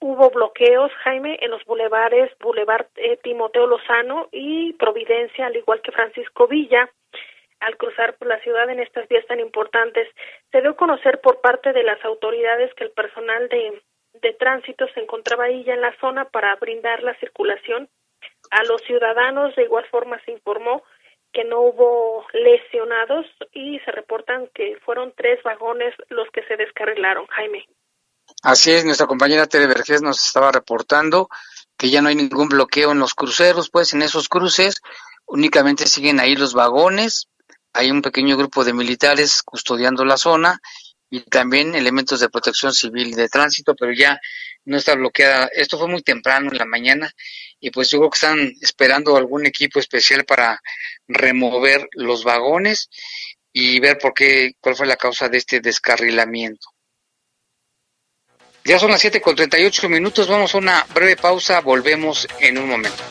hubo 0.00 0.30
bloqueos, 0.30 0.92
Jaime, 1.04 1.38
en 1.40 1.50
los 1.50 1.64
bulevares, 1.64 2.30
Boulevard 2.38 2.86
eh, 2.96 3.18
Timoteo 3.22 3.66
Lozano 3.66 4.28
y 4.32 4.72
Providencia, 4.74 5.46
al 5.46 5.56
igual 5.56 5.80
que 5.82 5.92
Francisco 5.92 6.46
Villa. 6.46 6.90
Al 7.60 7.76
cruzar 7.76 8.16
por 8.16 8.28
la 8.28 8.40
ciudad 8.40 8.70
en 8.70 8.80
estas 8.80 9.06
vías 9.08 9.26
tan 9.26 9.38
importantes, 9.38 10.08
se 10.50 10.62
dio 10.62 10.70
a 10.70 10.76
conocer 10.76 11.20
por 11.20 11.40
parte 11.42 11.72
de 11.72 11.82
las 11.82 12.02
autoridades 12.04 12.72
que 12.74 12.84
el 12.84 12.90
personal 12.90 13.48
de, 13.48 13.82
de 14.14 14.32
tránsito 14.32 14.86
se 14.94 15.00
encontraba 15.00 15.44
ahí 15.44 15.62
ya 15.64 15.74
en 15.74 15.82
la 15.82 15.94
zona 16.00 16.24
para 16.26 16.56
brindar 16.56 17.02
la 17.02 17.14
circulación 17.16 17.88
a 18.50 18.64
los 18.64 18.80
ciudadanos. 18.82 19.54
De 19.56 19.64
igual 19.64 19.84
forma 19.86 20.18
se 20.24 20.32
informó 20.32 20.82
que 21.32 21.44
no 21.44 21.60
hubo 21.60 22.26
lesionados 22.32 23.26
y 23.52 23.78
se 23.80 23.92
reportan 23.92 24.48
que 24.54 24.78
fueron 24.84 25.12
tres 25.14 25.42
vagones 25.42 25.94
los 26.08 26.28
que 26.30 26.42
se 26.44 26.56
descarrilaron, 26.56 27.26
Jaime. 27.26 27.66
Así 28.42 28.70
es, 28.70 28.86
nuestra 28.86 29.06
compañera 29.06 29.46
Tere 29.46 29.66
Vergés 29.66 30.00
nos 30.00 30.24
estaba 30.24 30.50
reportando 30.50 31.28
que 31.76 31.90
ya 31.90 32.00
no 32.00 32.08
hay 32.08 32.14
ningún 32.14 32.48
bloqueo 32.48 32.92
en 32.92 32.98
los 32.98 33.14
cruceros, 33.14 33.68
pues 33.68 33.92
en 33.92 34.00
esos 34.00 34.28
cruces 34.28 34.76
únicamente 35.26 35.86
siguen 35.86 36.20
ahí 36.20 36.34
los 36.36 36.54
vagones, 36.54 37.28
hay 37.74 37.90
un 37.90 38.00
pequeño 38.00 38.38
grupo 38.38 38.64
de 38.64 38.72
militares 38.72 39.42
custodiando 39.42 40.04
la 40.06 40.16
zona 40.16 40.60
y 41.10 41.20
también 41.20 41.74
elementos 41.74 42.20
de 42.20 42.30
protección 42.30 42.72
civil 42.72 43.14
de 43.14 43.28
tránsito, 43.28 43.74
pero 43.74 43.92
ya 43.92 44.18
no 44.64 44.78
está 44.78 44.94
bloqueada. 44.94 45.50
Esto 45.52 45.78
fue 45.78 45.88
muy 45.88 46.02
temprano 46.02 46.50
en 46.50 46.56
la 46.56 46.64
mañana 46.64 47.12
y 47.60 47.70
pues 47.70 47.90
yo 47.90 48.00
que 48.08 48.16
están 48.16 48.52
esperando 48.62 49.16
algún 49.16 49.44
equipo 49.44 49.80
especial 49.80 50.24
para 50.24 50.60
remover 51.08 51.88
los 51.92 52.24
vagones 52.24 52.88
y 53.52 53.80
ver 53.80 53.98
por 53.98 54.14
qué, 54.14 54.54
cuál 54.60 54.76
fue 54.76 54.86
la 54.86 54.96
causa 54.96 55.28
de 55.28 55.38
este 55.38 55.60
descarrilamiento. 55.60 56.68
Ya 58.64 58.78
son 58.78 58.90
las 58.90 59.00
7 59.00 59.20
con 59.20 59.34
38 59.34 59.88
minutos, 59.88 60.28
vamos 60.28 60.54
a 60.54 60.58
una 60.58 60.86
breve 60.94 61.16
pausa, 61.16 61.60
volvemos 61.60 62.28
en 62.40 62.58
un 62.58 62.68
momento. 62.68 63.02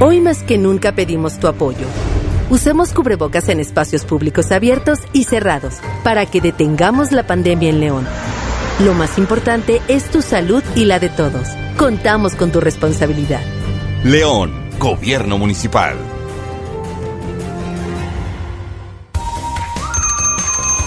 Hoy 0.00 0.20
más 0.20 0.44
que 0.44 0.58
nunca 0.58 0.92
pedimos 0.92 1.40
tu 1.40 1.48
apoyo. 1.48 1.84
Usemos 2.50 2.92
cubrebocas 2.92 3.48
en 3.48 3.58
espacios 3.58 4.04
públicos 4.04 4.52
abiertos 4.52 5.00
y 5.12 5.24
cerrados 5.24 5.74
para 6.04 6.24
que 6.24 6.40
detengamos 6.40 7.10
la 7.10 7.26
pandemia 7.26 7.68
en 7.68 7.80
León. 7.80 8.06
Lo 8.84 8.94
más 8.94 9.18
importante 9.18 9.82
es 9.88 10.04
tu 10.04 10.22
salud 10.22 10.62
y 10.76 10.84
la 10.84 11.00
de 11.00 11.08
todos. 11.08 11.48
Contamos 11.76 12.36
con 12.36 12.52
tu 12.52 12.60
responsabilidad. 12.60 13.40
León, 14.04 14.52
Gobierno 14.78 15.36
Municipal. 15.36 15.96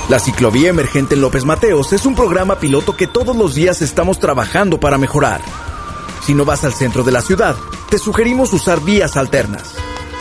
La 0.07 0.19
ciclovía 0.19 0.69
emergente 0.69 1.15
en 1.15 1.21
López 1.21 1.43
Mateos 1.43 1.91
es 1.91 2.05
un 2.05 2.15
programa 2.15 2.59
piloto 2.59 2.95
que 2.95 3.07
todos 3.07 3.35
los 3.35 3.55
días 3.55 3.81
estamos 3.81 4.19
trabajando 4.19 4.79
para 4.79 4.97
mejorar. 4.97 5.41
Si 6.31 6.35
no 6.35 6.45
vas 6.45 6.63
al 6.63 6.73
centro 6.73 7.03
de 7.03 7.11
la 7.11 7.21
ciudad, 7.21 7.57
te 7.89 7.99
sugerimos 7.99 8.53
usar 8.53 8.79
vías 8.79 9.17
alternas. 9.17 9.75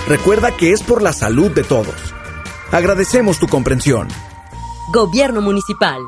Recuerda 0.08 0.56
que 0.56 0.72
es 0.72 0.82
por 0.82 1.02
la 1.02 1.12
salud 1.12 1.52
de 1.52 1.62
todos. 1.62 1.94
Agradecemos 2.72 3.38
tu 3.38 3.46
comprensión. 3.46 4.08
Gobierno 4.92 5.40
Municipal. 5.40 6.00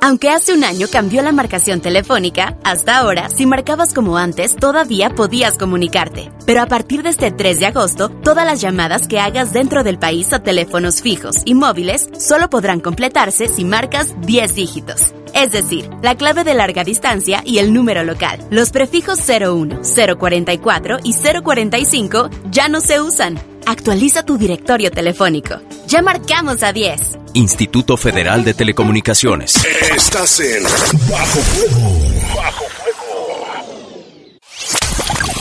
Aunque 0.00 0.30
hace 0.30 0.54
un 0.54 0.62
año 0.62 0.86
cambió 0.90 1.22
la 1.22 1.32
marcación 1.32 1.80
telefónica, 1.80 2.56
hasta 2.62 2.98
ahora, 2.98 3.28
si 3.30 3.46
marcabas 3.46 3.92
como 3.92 4.16
antes, 4.16 4.54
todavía 4.54 5.10
podías 5.10 5.58
comunicarte. 5.58 6.30
Pero 6.46 6.62
a 6.62 6.66
partir 6.66 7.02
de 7.02 7.10
este 7.10 7.32
3 7.32 7.58
de 7.58 7.66
agosto, 7.66 8.08
todas 8.08 8.46
las 8.46 8.60
llamadas 8.60 9.08
que 9.08 9.18
hagas 9.18 9.52
dentro 9.52 9.82
del 9.82 9.98
país 9.98 10.32
a 10.32 10.42
teléfonos 10.42 11.02
fijos 11.02 11.42
y 11.44 11.54
móviles 11.54 12.08
solo 12.18 12.48
podrán 12.48 12.80
completarse 12.80 13.48
si 13.48 13.64
marcas 13.64 14.14
10 14.20 14.54
dígitos. 14.54 15.14
Es 15.34 15.52
decir, 15.52 15.90
la 16.02 16.14
clave 16.14 16.44
de 16.44 16.54
larga 16.54 16.84
distancia 16.84 17.42
y 17.44 17.58
el 17.58 17.72
número 17.72 18.04
local. 18.04 18.40
Los 18.50 18.70
prefijos 18.70 19.18
01, 19.28 19.80
044 20.18 20.98
y 21.02 21.14
045 21.14 22.30
ya 22.50 22.68
no 22.68 22.80
se 22.80 23.00
usan. 23.00 23.38
Actualiza 23.68 24.22
tu 24.22 24.38
directorio 24.38 24.90
telefónico. 24.90 25.60
Ya 25.86 26.00
marcamos 26.00 26.62
a 26.62 26.72
10. 26.72 27.18
Instituto 27.34 27.98
Federal 27.98 28.42
de 28.42 28.54
Telecomunicaciones. 28.54 29.56
Estás 29.94 30.40
en 30.40 30.62
Bajo 30.62 31.38
Fuego. 31.38 32.00
Bajo 32.34 32.64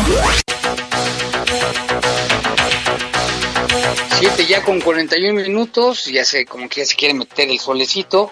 Ya 4.21 4.63
con 4.63 4.79
41 4.79 5.41
minutos, 5.41 6.05
ya 6.05 6.23
sé 6.23 6.45
como 6.45 6.69
que 6.69 6.81
ya 6.81 6.85
se 6.85 6.95
quiere 6.95 7.15
meter 7.15 7.49
el 7.49 7.59
solecito. 7.59 8.31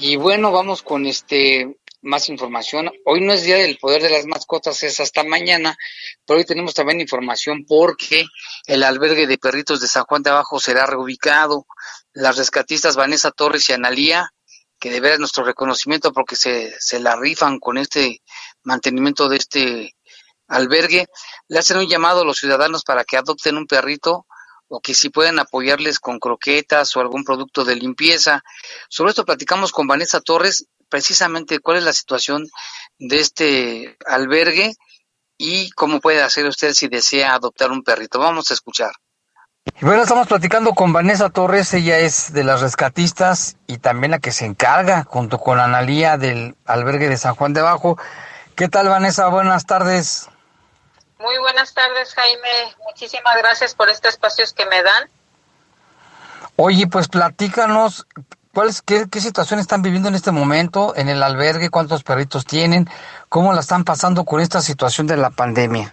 Y 0.00 0.16
bueno, 0.16 0.50
vamos 0.50 0.82
con 0.82 1.06
este 1.06 1.78
más 2.02 2.28
información. 2.28 2.90
Hoy 3.04 3.20
no 3.20 3.32
es 3.32 3.44
día 3.44 3.56
del 3.56 3.78
poder 3.78 4.02
de 4.02 4.10
las 4.10 4.26
mascotas, 4.26 4.82
es 4.82 4.98
hasta 4.98 5.22
mañana, 5.22 5.76
pero 6.26 6.38
hoy 6.40 6.44
tenemos 6.44 6.74
también 6.74 7.00
información 7.00 7.64
porque 7.64 8.24
el 8.66 8.82
albergue 8.82 9.28
de 9.28 9.38
perritos 9.38 9.80
de 9.80 9.86
San 9.86 10.02
Juan 10.04 10.24
de 10.24 10.30
Abajo 10.30 10.58
será 10.58 10.84
reubicado. 10.84 11.64
Las 12.12 12.36
rescatistas 12.36 12.96
Vanessa 12.96 13.30
Torres 13.30 13.68
y 13.68 13.72
Analía, 13.72 14.32
que 14.80 14.90
de 14.90 14.98
veras 14.98 15.20
nuestro 15.20 15.44
reconocimiento 15.44 16.12
porque 16.12 16.34
se, 16.34 16.74
se 16.80 16.98
la 16.98 17.14
rifan 17.14 17.60
con 17.60 17.78
este 17.78 18.20
mantenimiento 18.64 19.28
de 19.28 19.36
este 19.36 19.96
albergue, 20.48 21.06
le 21.46 21.58
hacen 21.60 21.76
un 21.76 21.88
llamado 21.88 22.22
a 22.22 22.24
los 22.24 22.38
ciudadanos 22.38 22.82
para 22.82 23.04
que 23.04 23.16
adopten 23.16 23.56
un 23.56 23.68
perrito 23.68 24.26
o 24.70 24.80
que 24.80 24.94
si 24.94 25.10
pueden 25.10 25.38
apoyarles 25.40 25.98
con 25.98 26.20
croquetas 26.20 26.96
o 26.96 27.00
algún 27.00 27.24
producto 27.24 27.64
de 27.64 27.74
limpieza. 27.74 28.42
Sobre 28.88 29.10
esto 29.10 29.24
platicamos 29.24 29.72
con 29.72 29.88
Vanessa 29.88 30.20
Torres 30.20 30.66
precisamente 30.88 31.58
cuál 31.58 31.78
es 31.78 31.84
la 31.84 31.92
situación 31.92 32.48
de 32.98 33.18
este 33.18 33.96
albergue 34.06 34.74
y 35.36 35.70
cómo 35.72 36.00
puede 36.00 36.22
hacer 36.22 36.46
usted 36.46 36.72
si 36.72 36.86
desea 36.86 37.34
adoptar 37.34 37.72
un 37.72 37.82
perrito. 37.82 38.20
Vamos 38.20 38.50
a 38.50 38.54
escuchar. 38.54 38.92
Y 39.80 39.84
bueno, 39.84 40.02
estamos 40.02 40.28
platicando 40.28 40.72
con 40.72 40.92
Vanessa 40.92 41.30
Torres, 41.30 41.74
ella 41.74 41.98
es 41.98 42.32
de 42.32 42.44
las 42.44 42.60
rescatistas 42.60 43.56
y 43.66 43.78
también 43.78 44.12
la 44.12 44.20
que 44.20 44.30
se 44.30 44.46
encarga 44.46 45.04
junto 45.04 45.38
con 45.38 45.58
Analía 45.58 46.16
del 46.16 46.54
albergue 46.64 47.08
de 47.08 47.16
San 47.16 47.34
Juan 47.34 47.54
de 47.54 47.60
Abajo. 47.60 47.98
¿Qué 48.54 48.68
tal 48.68 48.88
Vanessa? 48.88 49.26
Buenas 49.28 49.66
tardes. 49.66 50.28
Muy 51.20 51.38
buenas 51.38 51.72
tardes 51.74 52.14
Jaime, 52.14 52.74
muchísimas 52.86 53.36
gracias 53.36 53.74
por 53.74 53.88
estos 53.88 54.14
espacios 54.14 54.52
que 54.52 54.66
me 54.66 54.82
dan. 54.82 55.08
Oye, 56.56 56.86
pues 56.86 57.08
platícanos 57.08 58.06
¿Cuáles, 58.52 58.82
qué, 58.82 59.04
qué, 59.08 59.20
situación 59.20 59.60
están 59.60 59.80
viviendo 59.80 60.08
en 60.08 60.16
este 60.16 60.32
momento 60.32 60.92
en 60.96 61.08
el 61.08 61.22
albergue? 61.22 61.70
¿Cuántos 61.70 62.02
perritos 62.02 62.44
tienen? 62.44 62.90
¿Cómo 63.28 63.52
la 63.52 63.60
están 63.60 63.84
pasando 63.84 64.24
con 64.24 64.40
esta 64.40 64.60
situación 64.60 65.06
de 65.06 65.16
la 65.16 65.30
pandemia? 65.30 65.92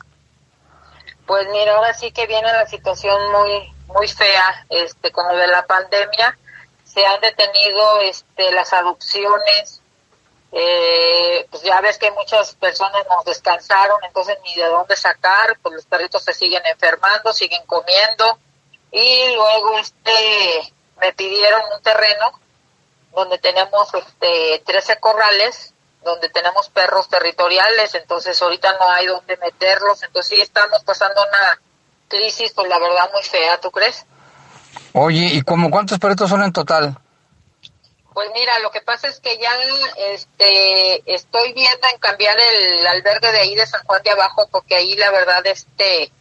Pues 1.27 1.45
mira, 1.51 1.75
ahora 1.75 1.93
sí 1.93 2.11
que 2.11 2.25
viene 2.25 2.51
la 2.51 2.65
situación 2.65 3.15
muy 3.31 3.71
muy 3.87 4.07
fea, 4.07 4.65
este, 4.69 5.11
con 5.11 5.27
lo 5.27 5.35
de 5.35 5.47
la 5.47 5.65
pandemia. 5.65 6.37
Se 6.83 7.05
han 7.05 7.21
detenido 7.21 8.01
este, 8.01 8.51
las 8.51 8.73
adopciones. 8.73 9.81
Eh, 10.51 11.45
pues 11.51 11.63
ya 11.63 11.81
ves 11.81 11.97
que 11.97 12.09
muchas 12.11 12.55
personas 12.55 13.05
nos 13.09 13.25
descansaron, 13.25 13.97
entonces 14.03 14.37
ni 14.43 14.55
de 14.55 14.65
dónde 14.65 14.95
sacar. 14.95 15.57
Pues 15.61 15.75
los 15.75 15.85
perritos 15.85 16.23
se 16.23 16.33
siguen 16.33 16.61
enfermando, 16.65 17.33
siguen 17.33 17.65
comiendo. 17.65 18.39
Y 18.91 19.35
luego 19.35 19.77
este 19.79 20.73
me 20.99 21.13
pidieron 21.13 21.61
un 21.75 21.81
terreno 21.81 22.31
donde 23.13 23.37
tenemos 23.39 23.93
este, 23.93 24.63
13 24.65 24.99
corrales, 24.99 25.73
donde 26.03 26.29
tenemos 26.29 26.69
perros 26.69 27.09
territoriales, 27.09 27.95
entonces 27.95 28.39
ahorita 28.41 28.73
no 28.79 28.89
hay 28.89 29.07
donde 29.07 29.37
meterlos, 29.37 30.03
entonces 30.03 30.37
sí 30.37 30.41
estamos 30.41 30.83
pasando 30.83 31.21
una 31.21 31.59
crisis, 32.07 32.53
pues 32.53 32.69
la 32.69 32.79
verdad 32.79 33.09
muy 33.11 33.23
fea, 33.23 33.59
¿tú 33.59 33.71
crees? 33.71 34.05
Oye, 34.93 35.25
¿y 35.33 35.41
cómo 35.41 35.69
cuántos 35.69 35.99
perritos 35.99 36.29
son 36.29 36.43
en 36.43 36.53
total? 36.53 36.97
Pues 38.17 38.31
mira, 38.33 38.57
lo 38.57 38.71
que 38.71 38.81
pasa 38.81 39.09
es 39.09 39.19
que 39.19 39.37
ya 39.37 39.55
este, 39.95 41.13
estoy 41.13 41.53
viendo 41.53 41.87
en 41.93 41.99
cambiar 41.99 42.35
el 42.39 42.87
albergue 42.87 43.31
de 43.31 43.41
ahí 43.41 43.53
de 43.53 43.67
San 43.67 43.83
Juan 43.85 44.01
de 44.01 44.09
Abajo, 44.09 44.47
porque 44.49 44.75
ahí 44.75 44.95
la 44.95 45.11
verdad 45.11 45.45
este 45.45 46.11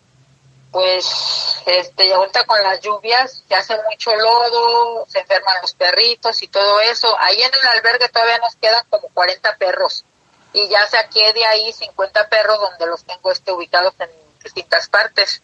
pues 0.71 1.63
este 1.65 2.13
ahorita 2.13 2.45
con 2.45 2.63
las 2.63 2.83
lluvias 2.83 3.43
se 3.49 3.55
hace 3.55 3.79
mucho 3.89 4.15
lodo, 4.15 5.07
se 5.09 5.21
enferman 5.21 5.55
los 5.63 5.73
perritos 5.73 6.43
y 6.43 6.49
todo 6.49 6.83
eso. 6.83 7.17
Ahí 7.19 7.41
en 7.41 7.51
el 7.55 7.67
albergue 7.67 8.11
todavía 8.11 8.37
nos 8.41 8.57
quedan 8.57 8.85
como 8.91 9.09
40 9.15 9.57
perros 9.57 10.05
y 10.53 10.69
ya 10.69 10.87
saqué 10.89 11.33
de 11.33 11.47
ahí 11.47 11.73
50 11.73 12.29
perros 12.29 12.61
donde 12.61 12.89
los 12.89 13.05
tengo 13.05 13.33
este 13.33 13.53
ubicados 13.53 13.95
en 14.01 14.11
distintas 14.45 14.87
partes. 14.91 15.41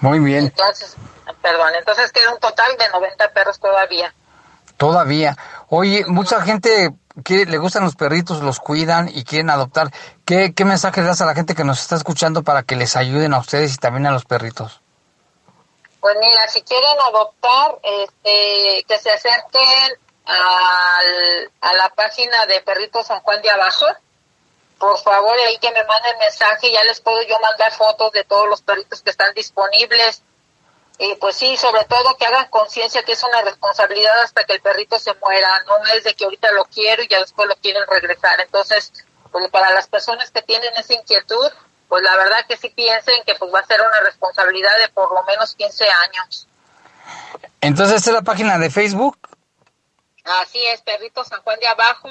Muy 0.00 0.18
bien. 0.18 0.44
Entonces, 0.44 0.94
perdón, 1.40 1.74
entonces 1.74 2.12
queda 2.12 2.34
un 2.34 2.38
total 2.38 2.76
de 2.76 2.86
90 2.90 3.32
perros 3.32 3.58
todavía. 3.58 4.12
Todavía. 4.76 5.36
Oye, 5.68 6.04
mucha 6.06 6.42
gente 6.42 6.90
que 7.24 7.46
le 7.46 7.58
gustan 7.58 7.84
los 7.84 7.96
perritos, 7.96 8.42
los 8.42 8.60
cuidan 8.60 9.08
y 9.08 9.24
quieren 9.24 9.50
adoptar. 9.50 9.90
¿Qué, 10.24 10.52
¿Qué 10.54 10.64
mensaje 10.64 11.00
le 11.00 11.06
das 11.06 11.20
a 11.20 11.26
la 11.26 11.34
gente 11.34 11.54
que 11.54 11.64
nos 11.64 11.80
está 11.80 11.96
escuchando 11.96 12.42
para 12.42 12.62
que 12.62 12.76
les 12.76 12.96
ayuden 12.96 13.32
a 13.32 13.38
ustedes 13.38 13.74
y 13.74 13.78
también 13.78 14.06
a 14.06 14.12
los 14.12 14.24
perritos? 14.24 14.80
Pues 16.00 16.14
mira, 16.20 16.46
si 16.48 16.62
quieren 16.62 16.96
adoptar, 17.08 17.78
este, 17.82 18.84
que 18.86 18.98
se 18.98 19.10
acerquen 19.10 19.98
a 20.26 21.72
la 21.72 21.88
página 21.90 22.46
de 22.46 22.60
Perritos 22.60 23.06
San 23.06 23.20
Juan 23.20 23.40
de 23.42 23.50
Abajo. 23.50 23.86
Por 24.78 24.98
favor, 24.98 25.34
ahí 25.46 25.56
que 25.58 25.70
me 25.70 25.84
manden 25.84 26.18
mensaje, 26.18 26.70
ya 26.70 26.84
les 26.84 27.00
puedo 27.00 27.22
yo 27.22 27.38
mandar 27.40 27.72
fotos 27.72 28.12
de 28.12 28.24
todos 28.24 28.46
los 28.48 28.60
perritos 28.60 29.00
que 29.00 29.10
están 29.10 29.32
disponibles 29.34 30.22
y 30.98 31.14
pues 31.16 31.36
sí, 31.36 31.56
sobre 31.56 31.84
todo 31.84 32.16
que 32.16 32.24
hagan 32.24 32.48
conciencia 32.48 33.02
que 33.02 33.12
es 33.12 33.22
una 33.22 33.42
responsabilidad 33.42 34.18
hasta 34.22 34.44
que 34.44 34.54
el 34.54 34.60
perrito 34.60 34.98
se 34.98 35.12
muera, 35.14 35.48
no 35.66 35.84
es 35.94 36.04
de 36.04 36.14
que 36.14 36.24
ahorita 36.24 36.50
lo 36.52 36.64
quiero 36.64 37.02
y 37.02 37.08
ya 37.08 37.20
después 37.20 37.48
lo 37.48 37.56
quieren 37.56 37.82
regresar. 37.86 38.40
Entonces, 38.40 38.92
pues 39.30 39.50
para 39.50 39.72
las 39.72 39.88
personas 39.88 40.30
que 40.30 40.40
tienen 40.42 40.72
esa 40.76 40.94
inquietud, 40.94 41.50
pues 41.88 42.02
la 42.02 42.16
verdad 42.16 42.46
que 42.48 42.56
sí 42.56 42.70
piensen 42.70 43.22
que 43.26 43.34
pues 43.34 43.52
va 43.52 43.60
a 43.60 43.66
ser 43.66 43.80
una 43.80 44.00
responsabilidad 44.00 44.72
de 44.80 44.88
por 44.88 45.12
lo 45.12 45.22
menos 45.24 45.54
15 45.54 45.84
años. 45.84 46.48
Entonces, 47.60 47.96
¿esta 47.96 48.10
es 48.10 48.16
la 48.16 48.22
página 48.22 48.58
de 48.58 48.70
Facebook? 48.70 49.18
Así 50.24 50.64
es, 50.66 50.80
Perrito 50.80 51.24
San 51.24 51.42
Juan 51.42 51.60
de 51.60 51.68
Abajo. 51.68 52.08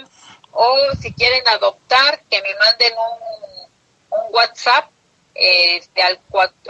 O 0.52 0.78
si 1.02 1.12
quieren 1.14 1.46
adoptar, 1.48 2.22
que 2.30 2.42
me 2.42 2.56
manden 2.56 2.94
un, 2.98 4.20
un 4.20 4.34
WhatsApp 4.34 4.90
este, 5.36 6.02
al, 6.02 6.20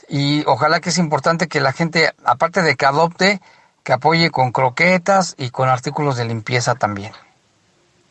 y 0.09 0.43
ojalá 0.47 0.81
que 0.81 0.89
es 0.89 0.97
importante 0.97 1.49
que 1.49 1.61
la 1.61 1.75
gente, 1.75 2.15
aparte 2.25 2.63
de 2.63 2.77
que 2.77 2.87
adopte, 2.87 3.43
que 3.89 3.95
apoye 3.95 4.31
con 4.31 4.53
croquetas 4.53 5.35
y 5.39 5.49
con 5.49 5.71
artículos 5.71 6.19
de 6.19 6.27
limpieza 6.27 6.75
también. 6.75 7.11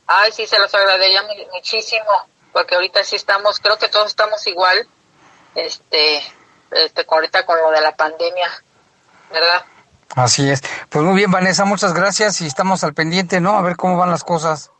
Ay, 0.07 0.32
sí, 0.32 0.47
se 0.47 0.57
los 0.57 0.73
agradecería 0.73 1.21
muchísimo, 1.53 2.09
porque 2.51 2.73
ahorita 2.73 3.03
sí 3.03 3.15
estamos, 3.15 3.59
creo 3.59 3.78
que 3.78 3.88
todos 3.88 4.07
estamos 4.07 4.47
igual, 4.47 4.88
este, 5.53 6.23
este, 6.71 7.05
ahorita 7.07 7.45
con 7.45 7.59
lo 7.59 7.69
de 7.69 7.82
la 7.82 7.95
pandemia, 7.95 8.49
¿verdad? 9.32 9.65
Así 10.15 10.49
es. 10.49 10.63
Pues 10.89 11.05
muy 11.05 11.15
bien, 11.15 11.30
Vanessa, 11.30 11.63
muchas 11.63 11.93
gracias 11.93 12.41
y 12.41 12.47
estamos 12.47 12.84
al 12.84 12.95
pendiente, 12.95 13.39
¿no? 13.39 13.55
A 13.55 13.61
ver 13.61 13.75
cómo 13.75 13.97
van 13.97 14.09
las 14.09 14.23
cosas. 14.23 14.71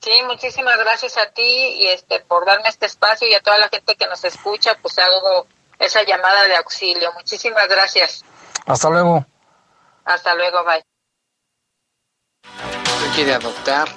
Sí, 0.00 0.22
muchísimas 0.26 0.78
gracias 0.78 1.18
a 1.18 1.26
ti 1.26 1.42
y 1.42 1.88
este 1.88 2.20
por 2.20 2.46
darme 2.46 2.70
este 2.70 2.86
espacio 2.86 3.28
y 3.28 3.34
a 3.34 3.42
toda 3.42 3.58
la 3.58 3.68
gente 3.68 3.94
que 3.96 4.06
nos 4.06 4.24
escucha, 4.24 4.78
pues 4.80 4.98
hago 4.98 5.46
esa 5.78 6.04
llamada 6.04 6.44
de 6.44 6.56
auxilio. 6.56 7.12
Muchísimas 7.12 7.68
gracias. 7.68 8.24
Hasta 8.64 8.88
luego. 8.88 9.26
Hasta 10.06 10.34
luego, 10.36 10.64
bye. 10.64 10.82
quiere 13.14 13.34
adoptar 13.34 13.88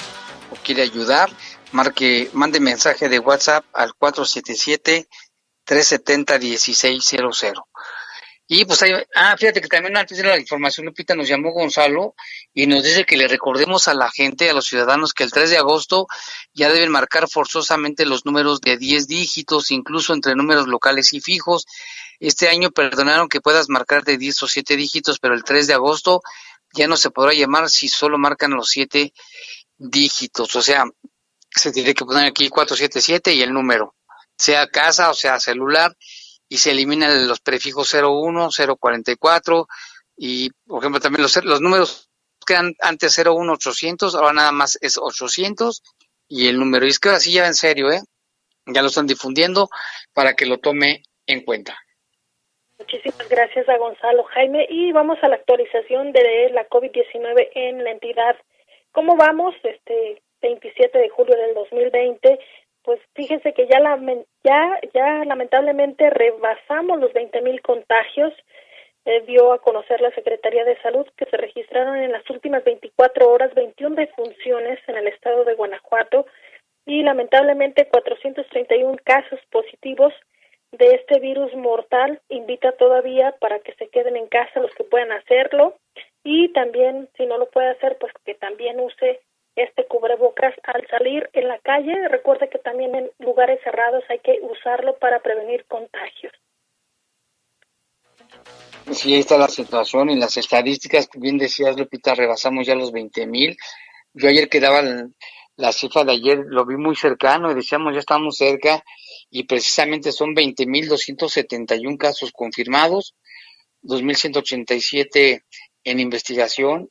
o 0.51 0.55
quiere 0.55 0.81
ayudar, 0.81 1.29
marque, 1.71 2.29
mande 2.33 2.59
mensaje 2.59 3.09
de 3.09 3.19
WhatsApp 3.19 3.65
al 3.73 3.93
477 3.93 5.07
370 5.63 6.39
1600. 6.39 7.63
Y 8.51 8.65
pues 8.65 8.81
hay, 8.81 8.93
ah, 9.13 9.35
fíjate 9.37 9.61
que 9.61 9.67
también 9.67 9.95
antes 9.95 10.17
de 10.17 10.23
la 10.23 10.39
información, 10.39 10.87
Lupita, 10.87 11.13
nos 11.13 11.27
llamó 11.27 11.51
Gonzalo 11.51 12.15
y 12.51 12.65
nos 12.65 12.83
dice 12.83 13.05
que 13.05 13.15
le 13.15 13.27
recordemos 13.27 13.87
a 13.87 13.93
la 13.93 14.09
gente, 14.09 14.49
a 14.49 14.53
los 14.53 14.65
ciudadanos, 14.65 15.13
que 15.13 15.23
el 15.23 15.31
3 15.31 15.51
de 15.51 15.57
agosto 15.59 16.07
ya 16.51 16.69
deben 16.69 16.89
marcar 16.89 17.29
forzosamente 17.29 18.07
los 18.07 18.25
números 18.25 18.61
de 18.61 18.77
10 18.77 19.07
dígitos, 19.07 19.69
incluso 19.69 20.13
entre 20.13 20.33
números 20.33 20.67
locales 20.67 21.13
y 21.13 21.21
fijos. 21.21 21.67
Este 22.19 22.49
año 22.49 22.71
perdonaron 22.71 23.29
que 23.29 23.41
puedas 23.41 23.69
marcar 23.69 24.03
de 24.03 24.17
10 24.17 24.43
o 24.43 24.47
7 24.47 24.75
dígitos, 24.75 25.19
pero 25.19 25.33
el 25.33 25.43
3 25.43 25.67
de 25.67 25.73
agosto 25.73 26.21
ya 26.73 26.87
no 26.87 26.97
se 26.97 27.11
podrá 27.11 27.33
llamar 27.33 27.69
si 27.69 27.87
solo 27.87 28.17
marcan 28.17 28.51
los 28.51 28.69
7 28.69 29.13
dígitos. 29.77 30.55
O 30.55 30.61
sea, 30.61 30.85
se 31.49 31.71
tiene 31.71 31.93
que 31.93 32.05
poner 32.05 32.25
aquí 32.25 32.49
477 32.49 33.33
y 33.33 33.41
el 33.41 33.53
número, 33.53 33.95
sea 34.37 34.67
casa 34.67 35.09
o 35.09 35.13
sea 35.13 35.39
celular 35.39 35.95
y 36.47 36.57
se 36.57 36.71
eliminan 36.71 37.27
los 37.27 37.39
prefijos 37.39 37.93
01, 37.93 38.49
044 38.79 39.67
y, 40.17 40.49
por 40.67 40.81
ejemplo, 40.81 40.99
también 40.99 41.23
los, 41.23 41.43
los 41.45 41.61
números 41.61 42.09
quedan 42.45 42.75
antes 42.79 43.17
01, 43.17 43.53
800, 43.53 44.15
ahora 44.15 44.33
nada 44.33 44.51
más 44.51 44.77
es 44.81 44.97
800 44.97 45.83
y 46.27 46.47
el 46.47 46.59
número. 46.59 46.85
Y 46.85 46.89
es 46.89 46.99
que 46.99 47.09
así 47.09 47.33
ya 47.33 47.47
en 47.47 47.55
serio, 47.55 47.91
¿eh? 47.91 48.01
Ya 48.65 48.81
lo 48.81 48.89
están 48.89 49.07
difundiendo 49.07 49.69
para 50.13 50.35
que 50.35 50.45
lo 50.45 50.59
tome 50.59 51.03
en 51.25 51.43
cuenta. 51.43 51.77
Muchísimas 52.79 53.29
gracias 53.29 53.69
a 53.69 53.77
Gonzalo 53.77 54.23
Jaime 54.23 54.65
y 54.69 54.91
vamos 54.91 55.19
a 55.21 55.27
la 55.27 55.35
actualización 55.35 56.11
de 56.11 56.49
la 56.53 56.67
COVID-19 56.69 57.49
en 57.53 57.83
la 57.83 57.91
entidad. 57.91 58.35
¿Cómo 58.91 59.15
vamos? 59.15 59.53
Este 59.63 60.21
27 60.41 60.97
de 60.97 61.09
julio 61.09 61.35
del 61.35 61.53
2020 61.53 62.39
pues 62.83 62.99
fíjense 63.13 63.53
que 63.53 63.67
ya, 63.67 63.79
ya, 64.43 64.79
ya 64.93 65.25
lamentablemente 65.25 66.09
rebasamos 66.09 66.99
los 66.99 67.11
20.000 67.11 67.43
mil 67.43 67.61
contagios. 67.61 68.33
Eh, 69.05 69.21
dio 69.27 69.53
a 69.53 69.59
conocer 69.59 70.01
la 70.01 70.11
Secretaría 70.11 70.65
de 70.65 70.75
Salud 70.81 71.05
que 71.15 71.25
se 71.25 71.37
registraron 71.37 71.97
en 71.97 72.11
las 72.11 72.27
últimas 72.29 72.63
24 72.63 73.29
horas 73.29 73.53
21 73.53 73.95
defunciones 73.95 74.79
en 74.87 74.97
el 74.97 75.07
estado 75.07 75.45
de 75.45 75.55
Guanajuato 75.55 76.25
y 76.85 77.03
lamentablemente 77.03 77.87
431 77.87 78.97
casos 79.03 79.39
positivos 79.51 80.13
de 80.71 80.95
este 80.95 81.19
virus 81.19 81.53
mortal. 81.55 82.21
Invita 82.29 82.71
todavía 82.73 83.35
para 83.39 83.59
que 83.59 83.73
se 83.75 83.87
queden 83.89 84.15
en 84.15 84.27
casa 84.27 84.59
los 84.59 84.73
que 84.75 84.83
puedan 84.83 85.11
hacerlo 85.11 85.75
y 86.23 86.51
también 86.53 87.09
si 87.17 87.25
no 87.25 87.37
lo 87.37 87.49
puede 87.49 87.69
hacer 87.69 87.97
pues 87.99 88.13
que 88.25 88.35
también 88.35 88.79
use 88.79 89.21
este 89.55 89.85
cubrebocas 89.85 90.53
al 90.63 90.87
salir 90.87 91.29
en 91.33 91.47
la 91.47 91.59
calle. 91.59 92.07
Recuerde 92.07 92.49
que 92.49 92.59
también 92.59 92.95
en 92.95 93.11
lugares 93.19 93.59
cerrados 93.63 94.03
hay 94.09 94.19
que 94.19 94.39
usarlo 94.41 94.97
para 94.97 95.19
prevenir 95.21 95.65
contagios. 95.65 96.33
Sí, 98.91 99.13
ahí 99.13 99.19
está 99.19 99.37
la 99.37 99.47
situación 99.47 100.09
y 100.09 100.15
las 100.15 100.37
estadísticas, 100.37 101.09
bien 101.13 101.37
decías, 101.37 101.77
Lupita, 101.77 102.15
rebasamos 102.15 102.65
ya 102.65 102.75
los 102.75 102.91
20 102.91 103.27
mil. 103.27 103.57
Yo 104.13 104.29
ayer 104.29 104.49
quedaba 104.49 104.81
la 105.55 105.71
cifra 105.71 106.03
de 106.03 106.13
ayer, 106.13 106.39
lo 106.47 106.65
vi 106.65 106.75
muy 106.75 106.95
cercano 106.95 107.51
y 107.51 107.55
decíamos 107.55 107.93
ya 107.93 107.99
estamos 107.99 108.37
cerca 108.37 108.83
y 109.29 109.43
precisamente 109.43 110.11
son 110.11 110.33
20 110.33 110.65
mil 110.65 110.87
271 110.87 111.97
casos 111.97 112.31
confirmados, 112.31 113.15
2.187 113.83 115.43
en 115.83 115.99
investigación 115.99 116.89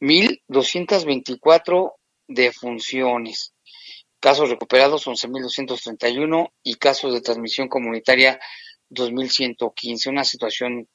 1.224 0.00 1.94
defunciones. 2.28 3.52
Casos 4.20 4.50
recuperados 4.50 5.06
11.231 5.06 6.50
y 6.62 6.74
casos 6.74 7.12
de 7.12 7.20
transmisión 7.20 7.68
comunitaria 7.68 8.40
2.115. 8.90 10.08
Una 10.08 10.24
situación, 10.24 10.88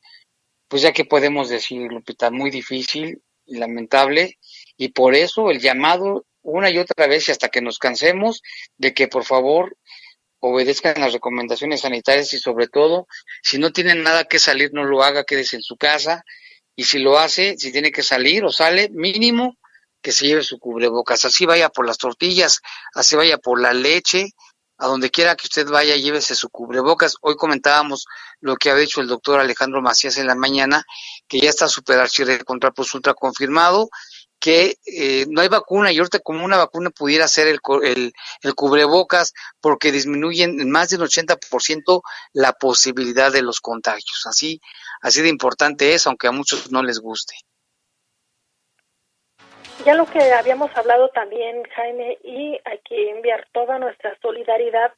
pues 0.68 0.82
ya 0.82 0.92
que 0.92 1.06
podemos 1.06 1.50
decir, 1.50 1.82
Lupita, 1.92 2.32
muy 2.32 2.50
difícil 2.52 3.22
y 3.46 3.58
lamentable. 3.58 4.38
Y 4.78 4.90
por 4.90 5.16
eso 5.16 5.50
el 5.50 5.60
llamado 5.60 6.26
una 6.44 6.70
y 6.72 6.80
otra 6.80 7.08
vez 7.08 7.28
y 7.28 7.32
hasta 7.32 7.50
que 7.50 7.62
nos 7.62 7.78
cansemos 7.78 8.42
de 8.78 8.94
que 8.94 9.08
por 9.08 9.26
favor 9.26 9.78
obedezcan 10.42 11.00
las 11.00 11.14
recomendaciones 11.14 11.82
sanitarias 11.82 12.34
y 12.34 12.40
sobre 12.40 12.68
todo, 12.68 13.08
si 13.42 13.58
no 13.58 13.72
tienen 13.72 14.04
nada 14.04 14.26
que 14.26 14.40
salir, 14.40 14.72
no 14.74 14.84
lo 14.84 15.04
haga, 15.04 15.24
quédese 15.24 15.56
en 15.56 15.62
su 15.62 15.78
casa, 15.78 16.24
y 16.76 16.84
si 16.84 17.00
lo 17.00 17.20
hace, 17.20 17.58
si 17.58 17.72
tiene 17.72 17.92
que 17.92 18.04
salir 18.04 18.44
o 18.44 18.52
sale, 18.52 18.90
mínimo 18.92 19.58
que 20.02 20.12
se 20.12 20.26
lleve 20.26 20.44
su 20.44 20.58
cubrebocas, 20.58 21.26
así 21.26 21.46
vaya 21.46 21.70
por 21.70 21.86
las 21.86 22.00
tortillas, 22.00 22.60
así 22.96 23.16
vaya 23.16 23.38
por 23.38 23.62
la 23.62 23.74
leche, 23.74 24.32
a 24.80 24.88
donde 24.88 25.12
quiera 25.12 25.36
que 25.36 25.46
usted 25.46 25.68
vaya, 25.68 25.96
llévese 25.96 26.34
su 26.34 26.50
cubrebocas. 26.50 27.18
Hoy 27.22 27.36
comentábamos 27.36 28.08
lo 28.40 28.56
que 28.56 28.72
ha 28.72 28.76
dicho 28.76 29.00
el 29.00 29.08
doctor 29.08 29.40
Alejandro 29.40 29.80
Macías 29.80 30.18
en 30.18 30.26
la 30.26 30.34
mañana, 30.34 30.84
que 31.28 31.40
ya 31.40 31.52
está 31.52 31.68
super 31.68 32.00
contra 32.46 32.72
plus 32.72 32.96
ultra 32.96 33.14
confirmado, 33.14 33.92
que 34.42 34.78
eh, 34.88 35.26
no 35.30 35.42
hay 35.42 35.48
vacuna 35.48 35.92
y 35.92 36.00
ahorita 36.00 36.20
como 36.20 36.44
una 36.44 36.58
vacuna 36.58 36.90
pudiera 36.90 37.28
ser 37.28 37.48
el, 37.48 37.60
el, 37.84 38.12
el 38.42 38.56
cubrebocas 38.56 39.34
porque 39.62 39.92
disminuyen 39.92 40.60
en 40.60 40.72
más 40.72 40.90
del 40.90 41.02
80% 41.02 42.02
la 42.34 42.54
posibilidad 42.54 43.32
de 43.32 43.44
los 43.44 43.62
contagios. 43.62 44.26
Así, 44.26 44.60
así 45.02 45.22
de 45.22 45.30
importante 45.30 45.94
es, 45.94 46.08
aunque 46.08 46.28
a 46.28 46.32
muchos 46.32 46.72
no 46.72 46.82
les 46.82 47.00
guste. 47.00 47.36
Ya 49.86 49.94
lo 49.94 50.06
que 50.06 50.34
habíamos 50.34 50.76
hablado 50.76 51.10
también, 51.10 51.64
Jaime, 51.76 52.18
y 52.24 52.60
hay 52.66 52.80
que 52.84 53.12
enviar 53.12 53.48
toda 53.52 53.78
nuestra 53.78 54.18
solidaridad 54.22 54.94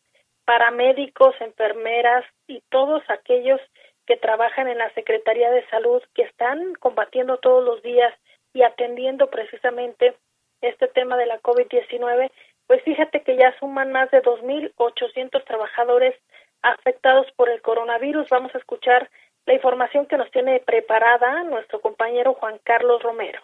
para 0.45 0.71
médicos, 0.71 1.35
enfermeras 1.41 2.23
y 2.47 2.61
todos 2.69 3.01
aquellos 3.09 3.59
que 4.05 4.17
trabajan 4.17 4.67
en 4.67 4.77
la 4.77 4.93
Secretaría 4.93 5.51
de 5.51 5.67
Salud, 5.69 6.01
que 6.13 6.23
están 6.23 6.73
combatiendo 6.75 7.37
todos 7.37 7.63
los 7.63 7.81
días 7.81 8.13
y 8.53 8.63
atendiendo 8.63 9.29
precisamente 9.29 10.15
este 10.61 10.87
tema 10.87 11.17
de 11.17 11.25
la 11.25 11.41
COVID-19, 11.41 12.31
pues 12.67 12.81
fíjate 12.83 13.21
que 13.21 13.35
ya 13.35 13.53
suman 13.59 13.91
más 13.91 14.09
de 14.11 14.21
2.800 14.21 15.43
trabajadores 15.45 16.15
afectados 16.61 17.27
por 17.35 17.49
el 17.49 17.61
coronavirus. 17.61 18.29
Vamos 18.29 18.53
a 18.55 18.57
escuchar 18.57 19.09
la 19.45 19.53
información 19.53 20.05
que 20.05 20.17
nos 20.17 20.31
tiene 20.31 20.61
preparada 20.65 21.43
nuestro 21.43 21.81
compañero 21.81 22.33
Juan 22.35 22.59
Carlos 22.63 23.01
Romero. 23.03 23.41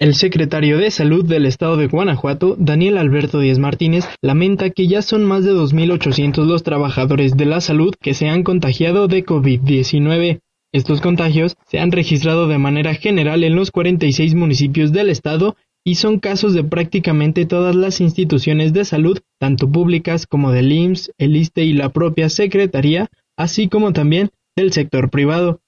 El 0.00 0.14
secretario 0.14 0.78
de 0.78 0.90
Salud 0.90 1.24
del 1.24 1.46
Estado 1.46 1.76
de 1.76 1.86
Guanajuato, 1.86 2.56
Daniel 2.58 2.98
Alberto 2.98 3.38
Díez 3.38 3.58
Martínez, 3.58 4.08
lamenta 4.20 4.70
que 4.70 4.88
ya 4.88 5.00
son 5.00 5.24
más 5.24 5.44
de 5.44 5.52
2.800 5.52 6.44
los 6.44 6.64
trabajadores 6.64 7.36
de 7.36 7.44
la 7.44 7.60
salud 7.60 7.94
que 8.00 8.14
se 8.14 8.28
han 8.28 8.42
contagiado 8.42 9.06
de 9.06 9.24
COVID-19. 9.24 10.40
Estos 10.72 11.02
contagios 11.02 11.56
se 11.66 11.80
han 11.80 11.92
registrado 11.92 12.48
de 12.48 12.56
manera 12.56 12.94
general 12.94 13.44
en 13.44 13.54
los 13.54 13.70
46 13.70 14.34
municipios 14.34 14.90
del 14.90 15.10
estado 15.10 15.56
y 15.84 15.96
son 15.96 16.18
casos 16.18 16.54
de 16.54 16.64
prácticamente 16.64 17.44
todas 17.44 17.76
las 17.76 18.00
instituciones 18.00 18.72
de 18.72 18.86
salud, 18.86 19.18
tanto 19.38 19.70
públicas 19.70 20.26
como 20.26 20.50
del 20.50 20.72
IMSS, 20.72 21.12
el 21.18 21.36
ISTE 21.36 21.64
y 21.64 21.72
la 21.74 21.90
propia 21.90 22.28
Secretaría, 22.28 23.10
así 23.36 23.68
como 23.68 23.92
también 23.92 24.30
del 24.56 24.72
sector 24.72 25.10
privado. 25.10 25.60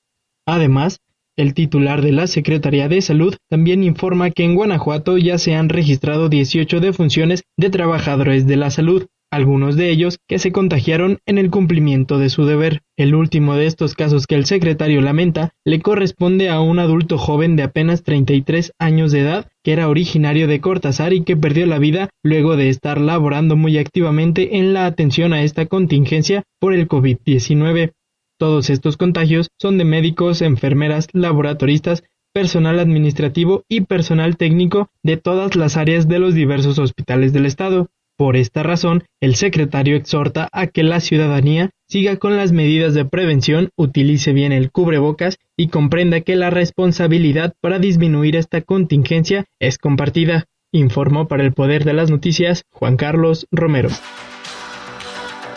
Además, 0.47 1.01
el 1.37 1.53
titular 1.53 2.01
de 2.01 2.13
la 2.13 2.27
Secretaría 2.27 2.89
de 2.89 3.03
Salud 3.03 3.35
también 3.51 3.83
informa 3.83 4.31
que 4.31 4.45
en 4.45 4.55
Guanajuato 4.55 5.19
ya 5.19 5.37
se 5.37 5.55
han 5.55 5.69
registrado 5.69 6.29
18 6.29 6.81
defunciones 6.81 7.43
de 7.59 7.71
trabajadores 7.71 8.47
de 8.47 8.57
la 8.57 8.71
salud, 8.71 9.07
algunos 9.35 9.76
de 9.76 9.91
ellos 9.91 10.18
que 10.28 10.39
se 10.39 10.53
contagiaron 10.53 11.18
en 11.26 11.39
el 11.39 11.51
cumplimiento 11.51 12.18
de 12.18 12.28
su 12.28 12.45
deber. 12.45 12.82
El 12.97 13.14
último 13.14 13.55
de 13.55 13.66
estos 13.66 13.95
casos 13.95 14.26
que 14.26 14.37
el 14.37 14.47
secretario 14.47 15.01
lamenta 15.01 15.53
le 15.64 15.80
corresponde 15.80 16.49
a 16.49 16.61
un 16.61 16.78
adulto 16.78 17.18
joven 17.18 17.57
de 17.57 17.64
apenas 17.64 18.03
33 18.05 18.72
años 18.78 19.12
de 19.12 19.20
edad 19.20 19.49
que 19.62 19.72
era 19.72 19.89
originario 19.89 20.47
de 20.47 20.61
Cortázar 20.61 21.12
y 21.12 21.22
que 21.22 21.37
perdió 21.37 21.66
la 21.66 21.78
vida 21.78 22.11
luego 22.22 22.57
de 22.57 22.68
estar 22.68 23.01
laborando 23.01 23.57
muy 23.57 23.78
activamente 23.78 24.59
en 24.59 24.72
la 24.72 24.87
atención 24.87 25.32
a 25.32 25.43
esta 25.43 25.66
contingencia 25.66 26.45
por 26.61 26.72
el 26.72 26.87
COVID-19. 26.87 27.93
Todos 28.39 28.70
estos 28.70 28.97
contagios 28.97 29.49
son 29.59 29.78
de 29.78 29.85
médicos, 29.85 30.43
enfermeras, 30.43 31.09
laboratoristas, 31.12 32.05
personal 32.35 32.80
administrativo 32.80 33.62
y 33.68 33.82
personal 33.82 34.37
técnico 34.37 34.91
de 35.03 35.16
todas 35.16 35.55
las 35.55 35.76
áreas 35.76 36.09
de 36.09 36.18
los 36.18 36.35
diversos 36.35 36.80
hospitales 36.80 37.32
del 37.32 37.47
Estado. 37.47 37.89
Por 38.17 38.37
esta 38.37 38.62
razón, 38.62 39.05
el 39.21 39.35
secretario 39.35 39.97
exhorta 39.97 40.49
a 40.53 40.69
que 40.69 40.85
la 40.85 41.01
ciudadanía 41.01 41.71
siga 41.89 42.17
con 42.17 42.37
las 42.37 42.53
medidas 42.53 42.95
de 42.95 43.05
prevención, 43.05 43.71
utilice 43.77 44.33
bien 44.33 44.53
el 44.53 44.71
cubrebocas 44.71 45.39
y 45.57 45.67
comprenda 45.69 46.21
que 46.21 46.37
la 46.37 46.51
responsabilidad 46.51 47.55
para 47.61 47.81
disminuir 47.81 48.37
esta 48.37 48.61
contingencia 48.61 49.47
es 49.59 49.79
compartida, 49.79 50.45
informó 50.71 51.27
para 51.27 51.43
el 51.43 51.53
Poder 51.53 51.85
de 51.85 51.93
las 51.93 52.09
Noticias 52.09 52.62
Juan 52.71 52.97
Carlos 52.97 53.49
Romero. 53.51 53.91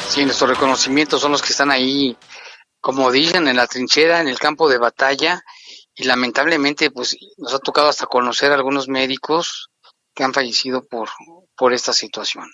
Sí, 0.08 0.26
nuestros 0.26 0.50
reconocimientos 0.50 1.22
son 1.22 1.34
los 1.34 1.44
que 1.44 1.52
están 1.52 1.70
ahí, 1.70 2.18
como 2.80 3.12
dicen, 3.12 3.48
en 3.48 3.58
la 3.58 3.68
trinchera, 3.68 4.20
en 4.20 4.30
el 4.30 4.40
campo 4.40 4.68
de 4.68 4.80
batalla, 4.80 5.44
y 5.94 6.06
lamentablemente 6.06 6.90
pues 6.90 7.16
nos 7.38 7.54
ha 7.54 7.60
tocado 7.60 7.90
hasta 7.90 8.08
conocer 8.08 8.52
a 8.52 8.56
algunos 8.56 8.88
médicos 8.88 9.70
que 10.16 10.24
han 10.24 10.34
fallecido 10.34 10.84
por, 10.88 11.10
por 11.58 11.74
esta 11.74 11.94
situación. 11.94 12.46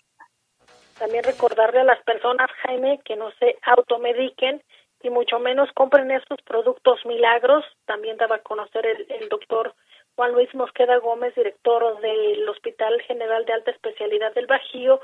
También 0.97 1.24
recordarle 1.24 1.82
a 1.82 1.84
las 1.86 2.01
personas, 2.04 2.49
Jaime, 2.64 2.99
que 3.04 3.16
no 3.16 3.32
se 3.39 3.58
automediquen 3.64 4.64
y 5.01 5.10
mucho 5.10 5.38
menos 5.39 5.70
compren 5.74 6.12
estos 6.12 6.41
productos 6.43 7.06
milagros. 7.06 7.66
También 7.86 8.18
daba 8.18 8.38
a 8.38 8.41
conocer 8.41 8.86
el, 8.86 9.06
el 9.10 9.30
doctor 9.30 9.76
Juan 10.16 10.32
Luis 10.32 10.54
Mosqueda 10.56 10.97
Gómez, 10.97 11.36
director 11.36 11.99
del 11.99 12.47
Hospital 12.47 13.01
General 13.01 13.43
de 13.45 13.54
Alta 13.54 13.72
Especialidad 13.72 14.34
del 14.34 14.47
Bajío, 14.47 15.01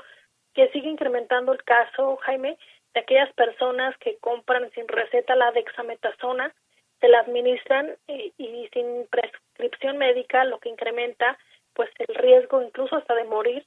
que 0.54 0.68
sigue 0.70 0.88
incrementando 0.88 1.52
el 1.52 1.62
caso, 1.64 2.16
Jaime, 2.22 2.56
de 2.94 3.00
aquellas 3.00 3.32
personas 3.34 3.96
que 3.98 4.18
compran 4.18 4.70
sin 4.72 4.88
receta 4.88 5.36
la 5.36 5.52
dexametasona, 5.52 6.54
se 7.00 7.08
la 7.08 7.20
administran 7.20 7.96
y, 8.06 8.32
y 8.36 8.68
sin 8.72 9.06
prescripción 9.08 9.96
médica, 9.96 10.44
lo 10.44 10.58
que 10.58 10.68
incrementa 10.68 11.38
pues 11.74 11.90
el 11.98 12.14
riesgo 12.14 12.62
incluso 12.62 12.96
hasta 12.96 13.14
de 13.14 13.24
morir. 13.24 13.66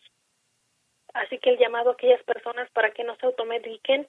Así 1.13 1.37
que 1.39 1.51
el 1.51 1.59
llamado 1.59 1.91
a 1.91 1.93
aquellas 1.93 2.23
personas 2.23 2.69
para 2.71 2.91
que 2.91 3.03
no 3.03 3.15
se 3.17 3.25
automediquen. 3.25 4.07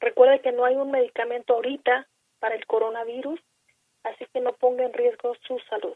Recuerde 0.00 0.40
que 0.40 0.52
no 0.52 0.64
hay 0.64 0.76
un 0.76 0.90
medicamento 0.90 1.54
ahorita 1.54 2.06
para 2.38 2.54
el 2.54 2.66
coronavirus, 2.66 3.40
así 4.04 4.26
que 4.32 4.40
no 4.40 4.52
ponga 4.52 4.84
en 4.84 4.92
riesgo 4.92 5.34
su 5.46 5.58
salud. 5.70 5.94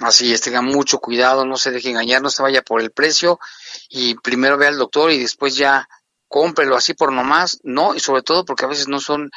Así 0.00 0.32
es, 0.32 0.40
tenga 0.42 0.62
mucho 0.62 1.00
cuidado, 1.00 1.44
no 1.44 1.56
se 1.56 1.72
deje 1.72 1.90
engañar, 1.90 2.22
no 2.22 2.30
se 2.30 2.42
vaya 2.42 2.62
por 2.62 2.80
el 2.80 2.92
precio 2.92 3.40
y 3.88 4.14
primero 4.16 4.56
vea 4.56 4.68
al 4.68 4.78
doctor 4.78 5.10
y 5.10 5.18
después 5.18 5.56
ya 5.56 5.88
cómprelo 6.28 6.76
así 6.76 6.94
por 6.94 7.12
nomás, 7.12 7.60
no, 7.64 7.94
y 7.94 8.00
sobre 8.00 8.22
todo 8.22 8.44
porque 8.44 8.64
a 8.64 8.68
veces 8.68 8.86
no 8.86 9.00
son 9.00 9.30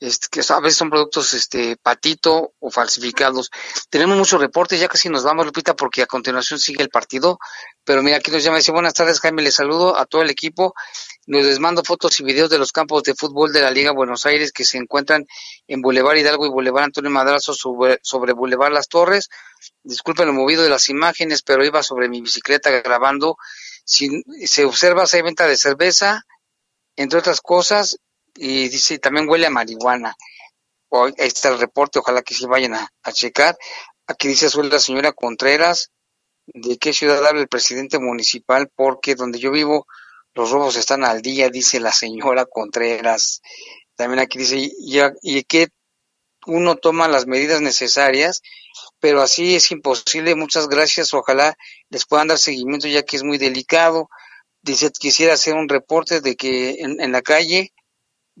este, 0.00 0.28
que 0.30 0.40
a 0.40 0.60
veces 0.60 0.78
son 0.78 0.88
productos 0.88 1.34
este 1.34 1.76
patito 1.76 2.54
o 2.58 2.70
falsificados. 2.70 3.50
Tenemos 3.90 4.16
muchos 4.16 4.40
reportes, 4.40 4.80
ya 4.80 4.88
casi 4.88 5.10
nos 5.10 5.24
vamos, 5.24 5.44
Lupita, 5.44 5.76
porque 5.76 6.00
a 6.00 6.06
continuación 6.06 6.58
sigue 6.58 6.82
el 6.82 6.88
partido. 6.88 7.38
Pero 7.84 8.02
mira, 8.02 8.16
aquí 8.16 8.30
nos 8.30 8.42
llama 8.42 8.56
y 8.56 8.60
dice, 8.60 8.72
buenas 8.72 8.94
tardes, 8.94 9.20
Jaime, 9.20 9.42
les 9.42 9.54
saludo 9.54 9.96
a 9.98 10.06
todo 10.06 10.22
el 10.22 10.30
equipo. 10.30 10.74
Les 11.26 11.58
mando 11.58 11.84
fotos 11.84 12.18
y 12.18 12.24
videos 12.24 12.48
de 12.48 12.56
los 12.56 12.72
campos 12.72 13.02
de 13.02 13.14
fútbol 13.14 13.52
de 13.52 13.60
la 13.60 13.70
Liga 13.70 13.92
Buenos 13.92 14.24
Aires 14.24 14.52
que 14.52 14.64
se 14.64 14.78
encuentran 14.78 15.26
en 15.68 15.82
Boulevard 15.82 16.16
Hidalgo 16.16 16.46
y 16.46 16.48
Boulevard 16.48 16.84
Antonio 16.84 17.10
Madrazo 17.10 17.52
sobre, 17.52 17.98
sobre 18.02 18.32
Boulevard 18.32 18.72
Las 18.72 18.88
Torres. 18.88 19.28
Disculpen 19.82 20.26
lo 20.26 20.32
movido 20.32 20.62
de 20.62 20.70
las 20.70 20.88
imágenes, 20.88 21.42
pero 21.42 21.62
iba 21.62 21.82
sobre 21.82 22.08
mi 22.08 22.22
bicicleta 22.22 22.70
grabando. 22.70 23.36
Si 23.84 24.22
se 24.46 24.64
observa, 24.64 25.06
se 25.06 25.18
hay 25.18 25.22
venta 25.22 25.46
de 25.46 25.58
cerveza, 25.58 26.24
entre 26.96 27.18
otras 27.18 27.42
cosas, 27.42 27.98
y 28.36 28.68
dice 28.68 28.98
también 28.98 29.28
huele 29.28 29.46
a 29.46 29.50
marihuana. 29.50 30.16
Hoy 30.92 31.14
ahí 31.18 31.28
está 31.28 31.50
el 31.50 31.60
reporte, 31.60 32.00
ojalá 32.00 32.22
que 32.22 32.34
sí 32.34 32.46
vayan 32.46 32.74
a, 32.74 32.90
checar. 33.12 33.56
Aquí 34.06 34.26
dice 34.26 34.48
suelda 34.48 34.76
la 34.76 34.80
señora 34.80 35.12
Contreras, 35.12 35.92
de 36.46 36.78
qué 36.78 36.92
ciudad 36.92 37.24
habla 37.24 37.40
el 37.40 37.48
presidente 37.48 38.00
municipal, 38.00 38.68
porque 38.74 39.14
donde 39.14 39.38
yo 39.38 39.52
vivo 39.52 39.86
los 40.34 40.50
robos 40.50 40.76
están 40.76 41.04
al 41.04 41.22
día, 41.22 41.48
dice 41.48 41.78
la 41.78 41.92
señora 41.92 42.44
Contreras. 42.44 43.40
También 43.94 44.18
aquí 44.18 44.38
dice, 44.38 44.56
y, 44.58 45.44
que 45.44 45.68
uno 46.46 46.74
toma 46.76 47.06
las 47.06 47.26
medidas 47.26 47.60
necesarias, 47.60 48.42
pero 48.98 49.22
así 49.22 49.54
es 49.54 49.70
imposible. 49.70 50.34
Muchas 50.34 50.68
gracias, 50.68 51.14
ojalá 51.14 51.56
les 51.88 52.04
puedan 52.04 52.28
dar 52.28 52.38
seguimiento 52.38 52.88
ya 52.88 53.04
que 53.04 53.16
es 53.16 53.22
muy 53.22 53.38
delicado. 53.38 54.08
Dice, 54.62 54.90
quisiera 54.90 55.34
hacer 55.34 55.54
un 55.54 55.68
reporte 55.68 56.20
de 56.20 56.34
que 56.34 56.80
en 56.80 57.12
la 57.12 57.22
calle 57.22 57.72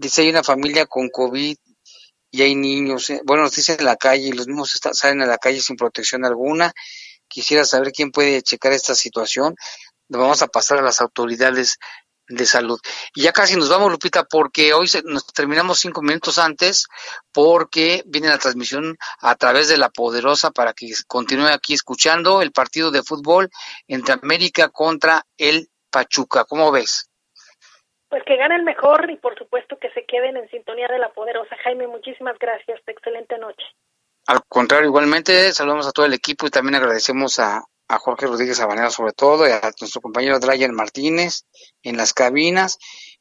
Dice, 0.00 0.22
hay 0.22 0.30
una 0.30 0.42
familia 0.42 0.86
con 0.86 1.10
COVID 1.10 1.58
y 2.30 2.42
hay 2.42 2.54
niños, 2.54 3.10
eh, 3.10 3.20
bueno, 3.22 3.42
nos 3.42 3.54
dicen 3.54 3.76
en 3.80 3.84
la 3.84 3.96
calle 3.96 4.28
y 4.28 4.32
los 4.32 4.46
mismos 4.46 4.80
salen 4.92 5.20
a 5.20 5.26
la 5.26 5.36
calle 5.36 5.60
sin 5.60 5.76
protección 5.76 6.24
alguna. 6.24 6.72
Quisiera 7.28 7.66
saber 7.66 7.92
quién 7.92 8.10
puede 8.10 8.40
checar 8.40 8.72
esta 8.72 8.94
situación. 8.94 9.54
Nos 10.08 10.22
vamos 10.22 10.40
a 10.40 10.46
pasar 10.46 10.78
a 10.78 10.82
las 10.82 11.02
autoridades 11.02 11.76
de 12.28 12.46
salud. 12.46 12.80
Y 13.14 13.24
ya 13.24 13.32
casi 13.32 13.56
nos 13.56 13.68
vamos, 13.68 13.92
Lupita, 13.92 14.24
porque 14.24 14.72
hoy 14.72 14.88
nos 15.04 15.26
terminamos 15.26 15.80
cinco 15.80 16.00
minutos 16.00 16.38
antes, 16.38 16.86
porque 17.30 18.02
viene 18.06 18.28
la 18.28 18.38
transmisión 18.38 18.96
a 19.18 19.34
través 19.34 19.68
de 19.68 19.76
la 19.76 19.90
poderosa 19.90 20.50
para 20.50 20.72
que 20.72 20.90
continúe 21.08 21.48
aquí 21.48 21.74
escuchando 21.74 22.40
el 22.40 22.52
partido 22.52 22.90
de 22.90 23.02
fútbol 23.02 23.50
entre 23.86 24.14
América 24.14 24.70
contra 24.70 25.26
el 25.36 25.68
Pachuca. 25.90 26.46
¿Cómo 26.46 26.72
ves? 26.72 27.09
Pues 28.10 28.24
que 28.26 28.36
gane 28.36 28.56
el 28.56 28.64
mejor 28.64 29.08
y 29.08 29.16
por 29.16 29.38
supuesto 29.38 29.78
que 29.78 29.88
se 29.92 30.04
queden 30.04 30.36
en 30.36 30.50
sintonía 30.50 30.88
de 30.88 30.98
la 30.98 31.12
poderosa. 31.12 31.56
Jaime, 31.62 31.86
muchísimas 31.86 32.36
gracias. 32.40 32.80
Excelente 32.84 33.38
noche. 33.38 33.64
Al 34.26 34.40
contrario, 34.48 34.88
igualmente 34.88 35.52
saludamos 35.52 35.86
a 35.86 35.92
todo 35.92 36.06
el 36.06 36.12
equipo 36.12 36.46
y 36.46 36.50
también 36.50 36.74
agradecemos 36.74 37.38
a, 37.38 37.62
a 37.88 37.98
Jorge 37.98 38.26
Rodríguez 38.26 38.60
Habanera 38.60 38.90
sobre 38.90 39.12
todo 39.12 39.46
y 39.46 39.52
a 39.52 39.60
nuestro 39.80 40.00
compañero 40.00 40.40
Dryan 40.40 40.74
Martínez 40.74 41.44
en 41.84 41.96
las 41.96 42.12
cabinas. 42.12 42.78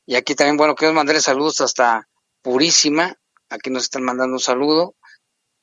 Y 0.07 0.15
aquí 0.15 0.33
también, 0.33 0.57
bueno, 0.57 0.73
quiero 0.73 0.95
mandarle 0.95 1.21
saludos 1.21 1.61
hasta 1.61 2.07
Purísima. 2.41 3.15
Aquí 3.49 3.69
nos 3.69 3.83
están 3.83 4.01
mandando 4.01 4.33
un 4.33 4.39
saludo. 4.39 4.95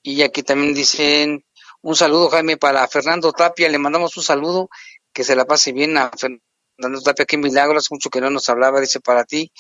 Y 0.03 0.23
aquí 0.23 0.45
también 0.45 0.73
dicen 0.73 1.45
un 1.83 1.97
saludo, 1.97 2.29
Jaime, 2.29 2.57
para 2.57 2.87
Fernando 2.87 3.33
Tapia. 3.33 3.69
Le 3.69 3.79
mandamos 3.79 4.17
un 4.17 4.23
saludo. 4.23 4.69
Que 5.13 5.25
se 5.25 5.35
la 5.35 5.47
pase 5.47 5.73
bien 5.73 5.99
a 5.99 6.11
Fernando 6.11 6.46
Fernando 6.77 7.01
Tapia, 7.01 7.25
qué 7.25 7.39
milagro, 7.39 7.79
hace 7.79 7.89
mucho 7.91 8.11
que 8.11 8.21
no 8.21 8.31
nos 8.31 8.49
hablaba, 8.49 8.81
dice 8.81 9.01
para 9.01 9.25
ti, 9.25 9.51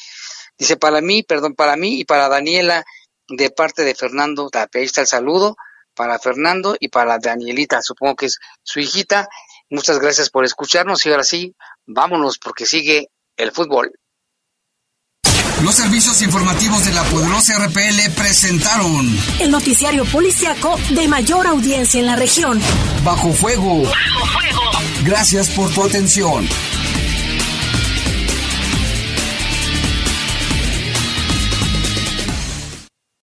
dice 0.58 0.76
para 0.76 1.00
mí, 1.00 1.22
perdón, 1.22 1.54
para 1.54 1.76
mí 1.76 2.00
y 2.00 2.04
para 2.04 2.28
Daniela, 2.28 2.84
de 3.28 3.50
parte 3.50 3.84
de 3.84 3.94
Fernando 3.94 4.48
Tapia. 4.50 4.80
Ahí 4.80 4.86
está 4.86 5.00
el 5.00 5.06
saludo 5.06 5.56
para 5.94 6.18
Fernando 6.18 6.76
y 6.78 6.88
para 6.88 7.18
Danielita, 7.18 7.80
supongo 7.82 8.16
que 8.16 8.26
es 8.26 8.38
su 8.62 8.80
hijita. 8.80 9.28
Muchas 9.70 9.98
gracias 9.98 10.30
por 10.30 10.44
escucharnos 10.44 11.04
y 11.06 11.10
ahora 11.10 11.24
sí, 11.24 11.54
vámonos 11.86 12.38
porque 12.38 12.66
sigue 12.66 13.08
el 13.36 13.50
fútbol. 13.50 13.92
Los 15.62 15.74
servicios 15.74 16.20
informativos 16.20 16.84
de 16.84 16.92
la 16.92 17.02
poderosa 17.04 17.58
RPL 17.66 18.12
presentaron 18.14 19.18
el 19.40 19.50
noticiario 19.50 20.04
policiaco 20.04 20.78
de 20.90 21.08
mayor 21.08 21.46
audiencia 21.46 21.98
en 21.98 22.06
la 22.06 22.14
región. 22.14 22.60
Bajo 23.02 23.32
fuego. 23.32 23.84
Bajo 23.84 24.26
fuego. 24.38 24.60
Gracias 25.04 25.48
por 25.48 25.72
tu 25.72 25.82
atención. 25.82 26.46